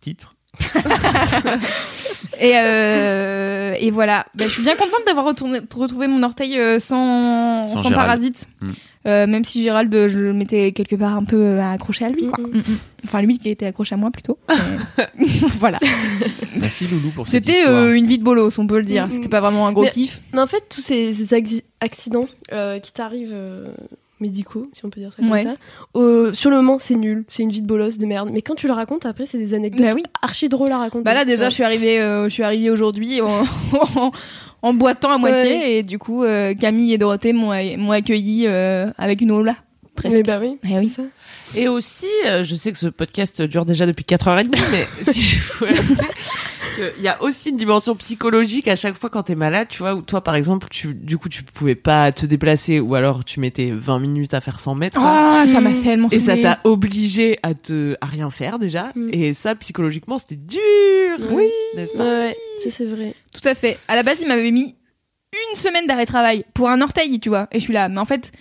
[0.00, 0.35] titre.
[2.40, 4.26] et euh, et voilà.
[4.34, 7.94] Bah, je suis bien contente d'avoir retourné- retrouvé mon orteil euh, sans Sans sans, Gérald.
[7.96, 8.46] parasite.
[8.60, 8.66] Mm.
[9.06, 12.08] Euh, même si Gérald, euh, je le mettais quelque part un peu euh, accroché à
[12.10, 12.42] lui, quoi.
[12.44, 12.78] Mm, Mm, mm.
[13.04, 14.36] Enfin, lui qui était accroché à moi plutôt.
[15.16, 15.26] Mais-
[15.60, 15.78] voilà.
[16.56, 17.74] Merci Loulou pour cette C'était histoire.
[17.84, 19.06] euh, une vie de bolos, on peut le dire.
[19.10, 20.20] C'était pas vraiment un gros Mais- kiff.
[20.32, 21.14] Mais en fait, tous ces,
[21.80, 23.68] accidents euh, qui t'arrivent euh,
[24.20, 25.44] médicaux, si on peut dire ça comme Ouais.
[25.44, 25.54] ça,
[25.96, 27.24] euh, sur le moment, c'est nul.
[27.28, 28.30] C'est une vie de bolos de merde.
[28.32, 30.02] Mais quand tu le racontes, après, c'est des anecdotes Bah oui.
[30.22, 31.04] archi drôles à raconter.
[31.04, 31.50] Bah là déjà Ouais.
[31.50, 36.24] je suis arrivée euh, je suis arrivée aujourd'hui en, boitant à moitié et du coup
[36.24, 39.54] euh, Camille et Dorothée m'ont m'ont accueilli euh, avec une ola
[39.94, 40.14] presque.
[40.16, 40.88] Mais bah oui, Eh oui.
[40.88, 41.08] c'est ça.
[41.56, 45.52] Et aussi, euh, je sais que ce podcast dure déjà depuis 4h30, mais si je
[45.52, 45.96] pouvais rappeler
[46.94, 49.94] qu'il y a aussi une dimension psychologique à chaque fois quand t'es malade, tu vois,
[49.94, 53.40] où toi, par exemple, tu, du coup, tu pouvais pas te déplacer ou alors tu
[53.40, 54.98] mettais 20 minutes à faire 100 mètres.
[55.00, 55.82] Ah ça m'a Mm.
[55.82, 59.08] tellement Et ça t'a obligé à te à rien faire déjà Mm.
[59.12, 60.60] et ça psychologiquement c'était dur
[61.30, 61.48] Oui.
[61.76, 62.34] n'est-ce pas Ouais,
[62.64, 63.14] ça c'est vrai.
[63.32, 63.78] tout à fait.
[63.88, 64.74] À la base il m'avait mis
[65.52, 68.04] une semaine d'arrêt travail pour un orteil tu vois et je suis là mais en
[68.04, 68.32] fait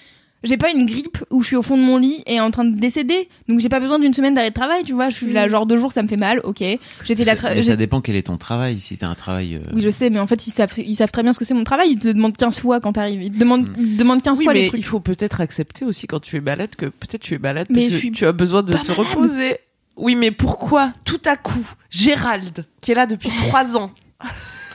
[0.45, 2.63] j'ai pas une grippe où je suis au fond de mon lit et en train
[2.65, 5.33] de décéder donc j'ai pas besoin d'une semaine d'arrêt de travail tu vois je suis
[5.33, 5.49] là Mm.
[5.49, 6.63] genre deux jours ça me fait mal ok
[7.03, 8.79] j'étais là mais ça dépend quel est ton travail.
[8.79, 9.55] Si t'as un travail.
[9.55, 11.45] euh, oui je sais mais en fait ils savent ils savent très bien ce que
[11.45, 13.73] c'est mon travail ils te demandent 15 fois quand t'arrives ils te demandent Mm.
[13.79, 16.19] ils te demandent 15 Oui, fois mais les trucs il faut peut-être accepter aussi quand
[16.19, 18.31] tu es malade que peut-être tu es malade Mais parce je que suis tu as
[18.31, 18.97] besoin de te malade.
[18.97, 19.57] reposer.
[19.97, 23.91] Oui, mais pourquoi tout à coup Gérald, qui est là depuis trois ans,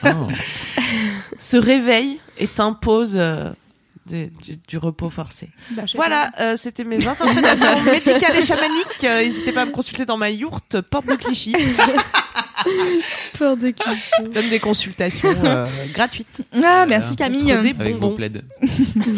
[0.03, 0.07] oh.
[1.39, 3.51] se réveille et t'impose euh,
[4.07, 4.29] du,
[4.67, 9.03] du repos forcé Bah, Voilà, euh, c'était mes interprétations médicales et chamaniques.
[9.03, 11.53] Euh, N'hésitez pas à me consulter dans ma yourte, porte de Clichy.
[13.39, 13.73] Peur de
[14.23, 16.43] Je donne des consultations euh, gratuites.
[16.63, 17.45] Ah, merci Camille.
[17.45, 18.31] Des Avec vos plaids.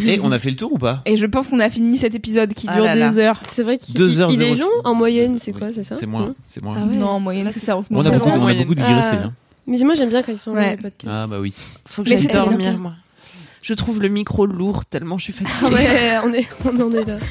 [0.06, 1.02] Et on a fait le tour ou pas?
[1.06, 3.10] Et je pense qu'on a fini cet épisode qui Ah dure là là.
[3.10, 3.42] des heures.
[3.52, 5.96] C'est vrai qu'il il est long en moyenne, c'est quoi, c'est ça?
[5.96, 6.28] C'est moins.
[6.28, 6.78] Hein C'est moins.
[6.80, 6.96] Ah ouais.
[6.96, 8.62] Non, en moyenne, c'est ça, on se On a beaucoup, on a moyenne.
[8.64, 9.10] beaucoup digressé.
[9.14, 9.24] Ah.
[9.26, 9.34] hein.
[9.68, 10.64] Mais moi j'aime bien quand ils sont Ouais.
[10.66, 11.08] dans les podcasts.
[11.14, 11.54] Ah bah oui.
[11.86, 12.94] Faut que j'aille dormir, moi.
[13.64, 15.58] Je trouve le micro lourd tellement je suis fatiguée.
[15.64, 17.18] Ah ouais, on, est, on en est là.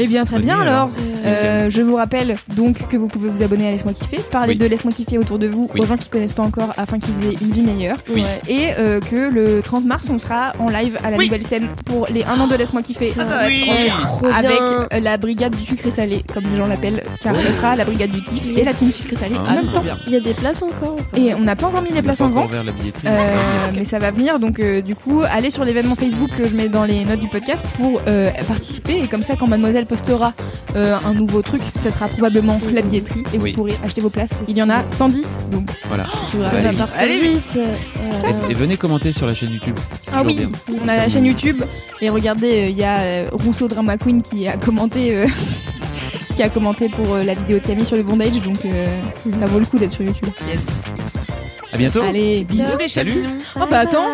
[0.00, 0.90] Eh bien, très bien alors.
[1.28, 4.58] Euh, je vous rappelle donc que vous pouvez vous abonner à Laisse-moi kiffer, parler Oui.
[4.58, 5.80] de Laisse-moi kiffer autour de vous Oui.
[5.80, 7.98] aux gens qui connaissent pas encore afin qu'ils aient une vie meilleure.
[8.10, 8.24] Oui.
[8.48, 11.26] Et euh, que le 30 mars, on sera en live à la Oui.
[11.26, 13.12] nouvelle scène pour les 1 an de Laisse-moi kiffer.
[13.12, 13.64] Ça va Oui.
[13.68, 14.36] être trop bien.
[14.36, 17.84] Avec euh, la brigade du sucré salé, comme les gens l'appellent, car ce sera la
[17.84, 19.82] brigade du kiff et la team sucré salé Ah, en même temps.
[20.06, 22.28] Il y a des places encore Et on n'a pas encore mis les places en
[22.28, 22.50] vente.
[23.06, 26.54] Euh, mais ça va venir donc euh, du coup allez sur l'événement Facebook que je
[26.54, 30.32] mets dans les notes du podcast pour euh, participer et comme ça quand mademoiselle postera
[30.76, 33.50] euh, un nouveau truc ça sera probablement la billetterie et Oui.
[33.50, 36.04] vous pourrez acheter vos places il y en a 110 donc Voilà.
[36.04, 36.78] Allez, Ça va vite.
[36.78, 37.56] partir Allez, vite.
[37.56, 37.66] Euh,
[38.48, 39.76] Et, et venez commenter sur la chaîne YouTube.
[40.12, 40.50] Ah oui bien.
[40.84, 41.62] on a la chaîne YouTube
[42.00, 45.26] et regardez euh, il y a euh, Rousseau Drama Queen qui a commenté euh,
[46.36, 48.86] qui a commenté pour euh, la vidéo de Camille sur le bondage donc euh,
[49.40, 50.28] ça vaut le coup d'être sur YouTube
[51.72, 52.02] À bientôt.
[52.02, 53.24] allez bisous les Salut.
[53.56, 54.06] oh bah attends.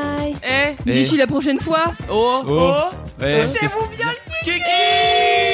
[0.47, 2.51] Eh, Et- d'ici la prochaine fois oh, Oh.
[2.51, 2.73] oh.
[3.23, 4.09] Ouais, Touchez-vous qu'est-ce- bien
[4.45, 5.54] Kiki brr.